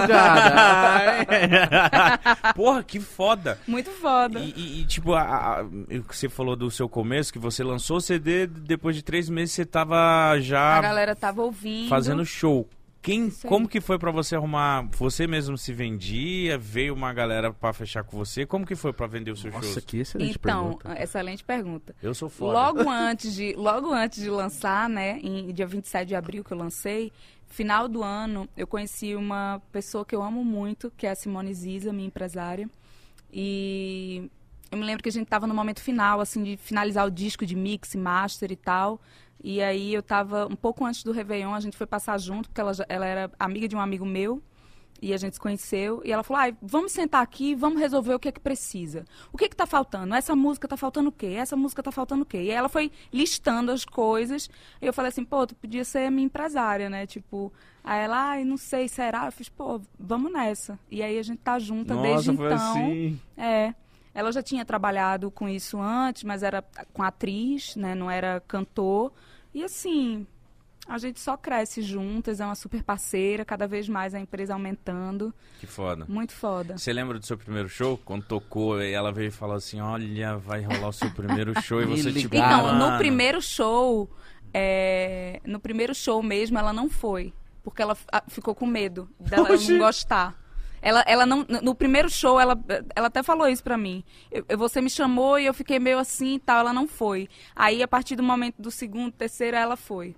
[0.09, 1.27] Folgada.
[2.55, 3.59] Porra, que foda.
[3.67, 4.39] Muito foda.
[4.39, 5.21] E, e- e, tipo, a,
[5.59, 9.01] a- o que você falou do seu começo, que você lançou o CD, depois de
[9.03, 11.89] três meses você tava A já galera tava ouvindo.
[11.89, 12.67] fazendo show.
[13.02, 14.88] Quem, como que foi pra você arrumar?
[14.97, 16.58] Você mesmo se vendia?
[16.58, 18.45] Veio uma galera pra fechar com você?
[18.45, 19.86] Como que foi pra vender os seus Nossa, shows?
[19.86, 21.02] que excelente Então, pergunta.
[21.04, 21.95] excelente pergunta.
[22.04, 22.54] Eu sou foda.
[22.54, 26.58] Logo antes de, logo antes de lançar, né, em dia 27 de abril que eu
[26.58, 27.12] lancei,
[27.47, 31.54] final do ano, eu conheci uma pessoa que eu amo muito, que é a Simone
[31.54, 32.70] Ziza, minha empresária.
[33.32, 34.30] E
[34.72, 37.45] eu me lembro que a gente tava no momento final, assim, de finalizar o disco
[37.45, 39.00] de mix, master e tal.
[39.42, 42.60] E aí eu tava, um pouco antes do Réveillon, a gente foi passar junto, porque
[42.62, 44.42] ela, ela era amiga de um amigo meu.
[45.02, 48.20] E a gente se conheceu e ela falou: Ai, vamos sentar aqui, vamos resolver o
[48.20, 49.06] que é que precisa.
[49.32, 50.14] O que é que tá faltando?
[50.14, 51.28] Essa música tá faltando o quê?
[51.38, 52.38] Essa música tá faltando o quê?
[52.38, 54.50] E aí ela foi listando as coisas.
[54.82, 57.08] E eu falei assim: pô, tu podia ser minha empresária, né?
[57.08, 59.28] Tipo, aí ela, ai, não sei, será?
[59.28, 60.78] Eu fiz, pô, vamos nessa.
[60.92, 62.48] E aí a gente tá junta Nossa, desde então.
[62.48, 63.20] assim.
[63.38, 63.74] É.
[64.14, 67.93] Ela já tinha trabalhado com isso antes, mas era com atriz, né?
[67.95, 69.12] Não era cantor.
[69.53, 70.26] E assim,
[70.89, 75.32] a gente só cresce juntas, é uma super parceira, cada vez mais a empresa aumentando.
[75.60, 76.03] Que foda.
[76.07, 76.80] Muito foda.
[76.80, 77.95] Você lembra do seu primeiro show?
[78.03, 81.80] Quando tocou e ela veio e falou assim: Olha, vai rolar o seu primeiro show.
[81.80, 82.76] E você, tipo, ligaram.
[82.76, 84.10] Então, no primeiro show,
[84.51, 87.34] é, no primeiro show mesmo, ela não foi.
[87.64, 87.95] Porque ela
[88.28, 89.74] ficou com medo dela Oxi.
[89.74, 90.39] não gostar.
[90.82, 92.57] Ela, ela não, no primeiro show, ela,
[92.95, 94.03] ela até falou isso pra mim.
[94.32, 97.27] Eu- você me chamou e eu fiquei meio assim e tal, ela não foi.
[97.55, 100.15] Aí, a partir do momento do segundo, terceiro, ela foi.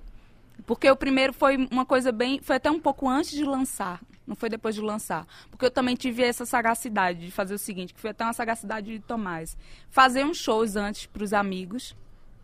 [0.66, 2.40] Porque o primeiro foi uma coisa bem.
[2.42, 4.00] Foi até um pouco antes de lançar.
[4.28, 5.26] Não foi depois de lançar.
[5.50, 8.92] Porque eu também tive essa sagacidade de fazer o seguinte, que foi até uma sagacidade
[8.92, 9.58] de Tomás.
[9.90, 11.96] Fazer uns shows antes pros amigos,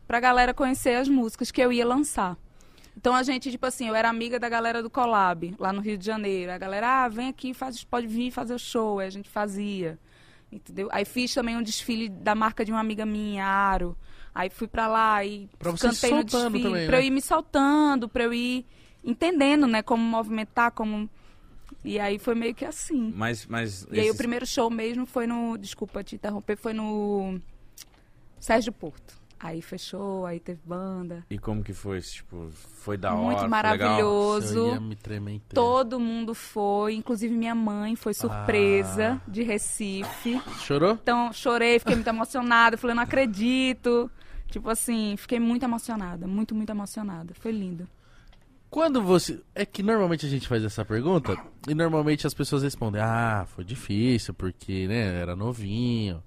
[0.08, 2.36] pra galera conhecer as músicas que eu ia lançar.
[2.98, 5.98] Então a gente, tipo assim, eu era amiga da galera do Collab, lá no Rio
[5.98, 6.52] de Janeiro.
[6.52, 8.98] A galera, ah, vem aqui, faz, pode vir fazer o show.
[9.00, 10.00] Aí a gente fazia.
[10.52, 10.90] Entendeu?
[10.92, 13.96] Aí fiz também um desfile da marca de uma amiga minha, Aro.
[14.34, 16.44] Aí fui pra lá e Pra você cantei no desfile.
[16.64, 17.04] também, pra né?
[17.04, 18.66] eu ir me soltando, pra eu ir
[19.04, 21.08] entendendo, né, como movimentar, como
[21.86, 23.14] E aí foi meio que assim.
[23.16, 25.56] Mas, mas E aí o esses- primeiro show mesmo foi no.
[25.58, 27.40] Desculpa te interromper, foi no.
[28.40, 29.16] Sérgio Porto.
[29.40, 31.24] Aí fechou, aí teve banda.
[31.30, 32.02] E como que foi?
[32.02, 33.22] Tipo, foi da hora?
[33.22, 33.50] Muito foi legal?
[33.50, 34.58] maravilhoso.
[34.58, 35.54] Eu ia me tremer inteiro.
[35.54, 39.30] Todo mundo foi, inclusive minha mãe foi surpresa Ah.
[39.30, 40.42] de Recife.
[40.62, 40.94] Chorou?
[41.02, 42.78] Então, chorei, fiquei muito emocionada.
[42.78, 44.10] Falei, não acredito.
[44.50, 46.26] Tipo assim, fiquei muito emocionada.
[46.26, 47.34] Muito, muito emocionada.
[47.36, 47.88] Foi lindo.
[48.70, 49.40] Quando você.
[49.54, 53.64] É que normalmente a gente faz essa pergunta e normalmente as pessoas respondem: Ah, foi
[53.64, 56.22] difícil porque, né, era novinho.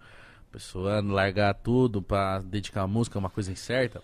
[0.53, 4.03] Pessoa largar tudo pra dedicar a música é uma coisa incerta.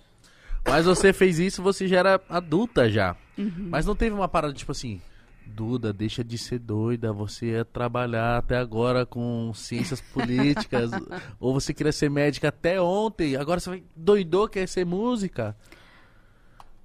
[0.65, 3.17] Mas você fez isso, você já era adulta já.
[3.37, 5.01] Mas não teve uma parada tipo assim:
[5.45, 7.13] Duda, deixa de ser doida.
[7.13, 10.91] Você ia trabalhar até agora com ciências políticas.
[11.41, 13.37] ou você queria ser médica até ontem.
[13.37, 15.57] Agora você vai doidou, quer ser música.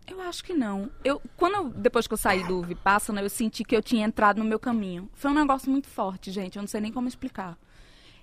[0.08, 0.90] Eu acho que não.
[1.04, 4.40] Eu, quando eu- depois que eu saí do Vipassana, eu senti que eu tinha entrado
[4.40, 5.10] no meu caminho.
[5.14, 6.58] Foi um negócio muito forte, gente.
[6.58, 7.58] Eu não sei nem como explicar.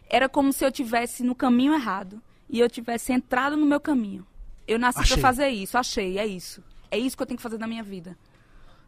[0.09, 4.26] Era como se eu tivesse no caminho errado e eu tivesse entrado no meu caminho.
[4.66, 6.62] Eu nasci pra fazer isso, achei, é isso.
[6.90, 8.16] É isso que eu tenho que fazer na minha vida.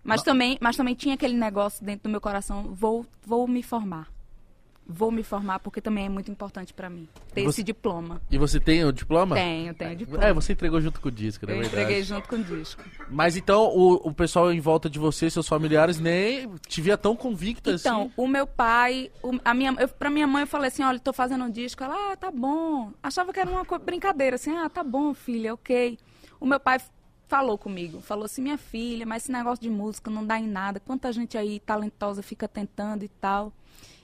[0.03, 4.09] Mas também, mas também tinha aquele negócio dentro do meu coração, vou, vou me formar.
[4.93, 8.21] Vou me formar porque também é muito importante pra mim ter Você- esse diploma.
[8.31, 9.37] E você tem o diploma?
[9.37, 10.25] Tenho, tenho diploma.
[10.25, 11.83] É, você entregou junto com o disco, na eu verdade.
[11.83, 12.83] entreguei junto com o disco.
[13.09, 17.15] Mas então o, o pessoal em volta de você, seus familiares, nem te via tão
[17.15, 18.13] convicta Então, assim.
[18.17, 21.13] o meu pai, o- a minha, eu, pra minha mãe eu falei assim, olha, tô
[21.13, 21.85] fazendo um disco.
[21.85, 22.93] Ela, ah, tá bom.
[23.03, 25.99] Achava que era uma brincadeira, assim, ah, tá bom, filha, ok.
[26.41, 26.79] O meu pai
[27.29, 30.81] falou comigo, falou assim, minha filha, mas esse negócio de música não dá em nada.
[30.81, 33.53] Quanta gente aí talentosa fica tentando e tal.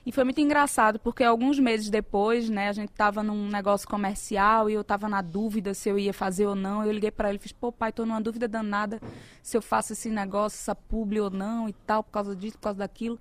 [0.07, 4.69] E foi muito engraçado, porque alguns meses depois, né, a gente tava num negócio comercial
[4.69, 6.81] e eu tava na dúvida se eu ia fazer ou não.
[6.81, 9.01] Eu liguei pra ele e fiz, pô, pai, tô numa dúvida danada
[9.43, 12.63] se eu faço esse negócio, essa publi ou não e tal, por causa disso, por
[12.63, 13.19] causa daquilo.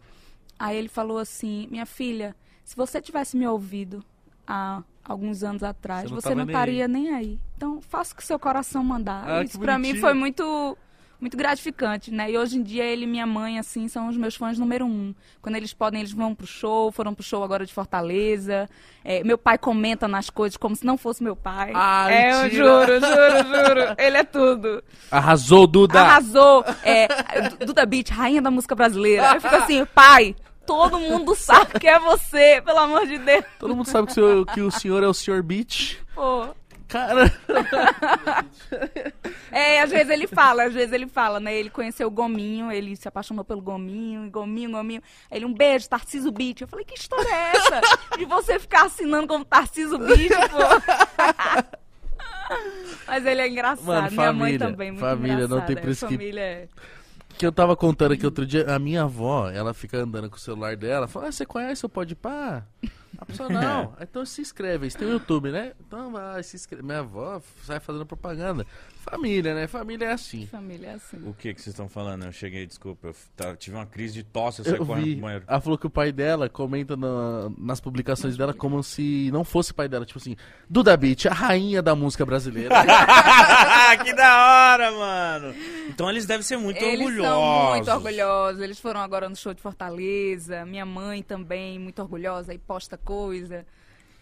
[0.57, 4.05] Aí ele falou assim, minha filha, se você tivesse me ouvido
[4.47, 7.41] há alguns anos atrás, Você não você não nem estaria nem aí.
[7.57, 9.29] Então, faça o que seu coração mandar.
[9.29, 10.79] Ah, Isso pra mim foi muito
[11.21, 12.31] muito gratificante, né?
[12.31, 15.15] E hoje em dia ele e minha mãe, assim, são os meus fãs número um.
[15.41, 18.69] Quando eles podem, eles vão pro show, foram pro show agora de Fortaleza.
[19.05, 21.73] É, meu pai comenta nas coisas como se não fosse meu pai.
[21.75, 23.95] Ah, é, eu juro, juro, juro.
[23.99, 24.85] Ele é tudo.
[25.11, 26.01] Arrasou, Duda!
[26.01, 26.65] Arrasou.
[26.83, 27.09] É,
[27.65, 29.35] Duda Beat, rainha da música brasileira.
[29.35, 30.35] Eu fico assim, pai,
[30.67, 33.45] todo mundo sabe que é você, pelo amor de Deus.
[33.59, 35.99] Todo mundo sabe que o, senhor, que o senhor é o senhor Beach.
[36.15, 36.49] Pô.
[36.97, 37.33] Cara,
[39.53, 41.55] É, às vezes ele fala, às vezes ele fala, né?
[41.55, 45.03] Ele conheceu o Gominho, ele se apaixonou pelo Gominho, Gominho, Gominho.
[45.31, 46.63] Aí Ele, um beijo, Tarciso Beat.
[46.63, 47.81] Eu falei, que história é essa?
[48.19, 51.77] De você ficar assinando como Tarciso Beat, pô.
[53.07, 53.85] Mas ele é engraçado.
[53.87, 56.69] Mano, Minha mãe família, também, muito família, não tem É, preço que- Família é...
[57.37, 60.41] que eu tava contando aqui outro dia, a minha avó, ela fica andando com o
[60.41, 62.65] celular dela, fala, ah, você conhece o Podpah?
[63.19, 63.95] A pessoa, não.
[64.01, 65.73] Então se inscreve, isso tem o YouTube, né?
[65.81, 66.85] Então vai, se inscreve.
[66.85, 68.67] Minha avó sai fazendo propaganda.
[69.09, 69.67] Família, né?
[69.69, 70.47] Família é assim.
[70.47, 71.17] Família é assim.
[71.25, 72.25] O que que vocês estão falando?
[72.25, 75.13] Eu cheguei, desculpa, eu tá- tive uma crise de tosse, eu Eu saí correndo vi.
[75.13, 75.45] pro banheiro.
[75.47, 79.73] Ela falou que o pai dela comenta na- nas publicações dela como se não fosse
[79.73, 80.05] pai dela.
[80.05, 80.35] Tipo assim,
[80.69, 82.75] Duda Beat, a rainha da música brasileira.
[84.05, 85.55] que da hora, mano!
[85.89, 87.27] Então eles devem ser muito Eles orgulhosos.
[87.31, 88.61] são muito orgulhosos.
[88.61, 90.67] Eles foram agora no show de Fortaleza.
[90.67, 93.65] Minha mãe também, muito orgulhosa, e posta coisa.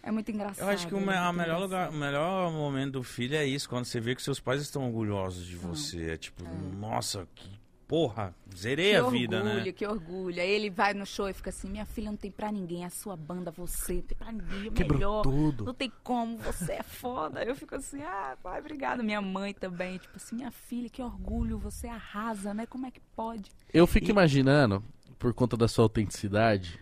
[0.05, 0.67] É muito engraçado.
[0.69, 3.87] Eu acho que o, é melhor lugar, o melhor momento do filho é isso, quando
[3.87, 6.11] você vê que seus pais estão orgulhosos de você.
[6.11, 6.45] É tipo,
[6.79, 9.73] nossa, que porra, zerei Que a vida, orgulho, né?
[9.73, 10.43] que orgulho.
[10.43, 12.87] Aí ele vai no show e fica assim: Minha filha não tem pra ninguém, é
[12.87, 15.23] a sua banda, você, não tem pra ninguém, é Quebrou melhor.
[15.23, 15.65] tudo.
[15.65, 17.43] Não tem como, você é foda.
[17.43, 19.03] Eu fico assim: Ah, pai, obrigada.
[19.03, 22.67] Minha mãe também, tipo assim: Minha filha, que orgulho, você arrasa, né?
[22.67, 23.51] Como é que pode?
[23.73, 24.85] Eu fico imaginando,
[25.19, 26.79] por conta da sua autenticidade,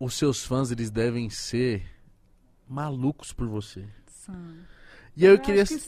[0.00, 1.84] os seus fãs, eles devem ser
[2.68, 3.84] malucos por você.
[4.06, 4.34] São.
[5.16, 5.64] E aí eu queria...
[5.64, 5.78] que.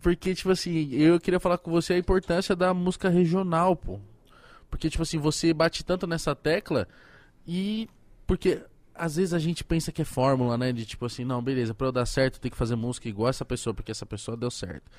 [0.00, 3.98] Porque, tipo assim, eu queria falar com você a importância da música regional, pô.
[4.70, 6.88] Porque, tipo assim, você bate tanto nessa tecla
[7.46, 7.88] e.
[8.26, 8.62] Porque
[8.94, 10.72] às vezes a gente pensa que é fórmula, né?
[10.72, 13.44] De tipo assim, não, beleza, pra eu dar certo tem que fazer música igual essa
[13.44, 14.90] pessoa, porque essa pessoa deu certo.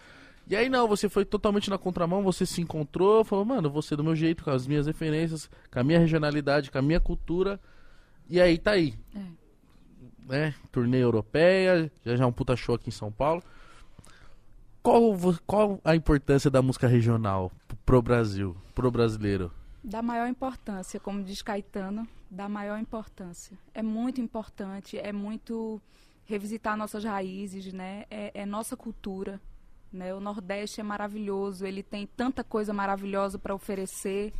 [0.47, 4.03] E aí não, você foi totalmente na contramão, você se encontrou, falou, mano, você do
[4.03, 7.59] meu jeito, com as minhas referências, com a minha regionalidade, com a minha cultura.
[8.29, 8.93] E aí tá aí.
[9.15, 9.42] É.
[10.27, 10.53] Né?
[10.71, 13.43] Turnê europeia, já já um puta show aqui em São Paulo.
[14.81, 17.51] Qual, qual a importância da música regional
[17.85, 19.51] pro Brasil, pro brasileiro?
[19.83, 23.57] Da maior importância, como diz Caetano, da maior importância.
[23.73, 25.81] É muito importante, é muito
[26.25, 28.05] revisitar nossas raízes, né?
[28.09, 29.39] É, é nossa cultura,
[29.91, 30.13] né?
[30.13, 34.33] O Nordeste é maravilhoso, ele tem tanta coisa maravilhosa para oferecer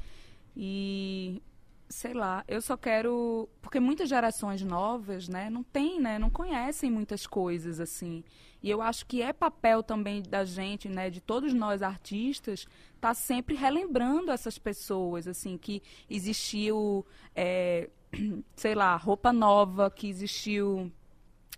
[0.56, 1.42] e
[1.90, 3.48] sei lá, eu só quero.
[3.62, 8.24] Porque muitas gerações novas, né, não tem, né, não conhecem muitas coisas assim.
[8.62, 12.66] E eu acho que é papel também da gente, né, de todos nós artistas,
[13.00, 17.06] tá sempre relembrando essas pessoas, assim, que existiu,
[17.36, 17.90] é,
[18.56, 20.90] sei lá, roupa nova, que existiu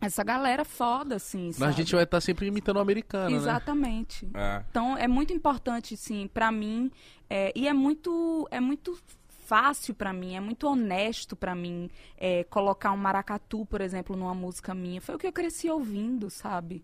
[0.01, 1.71] essa galera foda, assim, Mas sabe?
[1.71, 3.37] a gente vai estar sempre imitando o americano, né?
[3.37, 4.27] Exatamente.
[4.33, 4.63] É.
[4.69, 6.91] Então é muito importante, sim, pra mim,
[7.29, 8.97] é, e é muito, é muito
[9.45, 14.33] fácil pra mim, é muito honesto pra mim é, colocar um maracatu, por exemplo, numa
[14.33, 14.99] música minha.
[14.99, 16.83] Foi o que eu cresci ouvindo, sabe?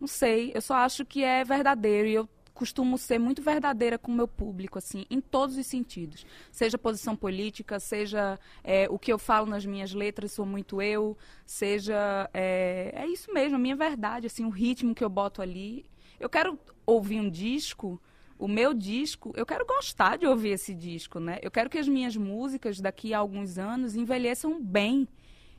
[0.00, 2.28] Não sei, eu só acho que é verdadeiro e eu
[2.58, 6.26] costumo ser muito verdadeira com o meu público, assim, em todos os sentidos.
[6.50, 11.16] Seja posição política, seja é, o que eu falo nas minhas letras, sou muito eu,
[11.46, 12.28] seja.
[12.34, 15.86] É, é isso mesmo, a minha verdade, assim, o ritmo que eu boto ali.
[16.18, 18.00] Eu quero ouvir um disco,
[18.38, 21.38] o meu disco, eu quero gostar de ouvir esse disco, né?
[21.42, 25.08] Eu quero que as minhas músicas daqui a alguns anos envelheçam bem.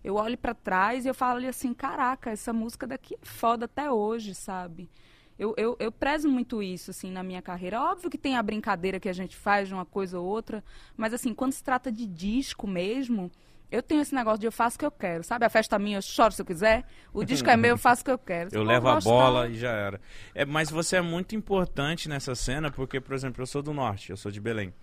[0.01, 3.91] Eu olho pra trás e eu falo assim, caraca, essa música daqui é foda até
[3.91, 4.89] hoje, sabe?
[5.37, 7.81] Eu, eu, eu prezo muito isso, assim, na minha carreira.
[7.81, 10.63] Óbvio que tem a brincadeira que a gente faz de uma coisa ou outra,
[10.95, 13.31] mas, assim, quando se trata de disco mesmo,
[13.71, 15.45] eu tenho esse negócio de eu faço o que eu quero, sabe?
[15.45, 16.83] A festa minha, eu choro se eu quiser.
[17.13, 18.49] O disco é meu, eu faço o que eu quero.
[18.53, 20.01] Eu o levo a bola e já era.
[20.33, 24.09] É, mas você é muito importante nessa cena, porque, por exemplo, eu sou do norte,
[24.09, 24.73] eu sou de Belém.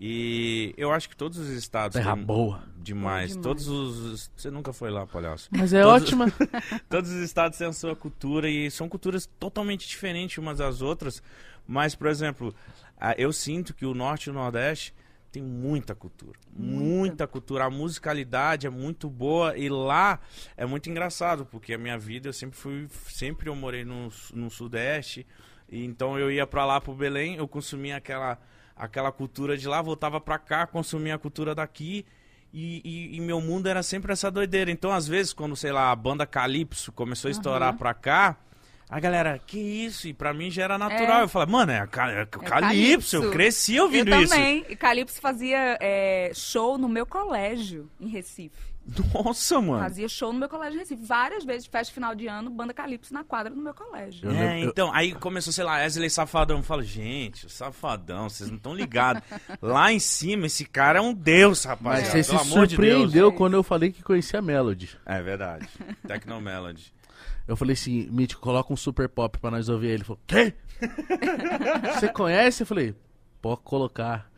[0.00, 1.96] E eu acho que todos os estados.
[1.96, 2.62] Terra têm- boa.
[2.76, 3.30] Demais.
[3.30, 3.36] Demais.
[3.36, 4.30] Todos os.
[4.36, 5.48] Você nunca foi lá, palhaço.
[5.50, 6.26] Mas é Todos- ótima.
[6.88, 11.20] Todos os estados têm a sua cultura e são culturas totalmente diferentes umas das outras.
[11.66, 12.54] Mas, por exemplo,
[13.16, 14.94] eu sinto que o norte e o nordeste
[15.30, 16.38] tem muita cultura.
[16.52, 16.84] Muita.
[16.84, 17.26] Muita.
[17.26, 17.64] cultura.
[17.64, 20.20] A musicalidade é muito boa e lá
[20.56, 22.88] é muito engraçado, porque a minha vida eu sempre fui.
[23.08, 25.26] Sempre eu morei no, no sudeste.
[25.70, 28.38] E então eu ia pra lá pro Belém, eu consumia aquela,
[28.74, 32.06] aquela cultura de lá, voltava pra cá, consumia a cultura daqui.
[32.50, 34.70] E, e- e meu mundo era sempre essa doideira.
[34.70, 37.76] Então, às vezes, quando, sei lá, a banda Calypso começou a estourar Aham.
[37.76, 38.38] pra cá,
[38.90, 40.08] a galera, que isso?
[40.08, 41.20] E pra mim já era natural.
[41.20, 41.22] É.
[41.24, 43.16] Eu falei, mano, é, a Ca- é o Calypso, Calypso.
[43.16, 44.32] eu cresci Eu ouvindo isso.
[44.32, 44.64] também.
[44.68, 48.56] E Calypso fazia é, show no meu colégio, em Recife.
[49.12, 49.82] Nossa, mano.
[49.82, 51.04] Fazia show no meu colégio em Recife.
[51.04, 54.26] Várias vezes, festa final de ano, banda Calypso na quadra do meu colégio.
[54.30, 56.56] Eu É, eu- então, aí começou, sei lá, Wesley Safadão.
[56.56, 59.22] Eu falo, gente, o Safadão, vocês não estão ligados.
[59.60, 62.00] Lá em cima, esse cara é um deus, rapaz.
[62.00, 62.92] Mas você se amor de Deus.
[63.02, 64.88] surpreendeu quando eu falei que conhecia a Melody.
[65.04, 65.68] É verdade.
[66.06, 66.90] Tecnomelody.
[67.46, 69.88] Eu falei assim, Mítico, coloca um super pop pra nós ouvir.
[69.88, 70.54] Ele falou, quê?
[71.94, 72.62] Você conhece?
[72.62, 72.94] Eu falei,
[73.40, 74.30] pode colocar.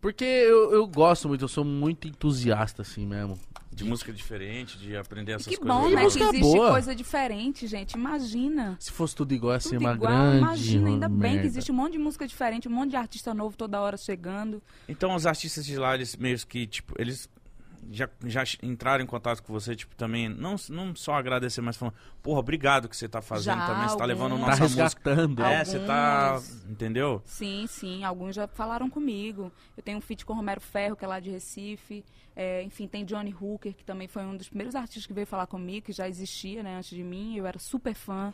[0.00, 3.38] Porque eu, eu gosto muito, eu sou muito entusiasta assim mesmo.
[3.72, 5.76] De música diferente, de aprender essas Que coisas.
[5.76, 5.96] bom, E né?
[5.98, 6.70] Que música existe boa.
[6.72, 7.92] coisa diferente, gente.
[7.92, 8.76] Imagina.
[8.80, 11.40] Se fosse tudo igual, ia ser Tudo uma igual, grande imagina, ainda bem merda.
[11.42, 14.60] que existe um monte de música diferente, um monte de artista novo toda hora chegando.
[14.88, 17.28] Então os artistas de lá, eles meio que, tipo, eles
[17.90, 21.94] já, já entraram em contato com você, tipo, também, não, não só agradecer, mas falando,
[22.22, 24.46] porra, obrigado que você tá fazendo Já, também, você tá levando alguns.
[24.46, 24.82] Tá nossa música.
[24.82, 25.42] resgatando.
[25.42, 26.28] É, você tá.
[26.30, 26.64] Alguns.
[26.68, 27.22] Entendeu?
[27.24, 29.52] Sim, sim, alguns já falaram comigo.
[29.76, 32.04] Eu tenho um feat com o Romero Ferro, que é lá de Recife.
[32.36, 35.48] É, enfim, tem Johnny Hooker, que também foi um dos primeiros artistas que veio falar
[35.48, 37.36] comigo, que já existia, né, antes de mim.
[37.36, 38.32] Eu era super fã.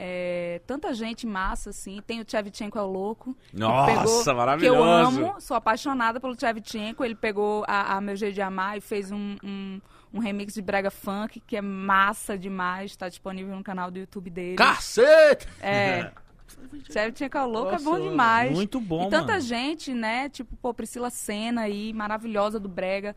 [0.00, 2.00] É, tanta gente massa, assim.
[2.06, 3.36] Tem o Tchevchenko é o louco.
[3.50, 4.78] que Nossa, pegou- Que eu maravilhoso.
[5.26, 7.04] amo, sou apaixonada pelo Tchevchenko.
[7.04, 9.80] Ele pegou a, a Meu Jeito de Amar e fez um, um,
[10.14, 12.92] um remix de Brega Funk, que é massa demais.
[12.92, 14.54] Está disponível no canal do YouTube dele.
[14.56, 15.48] Cacete!
[15.60, 16.12] É.
[16.88, 18.52] Tchevchenko é o louco, é Nossa, bom demais.
[18.52, 19.40] Muito bom, E tanta mano.
[19.40, 20.28] gente, né?
[20.28, 23.16] Tipo, pô, Priscila Senna aí, maravilhosa do Brega.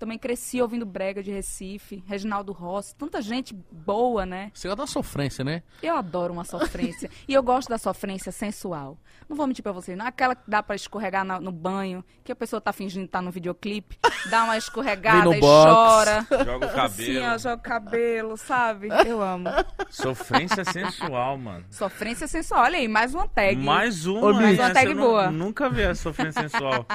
[0.00, 4.50] Também cresci ouvindo Brega de Recife, Reginaldo Rossi, tanta gente boa, né?
[4.54, 5.62] Você gosta da sofrência, né?
[5.82, 7.10] Eu adoro uma sofrência.
[7.28, 8.96] e eu gosto da sofrência sensual.
[9.28, 12.02] Não vou mentir pra vocês, não é aquela que dá pra escorregar na- no banho,
[12.24, 13.98] que a pessoa tá fingindo estar no videoclipe,
[14.30, 15.70] dá uma escorregada e box.
[15.70, 16.26] chora.
[16.46, 17.38] Joga o Assim, ó, cabelo.
[17.38, 18.88] joga o cabelo, sabe?
[19.06, 19.50] Eu amo.
[19.90, 21.64] Sofrência sensual, mano.
[21.70, 22.62] Sofrência sensual.
[22.62, 23.56] Olha aí, mais uma tag.
[23.56, 24.58] Mais Ô, uma, Mitch.
[24.58, 24.64] né?
[24.64, 25.30] Uma tag boa.
[25.30, 26.86] Nunca vi a sofrência sensual.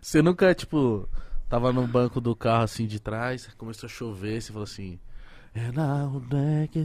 [0.00, 1.08] Você nunca, tipo,
[1.52, 4.98] tava no banco do carro assim de trás, começou a chover, você falou assim.
[5.54, 6.82] And back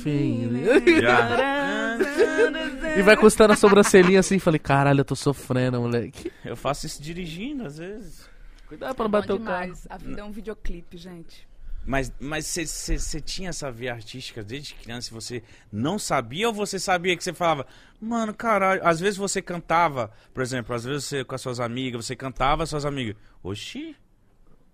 [0.00, 0.64] feeling.
[1.02, 1.98] Já.
[2.96, 6.32] E vai custando a sobrancelhinha assim, falei, caralho, eu tô sofrendo, moleque.
[6.42, 8.26] Eu faço isso dirigindo, às vezes.
[8.66, 9.74] Cuidado pra não Bom bater o carro.
[9.90, 11.46] A vida é um videoclipe, gente.
[11.88, 12.12] Mas
[12.44, 17.24] você tinha essa via artística desde criança e você não sabia ou você sabia que
[17.24, 17.66] você falava,
[17.98, 22.04] mano, caralho, às vezes você cantava, por exemplo, às vezes você com as suas amigas,
[22.04, 23.96] você cantava as suas amigas, oxi,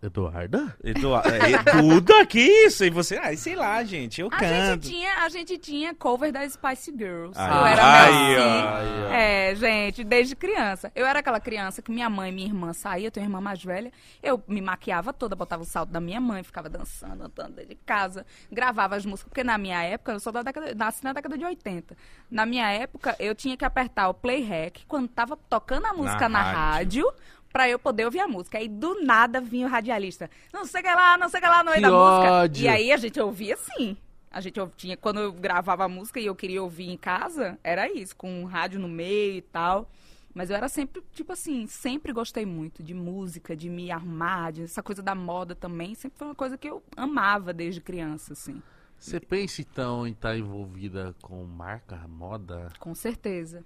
[0.07, 0.77] Eduarda?
[0.85, 2.85] É, tudo aqui isso.
[2.85, 4.85] E você, ai, sei lá, gente, eu A canto.
[4.85, 7.39] gente, tinha, a gente tinha cover das Spice Girls.
[7.39, 8.41] Aí, eu era aí, Messi.
[8.41, 9.13] ó, aí, ó.
[9.13, 10.91] É, gente, desde criança.
[10.95, 13.41] Eu era aquela criança que minha mãe e minha irmã saíam, eu tenho uma irmã
[13.41, 13.93] mais velha.
[14.23, 17.77] Eu me maquiava toda, botava o salto da minha mãe, ficava dançando, andando dentro de
[17.85, 19.29] casa, gravava as músicas.
[19.29, 21.97] Porque na minha época, eu sou da década, nasci na década de 80.
[22.31, 26.29] Na minha época, eu tinha que apertar o play rec quando tava tocando a música
[26.29, 27.05] na, rádio.
[27.07, 27.15] rádio.
[27.55, 28.59] Pra eu poder ouvir a música.
[28.59, 30.29] Aí do nada vinha o radialista.
[30.53, 32.33] Não sei o que lá, não sei o que lá no meio Que da música.
[32.33, 32.65] ódio.
[32.65, 33.97] E aí a gente ouvia assim.
[34.29, 37.89] A gente tinha, quando eu gravava a música e eu queria ouvir em casa, era
[37.89, 39.89] isso, com um rádio no meio e tal.
[40.35, 44.65] Mas eu era sempre, tipo assim, sempre gostei muito de música, de me arrumar, de
[44.65, 45.95] essa coisa da moda também.
[45.95, 48.61] Sempre foi uma coisa que eu amava desde criança, assim.
[48.99, 52.73] Você pensa então em estar envolvida com marca, moda?
[52.81, 53.65] Com certeza.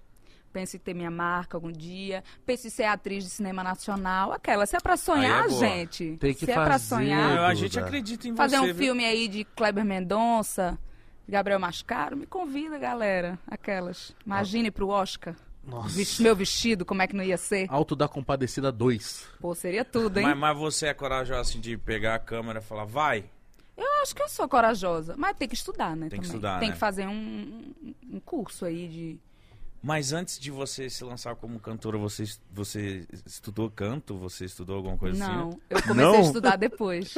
[0.52, 2.24] Penso em ter minha marca algum dia.
[2.46, 4.32] Penso em ser atriz de cinema nacional.
[4.32, 6.16] Aquela, se é pra sonhar, Aí é gente.
[6.18, 6.84] Tem que se é pra fazer.
[6.86, 7.36] sonhar.
[7.36, 7.86] Eu- a gente Duda.
[7.86, 8.62] acredita em fazer você.
[8.62, 8.74] um viu?
[8.74, 10.78] filme aí de Kleber Mendonça,
[11.28, 13.38] Gabriel Mascaro, me convida, galera.
[13.46, 14.14] Aquelas.
[14.24, 15.36] Imagine pro Oscar.
[15.62, 16.22] Nossa.
[16.22, 17.66] Meu vestido, como é que não ia ser?
[17.68, 19.28] Alto da Compadecida 2.
[19.38, 20.24] Pô, seria tudo, hein?
[20.24, 23.26] Mas, mas você é corajoso assim de pegar a câmera e falar, vai?
[23.76, 25.14] Eu acho que eu sou corajosa.
[25.18, 26.08] Mas tem que estudar, né?
[26.08, 26.26] Tem que também.
[26.26, 26.74] estudar, Tem né?
[26.74, 27.72] que fazer um,
[28.10, 29.18] um curso aí de.
[29.82, 34.16] Mas antes de você se lançar como cantora, você, você estudou canto?
[34.18, 35.32] Você estudou alguma coisa assim?
[35.32, 36.14] Não, eu comecei Não?
[36.14, 37.14] a estudar depois.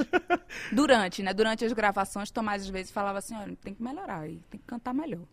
[0.71, 1.33] Durante, né?
[1.33, 4.67] Durante as gravações, Tomás às vezes falava assim, olha, tem que melhorar aí, tem que
[4.67, 5.27] cantar melhor.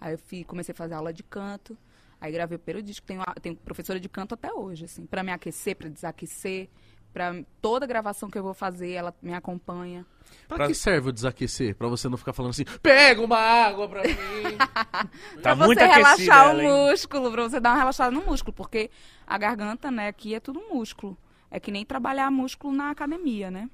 [0.00, 1.76] Aí eu fui, comecei a fazer aula de canto,
[2.20, 5.32] aí gravei o primeiro disco, tenho, tenho professora de canto até hoje, assim, pra me
[5.32, 6.68] aquecer, pra desaquecer,
[7.14, 10.04] pra toda gravação que eu vou fazer, ela me acompanha.
[10.48, 11.74] Pra, Pra- que serve o desaquecer?
[11.76, 14.14] Pra você não ficar falando assim, pega uma água pra mim.
[15.40, 18.52] Tá pra muito você relaxar ela, o músculo, pra você dar uma relaxada no músculo,
[18.52, 18.90] porque
[19.26, 21.16] a garganta, né, aqui é tudo músculo.
[21.50, 23.70] É que nem trabalhar músculo na academia, né?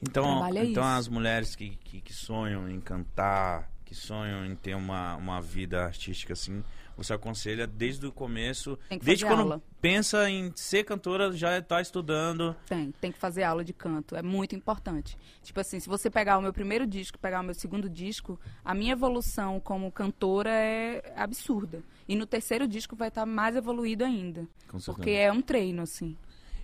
[0.00, 0.80] Então, é então isso.
[0.98, 5.84] as mulheres que, que, que sonham em cantar, que sonham em ter uma, uma vida
[5.84, 6.62] artística assim,
[6.98, 9.62] você aconselha desde o começo, Tem que desde fazer quando aula.
[9.80, 12.54] pensa em ser cantora, já está estudando.
[12.66, 15.16] Tem, tem que fazer aula de canto, é muito importante.
[15.42, 18.74] Tipo assim, se você pegar o meu primeiro disco, pegar o meu segundo disco, a
[18.74, 21.82] minha evolução como cantora é absurda.
[22.08, 24.46] E no terceiro disco vai estar mais evoluído ainda.
[24.66, 24.92] Com certeza.
[24.96, 26.16] Porque é um treino, assim.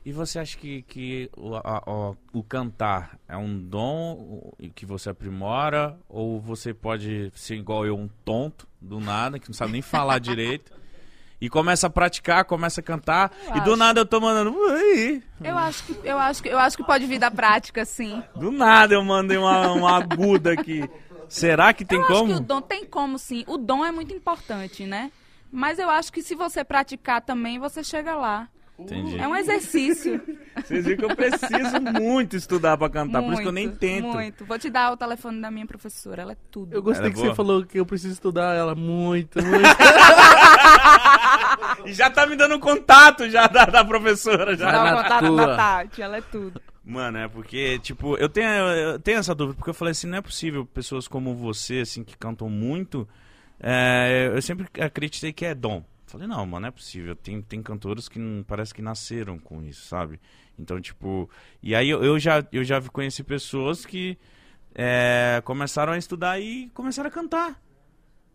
[0.05, 5.09] E você acha que, que o, a- o- o cantar é um dom que você
[5.09, 5.99] aprimora?
[6.09, 10.19] Ou você pode ser igual eu, um tonto, do nada, que não sabe nem falar
[10.21, 10.73] direito?
[11.41, 13.77] E começa a praticar, começa a cantar, Eu e do acho.
[13.79, 14.55] nada eu tô mandando.
[15.43, 18.23] Eu acho que, eu acho que, eu acho que pode vir da prática, sim.
[18.37, 20.89] Do nada eu mandei uma, uma aguda aqui.
[21.29, 22.33] Será que tem eu como?
[22.33, 23.45] acho que o dom tem como, sim.
[23.47, 25.11] O dom é muito importante, né?
[25.51, 28.49] Mas eu acho que se você praticar também, você chega lá.
[28.77, 29.17] Entendi.
[29.19, 30.21] É um exercício.
[30.57, 33.79] Vocês viram que eu preciso muito estudar pra cantar, por isso que eu nem Muito,
[33.79, 34.09] tento.
[34.09, 34.45] Muito.
[34.45, 36.75] Vou te dar o telefone da minha professora, ela é tudo.
[36.75, 37.31] Eu gostei Ela é que boa?
[37.31, 39.65] você falou que eu preciso estudar ela muito, muito.
[41.87, 44.57] E já tá me dando contato já da, da professora.
[44.57, 44.73] Já.
[44.73, 45.47] Dá o contato tua.
[45.47, 46.61] da Tati, ela é tudo.
[46.85, 50.19] Mano, é porque, tipo, eu tenho, eu tenho essa dúvida, porque eu falei assim, não
[50.19, 53.09] é possível pessoas como você, assim, que cantam muito,
[53.59, 55.83] é, eu sempre acreditei que é dom.
[56.15, 57.17] Falei, não, mano, não é possível.
[57.17, 60.21] Tem, tem cantores que não, parece que nasceram com isso, sabe?
[60.57, 61.29] Então, tipo,
[61.61, 64.17] e aí eu, eu já, eu já conheci pessoas que
[64.77, 67.61] é, começaram a estudar e começaram a cantar.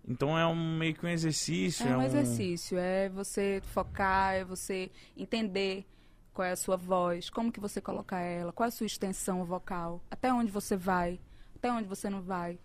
[0.05, 1.87] Então é um meio que um exercício.
[1.87, 5.85] É um exercício, é você focar, é você entender
[6.33, 9.45] qual é a sua voz, como que você coloca ela, qual é a sua extensão
[9.45, 11.17] vocal, até onde você vai,
[11.55, 12.59] até onde você não vai,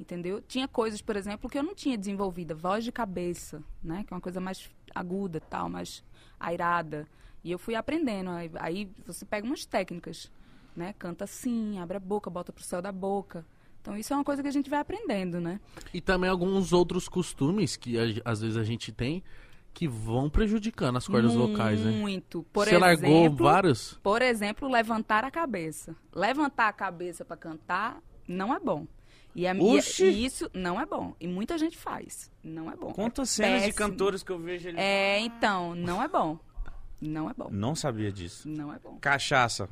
[0.00, 0.40] entendeu?
[0.40, 4.16] Tinha coisas, por exemplo, que eu não tinha desenvolvida, voz de cabeça, né, que é
[4.16, 6.02] uma coisa mais aguda, tal, mais
[6.38, 7.06] airada,
[7.44, 10.32] e eu fui aprendendo, aí, aí você pega umas técnicas,
[10.74, 13.44] né, canta assim, abre a boca, bota pro céu da boca.
[13.82, 15.58] Então isso é uma coisa que a gente vai aprendendo, né?
[15.92, 19.22] E também alguns outros costumes que a- às vezes a gente tem
[19.72, 21.90] que vão prejudicando as cordas vocais, né?
[21.90, 22.42] Muito.
[22.52, 23.94] Por você exemplo, largou vários?
[24.02, 25.96] Por exemplo, levantar a cabeça.
[26.14, 28.86] Levantar a cabeça para cantar não é bom.
[29.34, 31.14] E, a, e, e isso não é bom.
[31.20, 32.30] E muita gente faz.
[32.42, 32.92] Não é bom.
[32.92, 34.78] Quantas É cenas de cantores que eu vejo ali.
[34.78, 36.38] É, então, não é bom.
[37.00, 37.48] Não é bom.
[37.50, 38.48] Não sabia disso.
[38.48, 38.98] Não é bom.
[39.00, 39.68] Cachaça.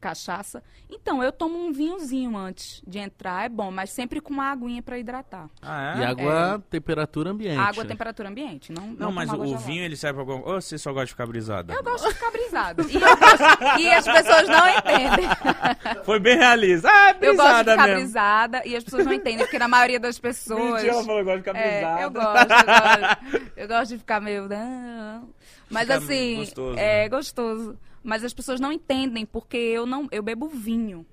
[0.00, 0.62] Cachaça.
[0.88, 4.80] Então, eu tomo um vinhozinho antes de entrar, é bom, mas sempre com uma aguinha
[4.80, 5.48] para hidratar.
[5.60, 6.00] Ah, é?
[6.00, 7.58] E água, temperatura ambiente.
[7.58, 8.72] Água, temperatura ambiente.
[8.72, 9.64] Não, Não, mas tomo o, gelada.
[9.66, 11.74] vinho ele serve pra alguma Ou você só gosta de ficar brisada?
[11.74, 12.82] Eu gosto de ficar brisado.
[12.88, 15.26] E, gosto- e as pessoas não entendem.
[16.06, 16.88] Foi bem realista.
[16.88, 18.00] Ah, é Eu gosto de brisada ficar mesmo.
[18.00, 20.82] brisada e as pessoas não entendem, porque na maioria das pessoas.
[20.84, 22.00] Mentira, eu gosto de ficar brisada.
[22.00, 23.50] É, eu gosto, eu gosto.
[23.56, 24.48] Eu gosto de ficar meio.
[24.48, 25.28] "Não".
[25.68, 26.36] Mas Fica assim.
[26.36, 27.08] gostoso, é né?
[27.08, 27.78] gostoso.
[28.08, 31.04] Mas as pessoas não entendem porque eu não eu bebo vinho.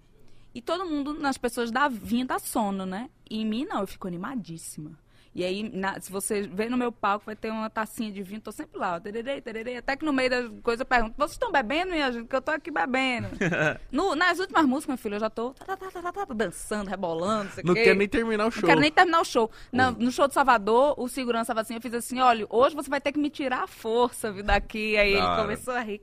[0.54, 3.10] E todo mundo, nas pessoas dá vinho dá sono, né?
[3.30, 4.98] E em mim não, eu fico animadíssima.
[5.36, 8.39] E aí, na- se você ver no meu palco, vai ter uma tacinha de vinho,
[8.39, 11.31] tô sempre lá, ó, tererê, tererê, até que no meio da coisa eu pergunto, vocês
[11.31, 12.25] estão bebendo, minha gente?
[12.27, 13.27] Que eu tô aqui bebendo.
[13.91, 16.89] No- nas últimas músicas, meu filho, eu já tô tá, tá, tá, tá, tá, dançando,
[16.89, 17.83] rebolando, não sei o Não quê.
[17.83, 18.61] quer nem terminar o show.
[18.61, 19.51] Não quero nem terminar o show.
[19.73, 22.89] Não, no show de Salvador, o segurança tava assim, eu fiz assim, olha, hoje você
[22.89, 24.95] vai ter que me tirar a força, viu, daqui.
[24.97, 26.01] Aí ele começou a rir.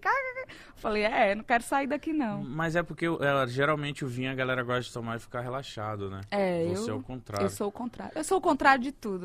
[0.76, 2.42] Falei, é, não quero sair daqui, não.
[2.42, 6.10] Mas é porque é, geralmente o vinho a galera gosta de tomar e ficar relaxado,
[6.10, 6.20] né?
[6.30, 7.46] É, Você é eu, o contrário.
[7.46, 8.12] eu sou o contrário.
[8.16, 9.21] Eu sou o contrário de tudo.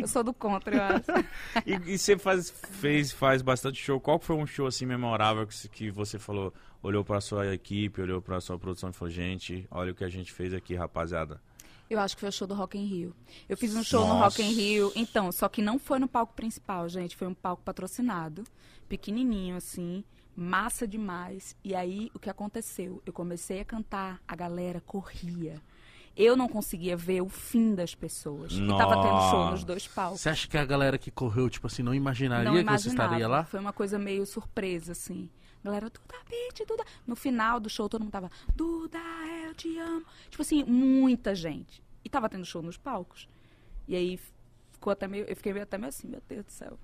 [0.00, 1.04] Eu sou do contra, eu acho.
[1.66, 4.00] E, e você faz, fez, faz bastante show.
[4.00, 8.20] Qual foi um show assim memorável que, que você falou, olhou pra sua equipe, olhou
[8.20, 11.40] pra sua produção e falou, gente, olha o que a gente fez aqui, rapaziada.
[11.88, 13.14] Eu acho que foi o show do Rock in Rio.
[13.48, 14.24] Eu fiz um show no Nossa.
[14.24, 17.16] Rock in Rio, então, só que não foi no palco principal, gente.
[17.16, 18.42] Foi um palco patrocinado,
[18.88, 20.02] pequenininho, assim,
[20.34, 21.54] massa demais.
[21.62, 23.02] E aí, o que aconteceu?
[23.04, 25.60] Eu comecei a cantar, a galera corria.
[26.16, 28.52] Eu não conseguia ver o fim das pessoas.
[28.52, 29.50] E tava tendo show Nossa.
[29.50, 30.20] nos dois palcos.
[30.20, 33.26] Você acha que a galera que correu, tipo assim, não imaginaria Não que você estaria
[33.26, 33.44] lá?
[33.44, 35.28] Foi uma coisa meio surpresa, assim.
[35.64, 36.84] Galera, Duda, Beat, Duda.
[37.06, 38.98] No final do show, todo mundo tava, Duda,
[39.46, 40.04] eu te amo.
[40.30, 41.82] Tipo assim, muita gente.
[42.04, 43.28] E tava tendo show nos palcos.
[43.88, 44.20] E aí
[44.72, 45.24] ficou até meio.
[45.24, 46.78] Eu fiquei meio, até meio assim, meu Deus do céu.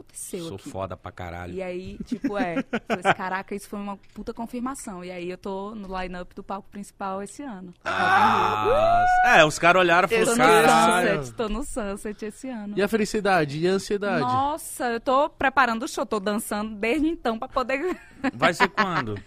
[0.00, 0.70] O que, que aconteceu Sou aqui?
[0.70, 1.54] foda pra caralho.
[1.54, 2.62] E aí, tipo, é.
[2.62, 5.04] falei assim, Caraca, isso foi uma puta confirmação.
[5.04, 7.72] E aí eu tô no line-up do palco principal esse ano.
[7.84, 11.16] Ah, é, os caras olharam e falaram, no caralho.
[11.18, 12.74] Sunset, tô no Sunset esse ano.
[12.76, 13.58] E a felicidade?
[13.58, 14.20] E a ansiedade?
[14.20, 17.98] Nossa, eu tô preparando o show, tô dançando desde então pra poder.
[18.34, 19.18] Vai ser quando?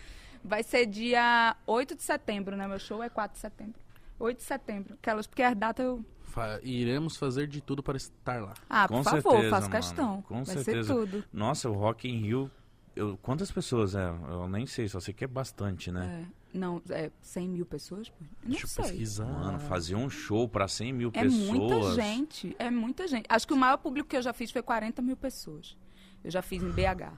[0.44, 2.68] Vai ser dia 8 de setembro, né?
[2.68, 3.76] Meu show é 4 de setembro.
[4.20, 4.94] 8 de setembro.
[5.02, 6.06] Aquelas, porque as datas eu.
[6.30, 8.54] Fa- Iremos fazer de tudo para estar lá.
[8.70, 9.76] Ah, Com por favor, certeza, faço mano.
[9.82, 10.22] questão.
[10.24, 10.88] Com Vai certeza.
[10.88, 11.24] ser tudo.
[11.34, 12.52] Nossa, o Rock in Rio...
[12.96, 14.10] eu- quantas pessoas é?
[14.30, 16.26] Eu nem sei, só sei que é bastante, né?
[16.54, 18.08] É, não, é 100 mil pessoas?
[18.08, 18.14] Eu
[18.44, 18.84] Não Deixa eu sei.
[18.86, 19.26] pesquisar.
[19.26, 21.50] Mano, fazer um show pra 100 mil É pessoas.
[21.50, 23.26] muita gente, é muita gente.
[23.30, 25.78] Acho que o maior público que eu já fiz foi 40 mil pessoas.
[26.24, 27.14] Eu já fiz em BH.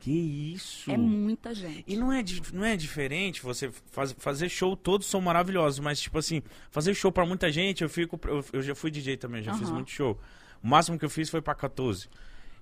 [0.00, 0.10] Que
[0.54, 0.90] isso?
[0.90, 1.84] É muita gente.
[1.86, 6.16] E não é, não é diferente você faz- fazer show, todos são maravilhosos, mas tipo
[6.18, 8.18] assim, fazer show pra muita gente, eu fico.
[8.26, 9.74] Eu, eu já fui DJ também, já fiz Aham.
[9.74, 10.18] muito show.
[10.62, 12.08] O máximo que eu fiz foi pra 14.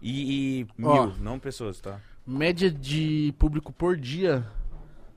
[0.02, 1.06] E, e Ó.
[1.06, 2.00] mil, não pessoas, tá?
[2.26, 4.44] Média de público por dia,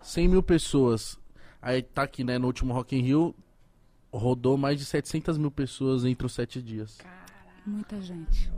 [0.01, 1.19] 100 mil pessoas.
[1.61, 2.37] Aí tá aqui, né?
[2.37, 3.35] No último Rock in Rio,
[4.13, 6.99] rodou mais de 700 mil pessoas entre os sete dias.
[7.65, 8.51] Muita gente.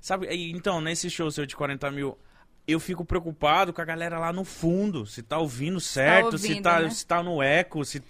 [0.00, 2.16] Sabe, então, nesse show seu de 40 mil,
[2.66, 6.62] eu fico preocupado com a galera lá no fundo, se tá ouvindo certo, se, ouvindo,
[6.62, 6.90] tá, né?
[6.90, 8.02] se tá no eco, se.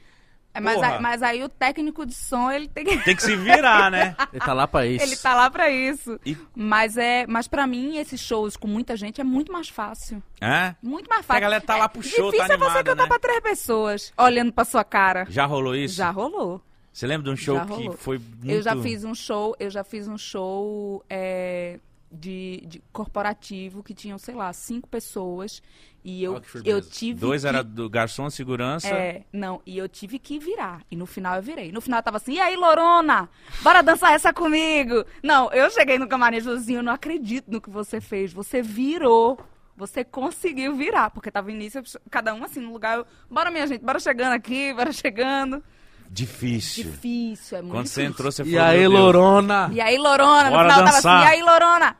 [0.56, 2.96] É, mas, aí, mas aí o técnico de som, ele tem que.
[2.98, 4.14] Tem que se virar, né?
[4.32, 5.04] Ele tá lá pra isso.
[5.04, 6.20] Ele tá lá pra isso.
[6.24, 10.22] E- Mas é, mas para mim esses shows com muita gente é muito mais fácil.
[10.40, 10.76] Hã?
[10.80, 11.38] Muito mais fácil.
[11.38, 13.08] a galera tá lá pro show, tá Difícil é você animada, cantar né?
[13.08, 15.26] pra três pessoas, olhando pra sua cara.
[15.28, 15.96] Já rolou isso?
[15.96, 16.62] Já rolou.
[16.92, 18.48] Você lembra de um show que foi muito...
[18.48, 21.80] Eu já fiz um show, eu já fiz um show é,
[22.14, 25.62] de, de corporativo que tinham, sei lá, cinco pessoas.
[26.06, 26.70] E eu, firmeza.
[26.76, 27.18] eu tive.
[27.20, 28.88] Dois que- era do garçom, segurança.
[28.88, 30.82] É, não, e eu tive que virar.
[30.90, 31.72] E no final eu virei.
[31.72, 33.28] No final eu tava assim, e aí, Lorona?
[33.62, 35.04] Bora dançar essa comigo?
[35.22, 38.32] Não, eu cheguei no camarim Josinho, eu não acredito no que você fez.
[38.32, 39.38] Você virou.
[39.76, 42.98] Você conseguiu virar, porque tava início, cada um assim no lugar.
[42.98, 45.60] eu, bora, minha gente, bora chegando aqui, bora chegando.
[46.08, 46.84] Difícil.
[46.84, 48.10] Difícil, é muito Quando você difícil.
[48.12, 49.00] entrou, você E falou, aí, meu Deus.
[49.02, 49.70] Lorona?
[49.72, 51.16] E aí, Lorona, no Bora final tava dançar.
[51.16, 51.96] assim, e aí, Lorona?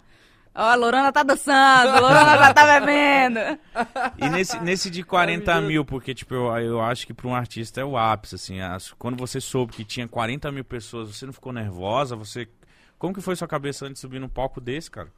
[0.55, 3.41] Ó, a Lorona tá dançando, a Lorona já tá bebendo.
[4.19, 7.81] E nesse, nesse de 40 mil, porque, tipo, eu, eu acho que pra um artista
[7.81, 8.61] é o ápice, assim.
[8.61, 12.15] as- quando você soube que tinha 40 mil pessoas, você não ficou nervosa?
[12.15, 12.49] Você...
[12.99, 15.11] Como que foi sua cabeça antes de subir num palco desse, cara?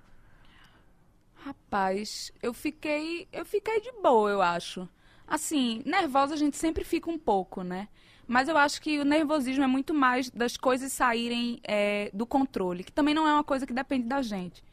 [1.35, 4.89] Rapaz, eu fiquei, eu fiquei de boa, eu acho.
[5.29, 7.89] Assim, nervosa a gente sempre fica um pouco, né?
[8.27, 12.83] Mas eu acho que o nervosismo é muito mais das coisas saírem é, do controle,
[12.83, 14.65] que também não é uma coisa que depende da gente.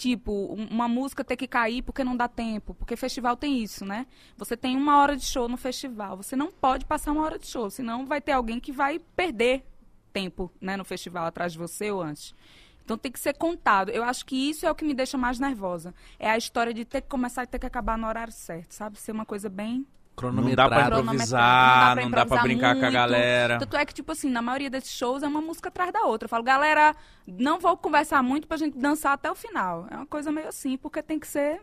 [0.00, 3.84] Tipo, um- uma música ter que cair porque não dá tempo, porque festival tem isso,
[3.84, 4.06] né?
[4.38, 7.46] Você tem uma hora de show no festival, você não pode passar uma hora de
[7.46, 9.62] show, senão vai ter alguém que vai perder
[10.10, 12.34] tempo, né, no festival atrás de você ou antes.
[12.82, 13.90] Então tem que ser contado.
[13.90, 15.94] Eu acho que isso é o que me deixa mais nervosa.
[16.18, 18.98] É a história de ter que começar e ter que acabar no horário certo, sabe?
[18.98, 19.86] Ser uma coisa bem
[20.22, 21.00] Não dá pra Cronometrado.
[21.02, 22.92] improvisar, não dá pra improvisar brincar com a muito.
[22.92, 23.58] galera.
[23.58, 26.26] Tanto é que, tipo assim, na maioria desses shows é uma música atrás da outra.
[26.26, 26.94] Eu falo, galera,
[27.26, 29.86] não vou conversar muito pra gente dançar até o final.
[29.90, 31.60] É uma coisa meio assim, porque tem que ser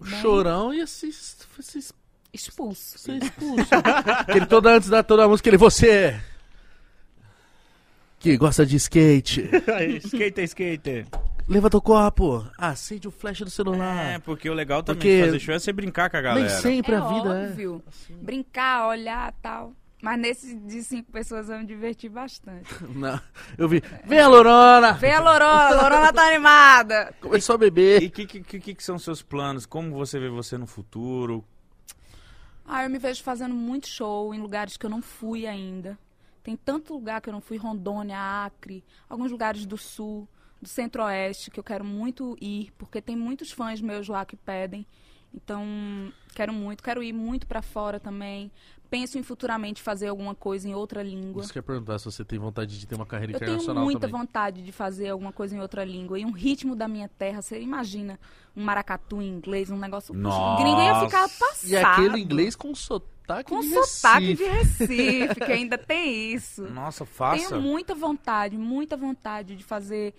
[0.00, 1.94] O chorão ia se, se,
[2.32, 2.98] expulso.
[2.98, 3.70] ser expulso.
[4.28, 6.20] ele toda antes da toda a música, ele, você
[8.26, 9.48] que gosta de skate.
[10.04, 11.06] skater, skater.
[11.46, 14.04] Levanta o copo, acende o flash do celular.
[14.04, 16.48] É, porque o legal também Porque- de fazer show é você brincar com a galera.
[16.48, 17.48] Nem sempre é a vida é.
[17.48, 17.84] óbvio.
[18.20, 19.72] Brincar, olhar tal.
[20.02, 22.68] Mas nesse de cinco pessoas eu me diverti bastante.
[22.94, 23.20] Não,
[23.56, 23.80] eu vi.
[24.04, 24.92] Vem a Lorona!
[24.94, 27.14] Vem a Lorona, a Lorona tá animada.
[27.22, 28.02] Começou a beber.
[28.02, 29.66] E o que, que, que, que são seus planos?
[29.66, 31.44] Como você vê você no futuro?
[32.64, 35.96] Ah, eu me vejo fazendo muito show em lugares que eu não fui ainda.
[36.46, 40.28] Tem tanto lugar que eu não fui, Rondônia, Acre, alguns lugares do sul,
[40.62, 44.86] do centro-oeste, que eu quero muito ir, porque tem muitos fãs meus lá que pedem.
[45.34, 45.66] Então,
[46.36, 48.52] quero muito, quero ir muito pra fora também.
[48.88, 51.42] Penso em futuramente fazer alguma coisa em outra língua.
[51.42, 54.00] Você quer perguntar se você tem vontade de ter uma carreira Eu tenho internacional muita
[54.00, 54.20] também.
[54.20, 56.18] vontade de fazer alguma coisa em outra língua.
[56.18, 57.42] E um ritmo da minha terra.
[57.42, 58.18] Você imagina
[58.56, 60.14] um maracatu em inglês, um negócio.
[60.14, 60.62] Nossa.
[60.62, 61.68] Gringo ia ficar passado.
[61.68, 64.86] E aquele inglês com sotaque Com de sotaque Recife.
[64.86, 66.62] de Recife, que ainda tem isso.
[66.70, 67.48] Nossa, faça.
[67.48, 70.14] Tenho muita vontade, muita vontade de fazer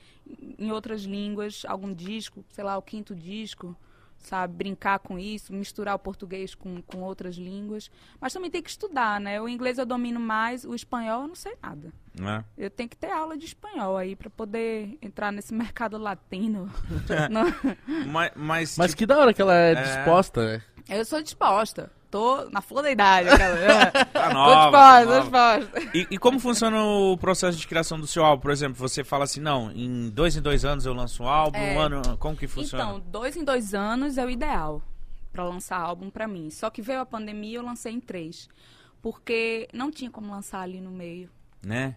[0.60, 3.76] em outras línguas algum disco, sei lá, o quinto disco,
[4.20, 4.54] sabe?
[4.56, 7.90] Brincar com isso, misturar o português com, com outras línguas.
[8.20, 9.40] Mas também tem que estudar, né?
[9.42, 11.92] O inglês eu domino mais, o espanhol eu não sei nada.
[12.20, 12.44] Né?
[12.58, 16.70] Eu tenho que ter aula de espanhol aí para poder entrar nesse mercado latino.
[17.30, 17.46] Não-
[18.08, 19.82] Mas, mas, Mas tipo, que da hora que ela é, É.
[19.84, 20.64] disposta, né?
[20.90, 21.92] eu sou disposta.
[22.18, 23.92] Tô na flor da idade, aquela.
[24.12, 25.98] tá tô nova, tá disposta, tô disposta.
[25.98, 28.42] E, e como funciona o processo de criação do seu álbum?
[28.42, 31.60] Por exemplo, você fala assim, não, em dois em dois anos eu lanço um álbum,
[31.60, 31.76] É.
[31.76, 32.84] um ano, como que funciona?
[32.86, 34.82] Então, dois em dois anos é o ideal
[35.32, 36.50] para lançar álbum para mim.
[36.50, 38.50] Só que veio a pandemia eu lancei em três.
[39.00, 41.30] Porque não tinha como lançar ali no meio.
[41.64, 41.96] Né?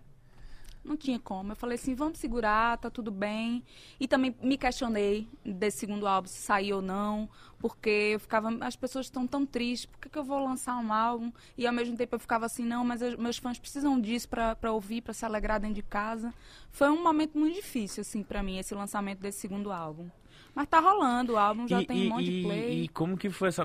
[0.82, 1.52] Não tinha como.
[1.52, 3.62] Eu falei assim, vamos segurar, tá tudo bem.
[4.00, 7.28] E também me questionei desse segundo álbum se sair ou não,
[7.58, 10.90] porque eu ficava, as pessoas estão tão tristes, por que, que eu vou lançar um
[10.92, 11.30] álbum?
[11.56, 14.56] E ao mesmo tempo eu ficava assim, não, mas eu- meus fãs precisam disso pra
[14.56, 16.32] pra ouvir, pra se alegrar dentro de casa.
[16.70, 20.08] Foi um momento muito difícil, assim, pra mim, esse lançamento desse segundo álbum.
[20.54, 22.82] Mas tá rolando, o álbum já e, tem um monte de e- play.
[22.84, 23.64] e como que foi essa.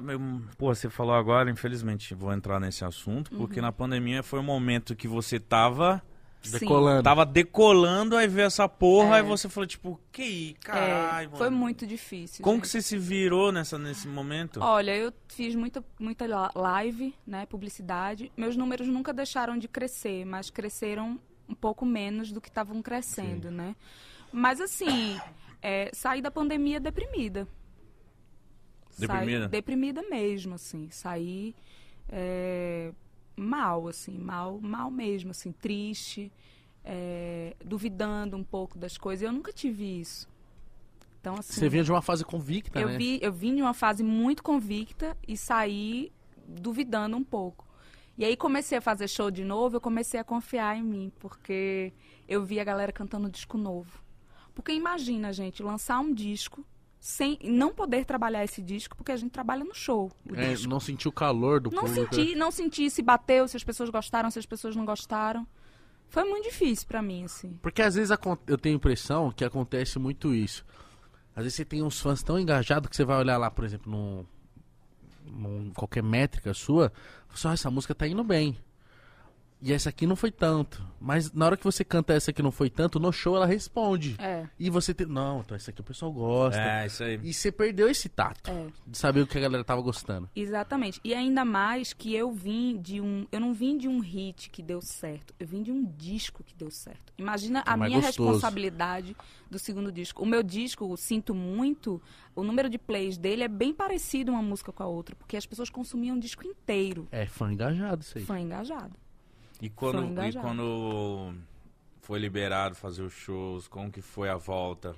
[0.58, 3.38] Pô, você falou agora, infelizmente, vou entrar nesse assunto, Uhum.
[3.40, 6.04] porque na pandemia foi o momento que você tava.
[6.50, 6.60] Sim.
[6.60, 7.04] Decolando.
[7.04, 9.20] Tava decolando, aí veio essa porra, É.
[9.20, 11.58] aí você falou, tipo, que aí, caralho, É, foi mano.
[11.58, 12.44] muito difícil.
[12.44, 12.62] Como gente.
[12.64, 14.60] que você se virou nessa, nesse momento?
[14.62, 18.32] Olha, eu fiz muita, muita live, né, publicidade.
[18.38, 23.52] Meus números nunca deixaram de crescer, mas cresceram um pouco menos do que estavam crescendo,
[23.52, 23.76] né?
[24.32, 25.20] Mas assim,
[25.62, 27.48] é, saí da pandemia deprimida.
[28.92, 29.48] Saí- Deprimida?
[29.50, 30.90] deprimida mesmo, assim.
[30.90, 31.54] Saí
[32.10, 32.92] é,
[33.36, 36.32] mal, assim, mal, mal mesmo, assim, triste,
[36.84, 39.24] é, duvidando um pouco das coisas.
[39.24, 40.28] Eu nunca tive isso.
[41.20, 42.98] Então, assim, Você vinha de uma fase convicta, eu, né?
[42.98, 46.12] vi, eu vim de uma fase muito convicta e saí
[46.48, 47.66] duvidando um pouco.
[48.18, 51.92] E aí comecei a fazer show de novo, eu comecei a confiar em mim, porque
[52.30, 54.02] eu vi a galera cantando disco novo.
[54.54, 56.66] Porque imagina, gente, lançar um disco
[57.06, 60.12] sem não poder trabalhar esse disco, porque a gente trabalha no show.
[60.28, 62.16] o É, não sentiu o calor do Não público.
[62.16, 65.46] senti, não senti se bateu, se as pessoas gostaram, se as pessoas não gostaram.
[66.10, 67.60] Foi muito difícil pra mim, assim.
[67.62, 68.10] Porque às vezes
[68.48, 70.66] eu tenho a impressão que acontece muito isso.
[71.36, 73.92] Às vezes você tem uns fãs tão engajados que você vai olhar lá, por exemplo,
[73.92, 74.26] num,
[75.24, 76.92] num qualquer métrica sua,
[77.36, 78.58] só essa música tá indo bem.
[79.66, 80.86] E essa aqui não foi tanto.
[81.02, 84.16] Mas na hora que você canta essa que não foi tanto, no show ela responde.
[84.20, 85.08] É, E você tem.
[85.08, 86.62] Não, então essa aqui o pessoal gosta.
[86.62, 87.20] É, isso aí.
[87.24, 88.68] E você perdeu esse tato é.
[88.86, 90.30] de saber o que a galera tava gostando.
[90.36, 91.02] Exatamente.
[91.04, 93.26] E ainda mais que eu vim de um.
[93.32, 95.34] Eu não vim de um hit que deu certo.
[95.40, 97.12] Eu vim de um disco que deu certo.
[97.18, 98.30] Imagina a É mais minha gostoso.
[98.30, 99.18] responsabilidade
[99.50, 100.22] do segundo disco.
[100.22, 102.00] O meu disco, o Sinto Muito,
[102.36, 105.46] o número de plays dele é bem parecido uma música com a outra, porque as
[105.48, 107.08] pessoas consumiam o disco inteiro.
[107.12, 108.24] É fã engajado isso aí.
[108.24, 108.96] Fã engajado.
[109.62, 111.34] E quando, e quando
[112.02, 114.96] foi liberado fazer os shows, como que foi a volta?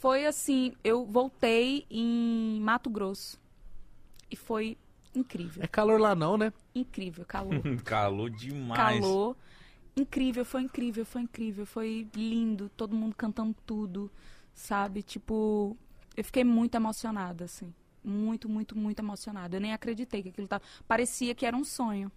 [0.00, 3.40] Foi assim, eu voltei em Mato Grosso.
[4.30, 4.76] E foi
[5.14, 5.62] incrível.
[5.62, 6.52] É calor lá não, né?
[6.74, 7.62] Incrível, calor.
[7.84, 9.00] Calor demais.
[9.00, 9.36] calor.
[9.96, 14.10] Incrível, foi incrível, foi incrível, foi lindo, todo mundo cantando tudo,
[14.52, 15.02] sabe?
[15.02, 15.76] Tipo,
[16.16, 17.72] eu fiquei muito emocionada, assim.
[18.02, 19.56] Muito, muito, muito emocionada.
[19.56, 20.64] Eu nem acreditei que aquilo tava.
[20.86, 22.10] Parecia que era um sonho.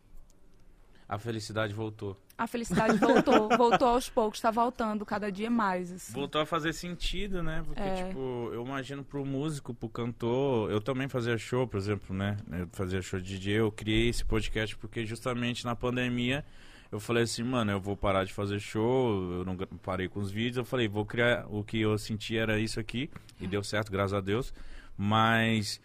[1.09, 2.17] A felicidade voltou.
[2.38, 6.11] A felicidade voltou, voltou aos poucos, tá voltando cada dia mais, assim.
[6.13, 7.63] Voltou a fazer sentido, né?
[7.65, 8.07] Porque, É.
[8.09, 10.69] tipo, eu imagino pro músico, pro cantor.
[10.69, 12.35] Eu também fazia show, por exemplo, né?
[12.51, 13.59] Eu fazia show de DJ.
[13.61, 16.43] Eu criei esse podcast porque, justamente na pandemia,
[16.91, 19.31] eu falei assim, mano, eu vou parar de fazer show.
[19.31, 20.57] Eu não parei com os vídeos.
[20.57, 21.45] Eu falei, vou criar.
[21.49, 23.09] O que eu senti era isso aqui.
[23.39, 24.53] E deu certo, graças a Deus.
[24.97, 25.79] Mas.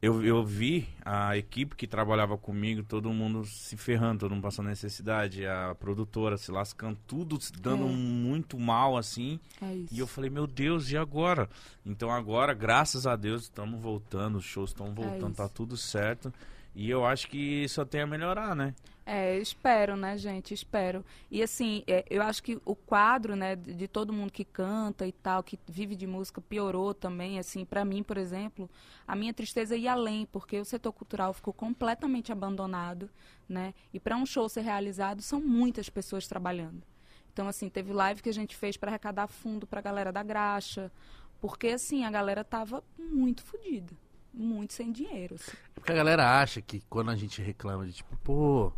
[0.00, 4.68] Eu, eu vi a equipe que trabalhava comigo, todo mundo se ferrando, todo mundo passando
[4.68, 7.88] necessidade, a produtora se lascando, tudo se dando É.
[7.88, 9.40] muito mal assim.
[9.60, 9.94] É isso.
[9.94, 11.48] E eu falei, meu Deus, e agora?
[11.84, 15.54] Então agora, graças a Deus, estamos voltando, os shows estão voltando, tá É isso.
[15.54, 16.32] tudo certo.
[16.74, 18.74] E eu acho que só tem a melhorar, né?
[19.10, 20.52] É, espero, né, gente?
[20.52, 21.02] Espero.
[21.30, 25.12] E assim, é, eu acho que o quadro, né, de, todo mundo que canta e
[25.12, 27.38] tal, que vive de música, piorou também.
[27.38, 28.68] Assim, para mim, por exemplo,
[29.06, 33.08] a minha tristeza ia além, porque o setor cultural ficou completamente abandonado,
[33.48, 33.72] né?
[33.94, 36.82] E para um show ser realizado, são muitas pessoas trabalhando.
[37.32, 40.22] Então, assim, teve live que a gente fez para arrecadar fundo para a galera da
[40.22, 40.92] graxa,
[41.40, 43.94] porque assim a galera tava muito fodida,
[44.34, 45.36] muito sem dinheiro.
[45.36, 45.56] assim.
[45.74, 48.70] Porque a galera acha que quando a gente reclama de tipo, pô,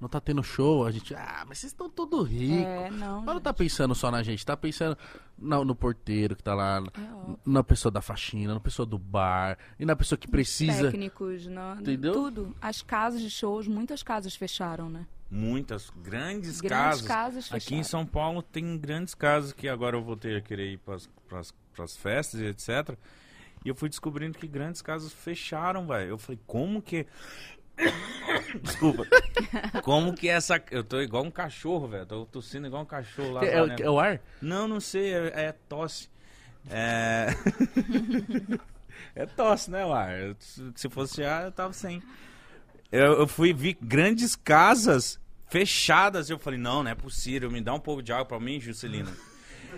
[0.00, 2.64] não tá tendo show, a gente, ah, mas vocês estão todos ricos.
[2.64, 3.22] É, não.
[3.22, 4.96] Mas não tá pensando só na gente, tá pensando
[5.38, 9.58] na- no porteiro que tá lá, É na pessoa da faxina, na pessoa do bar,
[9.78, 10.84] e na pessoa que precisa.
[10.90, 11.76] técnicos, né?
[11.80, 12.12] Entendeu?
[12.12, 12.54] Tudo.
[12.60, 15.06] As casas de shows, muitas casas fecharam, né?
[15.30, 17.06] Muitas grandes, Grandes casas.
[17.06, 17.80] casas Aqui fecharam.
[17.80, 20.96] em São Paulo tem grandes casas que agora eu voltei a querer ir para
[21.84, 22.96] as festas e etc.
[23.64, 26.10] E eu fui descobrindo que grandes casas fecharam, velho.
[26.10, 27.06] Eu falei, como que.
[28.62, 29.06] Desculpa.
[29.82, 30.62] Como que essa.
[30.70, 32.06] Eu tô igual um cachorro, velho.
[32.06, 33.44] Tô tossindo igual um cachorro lá.
[33.44, 33.76] É, lá, né?
[33.80, 34.20] é o ar?
[34.40, 36.08] Não, não sei, é, é tosse.
[36.70, 37.28] É.
[39.14, 40.18] é tosse, né, Lar?
[40.18, 40.36] Eu-
[40.74, 42.02] Se fosse ar, eu tava sem.
[42.90, 46.30] Eu, eu fui vi grandes casas fechadas.
[46.30, 47.50] Eu falei, não, não é possível.
[47.50, 49.10] Me dá um pouco de água pra mim, Juscelino.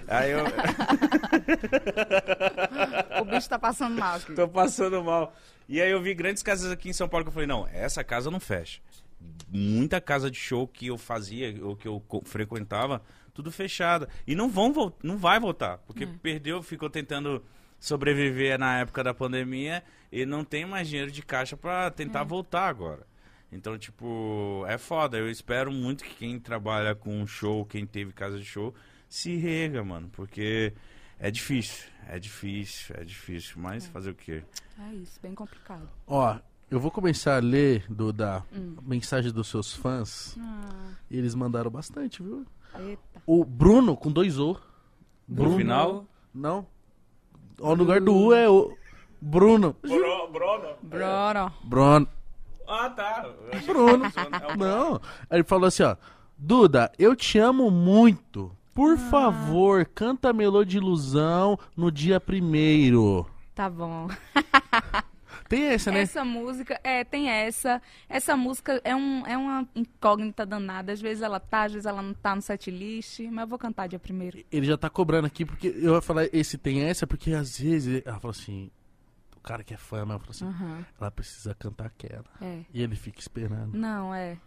[0.06, 0.44] Aí eu
[3.20, 4.32] O bicho tá passando mal aqui.
[4.34, 5.34] tô passando mal.
[5.70, 8.02] E aí eu vi grandes casas aqui em São Paulo que eu falei, não, essa
[8.02, 8.80] casa não fecha.
[9.48, 13.00] Muita casa de show que eu fazia, ou que eu frequentava,
[13.32, 14.08] tudo fechada.
[14.26, 17.40] E não vão não vai voltar, porque perdeu, ficou tentando
[17.78, 22.66] sobreviver na época da pandemia e não tem mais dinheiro de caixa pra tentar voltar
[22.66, 23.06] agora.
[23.52, 25.18] Então, tipo, é foda.
[25.18, 28.74] Eu espero muito que quem trabalha com show, quem teve casa de show,
[29.08, 30.72] se rega, mano, porque
[31.20, 34.42] é difícil, é difícil, é difícil, mas fazer o quê?
[34.78, 35.88] É isso, bem complicado.
[36.06, 36.36] Ó,
[36.70, 38.44] eu vou começar a ler, Duda,
[38.82, 40.36] mensagem dos seus fãs.
[40.40, 42.46] Ah, E eles mandaram bastante, viu?
[42.78, 43.22] eita.
[43.26, 44.56] O Bruno, com dois O.
[45.28, 45.56] Bruno.
[45.56, 46.06] final?
[46.34, 46.66] Não.
[47.60, 48.76] Ó, no lugar do U é o
[49.20, 49.76] Bruno.
[49.82, 50.28] Bruno.
[50.82, 51.52] Bruno.
[51.62, 52.08] Bruno.
[52.66, 53.28] Ah, tá.
[53.66, 54.04] Bruno.
[54.06, 54.94] É o Não.
[55.28, 55.96] Aí ele falou assim, ó.
[56.38, 58.56] Duda, eu te amo muito.
[58.74, 63.26] Por favor, canta Melô de Ilusão no dia primeiro.
[63.54, 64.08] Tá bom.
[65.50, 66.02] Tem essa, né?
[66.02, 67.82] Essa música, é, tem essa.
[68.08, 70.92] Essa música é, um, é uma incógnita danada.
[70.92, 73.58] Às vezes ela tá, às vezes ela não tá no set list, mas eu vou
[73.58, 74.38] cantar dia primeiro.
[74.50, 78.00] Ele já tá cobrando aqui, porque eu ia falar esse tem essa, porque às vezes
[78.06, 78.70] ela fala assim,
[79.36, 82.26] o cara que é fã, mas fala assim, Aham, ela precisa cantar aquela.
[82.40, 82.60] é.
[82.72, 83.76] E ele fica esperando.
[83.76, 84.38] Não, é.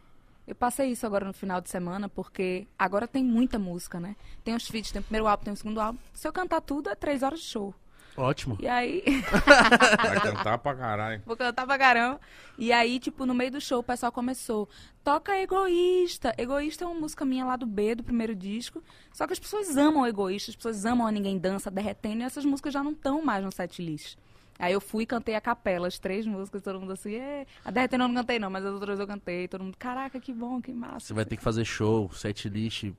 [0.46, 4.16] Eu passei isso agora no final de semana, porque agora tem muita música, né?
[4.44, 6.00] Tem os feats, tem o primeiro álbum, tem o segundo álbum.
[6.14, 7.74] Se eu cantar tudo, é três horas de show.
[8.16, 8.58] Ótimo.
[8.60, 9.04] E aí,
[9.98, 11.22] Vai cantar pra caralho.
[11.26, 12.22] vou cantar pra caramba.
[12.60, 14.70] E aí, tipo, no meio do show, o pessoal começou.
[15.04, 16.34] Toca Egoísta.
[16.38, 18.84] Egoísta é uma música minha lá do B, do primeiro disco.
[19.12, 22.46] Só que as pessoas amam Egoísta, as pessoas amam a Ninguém Dança, Derretendo, e essas
[22.46, 24.16] músicas já não estão mais no set list.
[24.64, 27.46] Aí eu fui e cantei a capela, as três músicas, todo mundo assim, "É".
[27.66, 30.34] a Derretendo eu não cantei não, mas as outras eu cantei, todo mundo, caraca, que
[30.34, 31.08] bom, que massa.
[31.08, 32.92] Você vai ter que fazer show, set list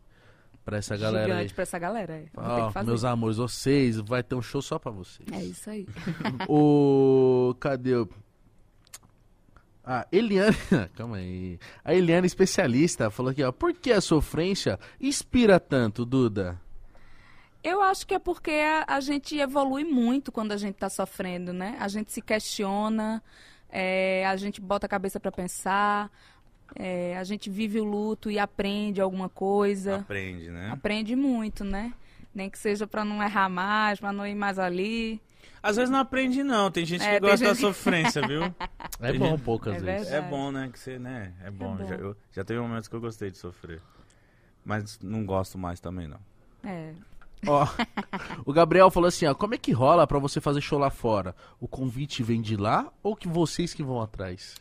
[0.65, 1.33] pra essa galera aí.
[1.33, 2.71] Gigante pra essa galera, é.
[2.73, 2.87] Fazer.
[2.87, 5.29] meus amores, vocês, vai ter um show só pra vocês.
[5.33, 5.87] É isso aí.
[6.49, 7.55] O.
[7.61, 8.09] Cadê o.
[9.85, 10.57] Ah, Eliane.
[10.97, 11.59] Calma aí.
[11.85, 13.53] A Eliane, especialista, falou aqui, ó.
[13.53, 16.59] Por que a sofrência inspira tanto, Duda?
[17.65, 21.51] Eu acho que é porque a, a gente evolui muito quando a gente está sofrendo,
[21.53, 21.77] né?
[21.81, 23.23] A gente se questiona,
[23.71, 26.11] é, a gente bota a cabeça para pensar,
[26.77, 29.97] é, a gente vive o luto e aprende alguma coisa.
[29.97, 30.71] Aprende, né?
[30.73, 31.95] Aprende muito, né?
[32.35, 35.19] Nem que seja para não errar mais, para não ir mais ali.
[35.63, 36.71] Às vezes não aprende, não.
[36.71, 38.43] Tem gente que É, tem gosta da gente- sofrência, viu?
[39.01, 40.09] É Tem bom gente- poucas É vezes.
[40.11, 40.27] verdade.
[40.27, 40.69] É bom, né?
[40.73, 41.33] Que você, né?
[41.43, 41.75] É bom.
[41.77, 41.87] bom.
[41.87, 43.81] Já, eu- já teve momentos que eu gostei de sofrer.
[44.65, 46.19] Mas não gosto mais também, não.
[46.63, 46.93] É.
[47.47, 47.67] Ó,
[48.45, 49.35] o Gabriel falou assim, ó.
[49.35, 51.35] Como é que rola pra você fazer show lá fora?
[51.61, 54.55] O convite vem de lá ou que vocês que vão atrás?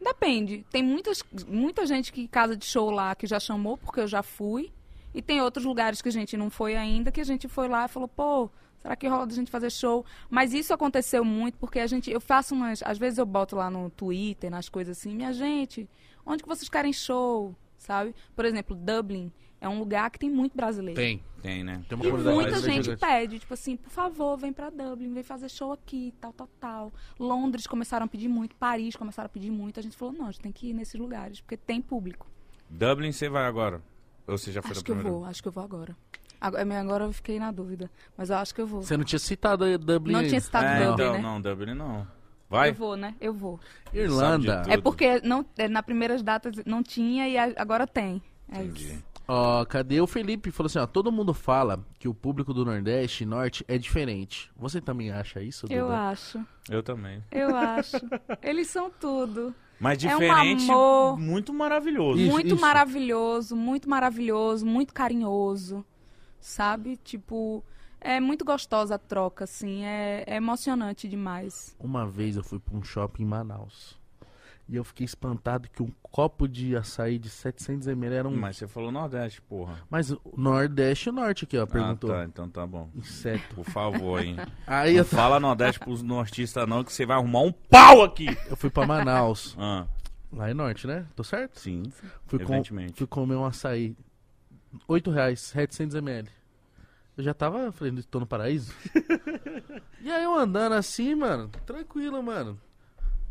[0.00, 0.66] Depende.
[0.70, 4.22] Tem muitas, muita gente que casa de show lá que já chamou, porque eu já
[4.22, 4.72] fui.
[5.14, 7.84] E tem outros lugares que a gente não foi ainda, que a gente foi lá
[7.86, 8.50] e falou, pô,
[8.82, 10.04] será que rola da gente fazer show?
[10.28, 12.10] Mas isso aconteceu muito porque a gente.
[12.10, 12.82] Eu faço umas.
[12.82, 15.88] Às vezes eu boto lá no Twitter, nas coisas assim, minha gente,
[16.26, 17.54] onde que vocês querem show?
[17.84, 18.14] Sabe?
[18.34, 19.30] Por exemplo, Dublin
[19.60, 21.00] é um lugar que tem muito brasileiro.
[21.00, 21.22] Tem.
[21.42, 21.82] Tem, né?
[21.86, 23.00] Tem uma E muita gente gigante.
[23.00, 26.92] pede, tipo assim, por favor, vem pra Dublin, vem fazer show aqui, tal, tal, tal.
[27.18, 29.78] Londres começaram a pedir muito, Paris começaram a pedir muito.
[29.78, 32.26] A gente falou, não, a gente tem que ir nesses lugares, porque tem público.
[32.70, 33.82] Dublin você vai agora?
[34.26, 35.18] Ou você já foi acho da que eu primeira?
[35.18, 35.94] vou, acho que eu vou agora.
[36.40, 38.82] Agora, agora eu fiquei na dúvida, mas eu acho que eu vou.
[38.82, 41.20] Você não tinha citado Dublin Não tinha citado é, Dublin, então, né?
[41.22, 42.06] não, Dublin não.
[42.48, 42.70] Vai?
[42.70, 43.14] Eu vou, né?
[43.20, 43.58] Eu vou.
[43.92, 44.62] Irlanda.
[44.68, 48.22] É porque não, é, na primeiras datas não tinha e a- agora tem.
[48.50, 48.84] É Entendi.
[48.86, 49.04] isso.
[49.26, 50.50] Ó, cadê o Felipe?
[50.50, 54.50] Falou assim, ó, todo mundo fala que o público do Nordeste e Norte é diferente.
[54.54, 55.98] Você também acha isso, Eu Duda?
[56.10, 57.24] acho, Eu também.
[57.32, 57.96] eu acho.
[58.42, 59.54] Eles são tudo.
[59.80, 61.18] Mas É um diferente, amor.
[61.18, 62.20] muito maravilhoso.
[62.20, 62.60] Isso, muito isso.
[62.60, 65.84] maravilhoso, muito maravilhoso, muito carinhoso,
[66.38, 66.96] sabe?
[67.02, 67.64] Tipo,
[68.04, 71.74] é muito gostosa a troca, assim, é, é emocionante demais.
[71.80, 73.98] Uma vez eu fui pra um shopping em Manaus.
[74.66, 78.34] E eu fiquei espantado que um copo de açaí de 700ml era um...
[78.34, 79.78] Mas você falou Nordeste, porra.
[79.90, 82.10] Mas Nordeste e Norte aqui, ó, perguntou.
[82.10, 82.88] Ah, tá, então tá bom.
[82.94, 83.54] Inseto.
[83.54, 84.36] Por favor, hein.
[84.66, 88.26] Aí Não eu, fala Nordeste pros nortistas não, que você vai arrumar um pau aqui.
[88.48, 89.54] eu fui pra Manaus.
[89.60, 89.86] Ah,
[90.32, 91.06] Lá em Norte, né?
[91.14, 91.60] Tô certo?
[91.60, 91.84] sim,
[92.26, 92.60] Fui, com,
[92.94, 93.94] fui comer um açaí.
[94.88, 96.26] 8 reais, 700ml.
[97.16, 98.74] Eu já tava, falei, tô no paraíso.
[100.02, 102.60] e aí eu andando assim, mano, tranquilo, mano.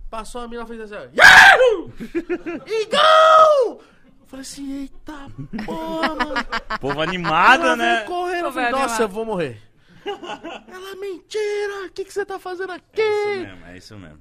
[0.09, 1.07] Passou a mina, fez assim, ó.
[1.13, 1.91] Yahoo!
[2.65, 3.81] E gol!
[4.21, 5.27] Eu falei assim, eita
[5.65, 6.33] porra, mano.
[6.79, 8.03] Povo animado, Ela né?
[8.05, 9.01] correndo, eu falei, nossa, animado.
[9.01, 9.61] eu vou morrer.
[10.05, 13.01] Ela, mentira, o que, que você tá fazendo É aqui?
[13.01, 14.19] isso mesmo, é isso mesmo.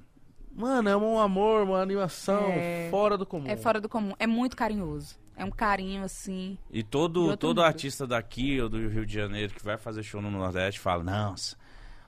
[0.55, 2.89] Mano, é um amor, uma animação É.
[2.91, 3.49] fora do comum.
[3.49, 5.17] É fora do comum, é muito carinhoso.
[5.43, 6.57] É um carinho, assim.
[6.71, 7.63] E todo, todo mundo.
[7.65, 11.57] artista daqui ou do Rio de Janeiro que vai fazer show no Nordeste fala, nossa,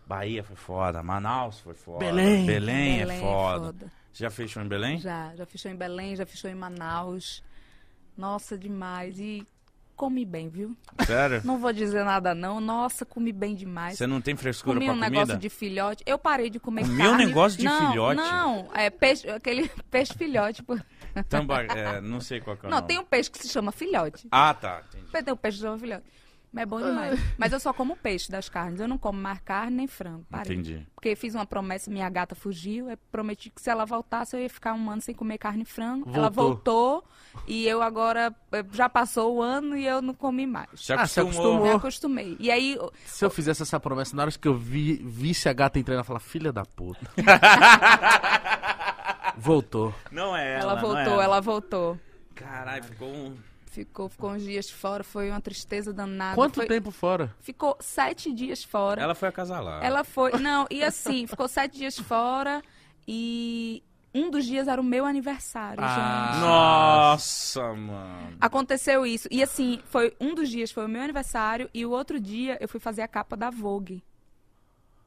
[0.07, 2.47] Bahia foi foda, Manaus foi foda, Belém.
[2.47, 3.75] Belém, é Belém foda.
[4.13, 5.01] Você já fez show em Belém?
[5.01, 7.43] Já, já fechou em Belém, já fechou em Manaus.
[8.17, 9.19] Nossa, demais.
[9.19, 9.45] E
[9.97, 10.77] comi bem, viu?
[11.05, 11.41] Sério?
[11.45, 12.61] Não vou dizer nada, não.
[12.61, 13.97] Nossa, comi bem demais.
[13.99, 15.11] Você não tem frescura Comi pra um comida?
[15.21, 16.05] negócio de filhote.
[16.07, 17.27] Eu parei de comer um carne.
[17.27, 18.17] negócio de não, filhote?
[18.21, 20.63] Não, é peixe, aquele peixe filhote.
[20.63, 20.79] pô.
[21.23, 21.63] Tamba...
[21.63, 22.89] É, não sei qual que é o Não, nome.
[22.89, 24.27] tem um peixe que se chama filhote.
[24.31, 25.25] Ah, tá, entendi.
[25.25, 26.05] Tem um peixe que se chama filhote.
[26.53, 27.21] Mas é bom demais.
[27.37, 28.79] Mas eu só como peixe das carnes.
[28.79, 30.25] Eu não como mais carne nem frango.
[30.31, 30.53] Parei.
[30.55, 30.87] Entendi.
[30.95, 32.89] Porque fiz uma promessa, minha gata fugiu.
[32.89, 35.67] Eu prometi que se ela voltasse, eu ia ficar um ano sem comer carne e
[35.67, 36.09] frango.
[36.15, 37.01] Ela Voltou.
[37.03, 37.45] voltou.
[37.49, 38.33] E eu agora.
[38.53, 40.69] eh, Já passou o ano e eu não comi mais.
[40.77, 41.55] Se Ah, se acostumou.
[41.55, 41.63] acostumou.
[41.67, 42.37] Me acostumei.
[42.39, 45.77] E aí, Se eu fizesse essa promessa, na hora que eu vi, visse a gata
[45.81, 47.01] entrando, eu ia falar, filha da puta.
[49.37, 49.95] Voltou.
[50.11, 52.01] Não é ela, ela, não é voltou, ela voltou.
[52.35, 53.37] Caralho, ficou um...
[53.67, 56.37] Ficou, ficou uns dias fora, foi uma tristeza danada.
[56.37, 57.35] Quanto Foi- tempo fora?
[57.41, 59.03] Ficou sete dias fora.
[59.03, 59.83] Ela foi acasalar.
[59.85, 60.31] Ela foi.
[60.39, 62.63] Não, e assim, ficou sete dias fora
[63.09, 63.83] e
[64.15, 66.31] um dos dias era o meu aniversário, Ah.
[66.31, 66.41] gente.
[66.43, 68.37] Nossa, mano.
[68.41, 69.27] Aconteceu isso.
[69.29, 72.69] E assim, foi um dos dias foi o meu aniversário e o outro dia eu
[72.69, 74.05] fui fazer a capa da Vogue.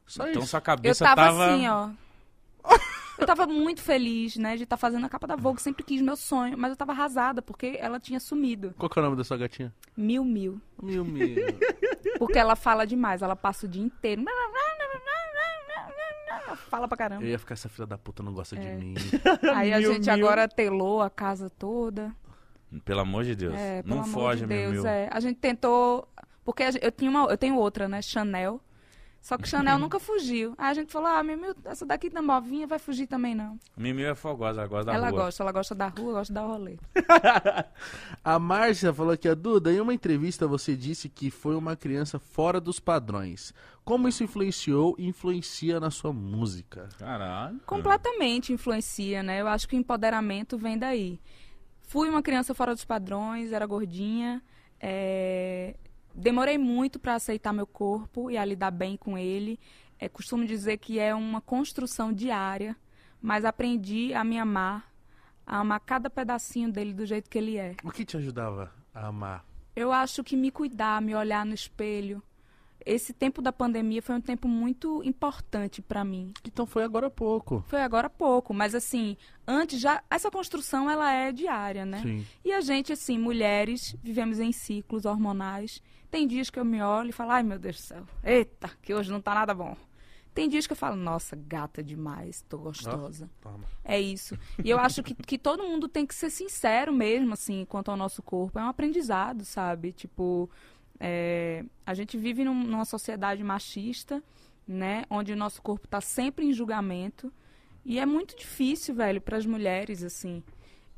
[0.06, 0.50] Só Então isso.
[0.50, 1.54] sua Eu cabeça tava, tava...
[1.54, 1.88] assim, ó.
[3.18, 5.60] Eu tava muito feliz, né, de estar fazendo a capa da Vogue.
[5.60, 8.72] Sempre quis meu sonho, mas eu tava arrasada porque ela tinha sumido.
[8.78, 9.74] Qual que é o nome da sua gatinha?
[9.96, 10.60] Mil, mil.
[10.82, 11.34] Mil, mil.
[12.18, 14.22] Porque ela fala demais, ela passa o dia inteiro.
[16.70, 17.22] Fala pra caramba.
[17.24, 18.74] Eu ia ficar, essa filha da puta não gosta de É.
[18.76, 18.94] mim.
[19.54, 20.14] Aí a Mil, gente mil.
[20.26, 22.14] agora telou a casa toda.
[22.84, 23.54] Pelo amor de Deus.
[23.54, 24.84] É, pelo não amor foge, de meu Deus.
[24.84, 24.86] mil.
[24.86, 25.08] É.
[25.10, 26.06] A gente tentou.
[26.44, 28.00] Porque eu, tinha uma, eu tenho outra, né?
[28.02, 28.60] Chanel.
[29.20, 30.54] Só que Chanel nunca fugiu.
[30.56, 33.58] Aí a gente falou: ah, meu, essa daqui tá novinha, vai fugir também não.
[33.76, 35.24] Mimil é fogosa, ela gosta da ela rua.
[35.24, 36.78] gosta, ela gosta da rua, gosta dar rolê.
[38.24, 42.18] A Márcia falou aqui, a Duda, em uma entrevista você disse que foi uma criança
[42.18, 43.52] fora dos padrões.
[43.84, 46.88] Como isso influenciou e influencia na sua música?
[46.98, 47.60] Caralho.
[47.66, 49.40] Completamente influencia, né?
[49.40, 51.20] Eu acho que o empoderamento vem daí.
[51.82, 54.42] Fui uma criança fora dos padrões, era gordinha.
[54.80, 55.74] é,
[56.18, 59.58] Demorei muito para aceitar meu corpo e a lidar bem com ele.
[60.00, 62.76] É, costumo dizer que é uma construção diária,
[63.22, 64.92] mas aprendi a me amar,
[65.46, 67.76] a amar cada pedacinho dele do jeito que ele é.
[67.84, 69.44] O que te ajudava a amar?
[69.76, 72.20] Eu acho que me cuidar, me olhar no espelho.
[72.84, 76.32] Esse tempo da pandemia foi um tempo muito importante para mim.
[76.44, 77.64] Então foi agora há pouco.
[77.68, 79.16] Foi agora há pouco, mas assim,
[79.46, 82.00] antes já essa construção ela é diária, né?
[82.02, 82.26] Sim.
[82.44, 85.80] E a gente assim, mulheres, vivemos em ciclos hormonais.
[86.10, 88.04] Tem dias que eu me olho e falo: "Ai, meu Deus do céu.
[88.24, 89.76] Eita, que hoje não tá nada bom".
[90.34, 93.28] Tem dias que eu falo: "Nossa, gata demais, tô gostosa".
[93.40, 93.64] Toma.
[93.84, 94.38] É isso.
[94.62, 97.96] E eu acho que, que todo mundo tem que ser sincero mesmo, assim, quanto ao
[97.96, 98.58] nosso corpo.
[98.58, 99.92] É um aprendizado, sabe?
[99.92, 100.48] Tipo,
[101.00, 104.22] é, a gente vive num- numa sociedade machista,
[104.66, 105.04] né?
[105.10, 107.32] Onde o nosso corpo está sempre em julgamento.
[107.84, 110.42] E é muito difícil, velho, para as mulheres, assim,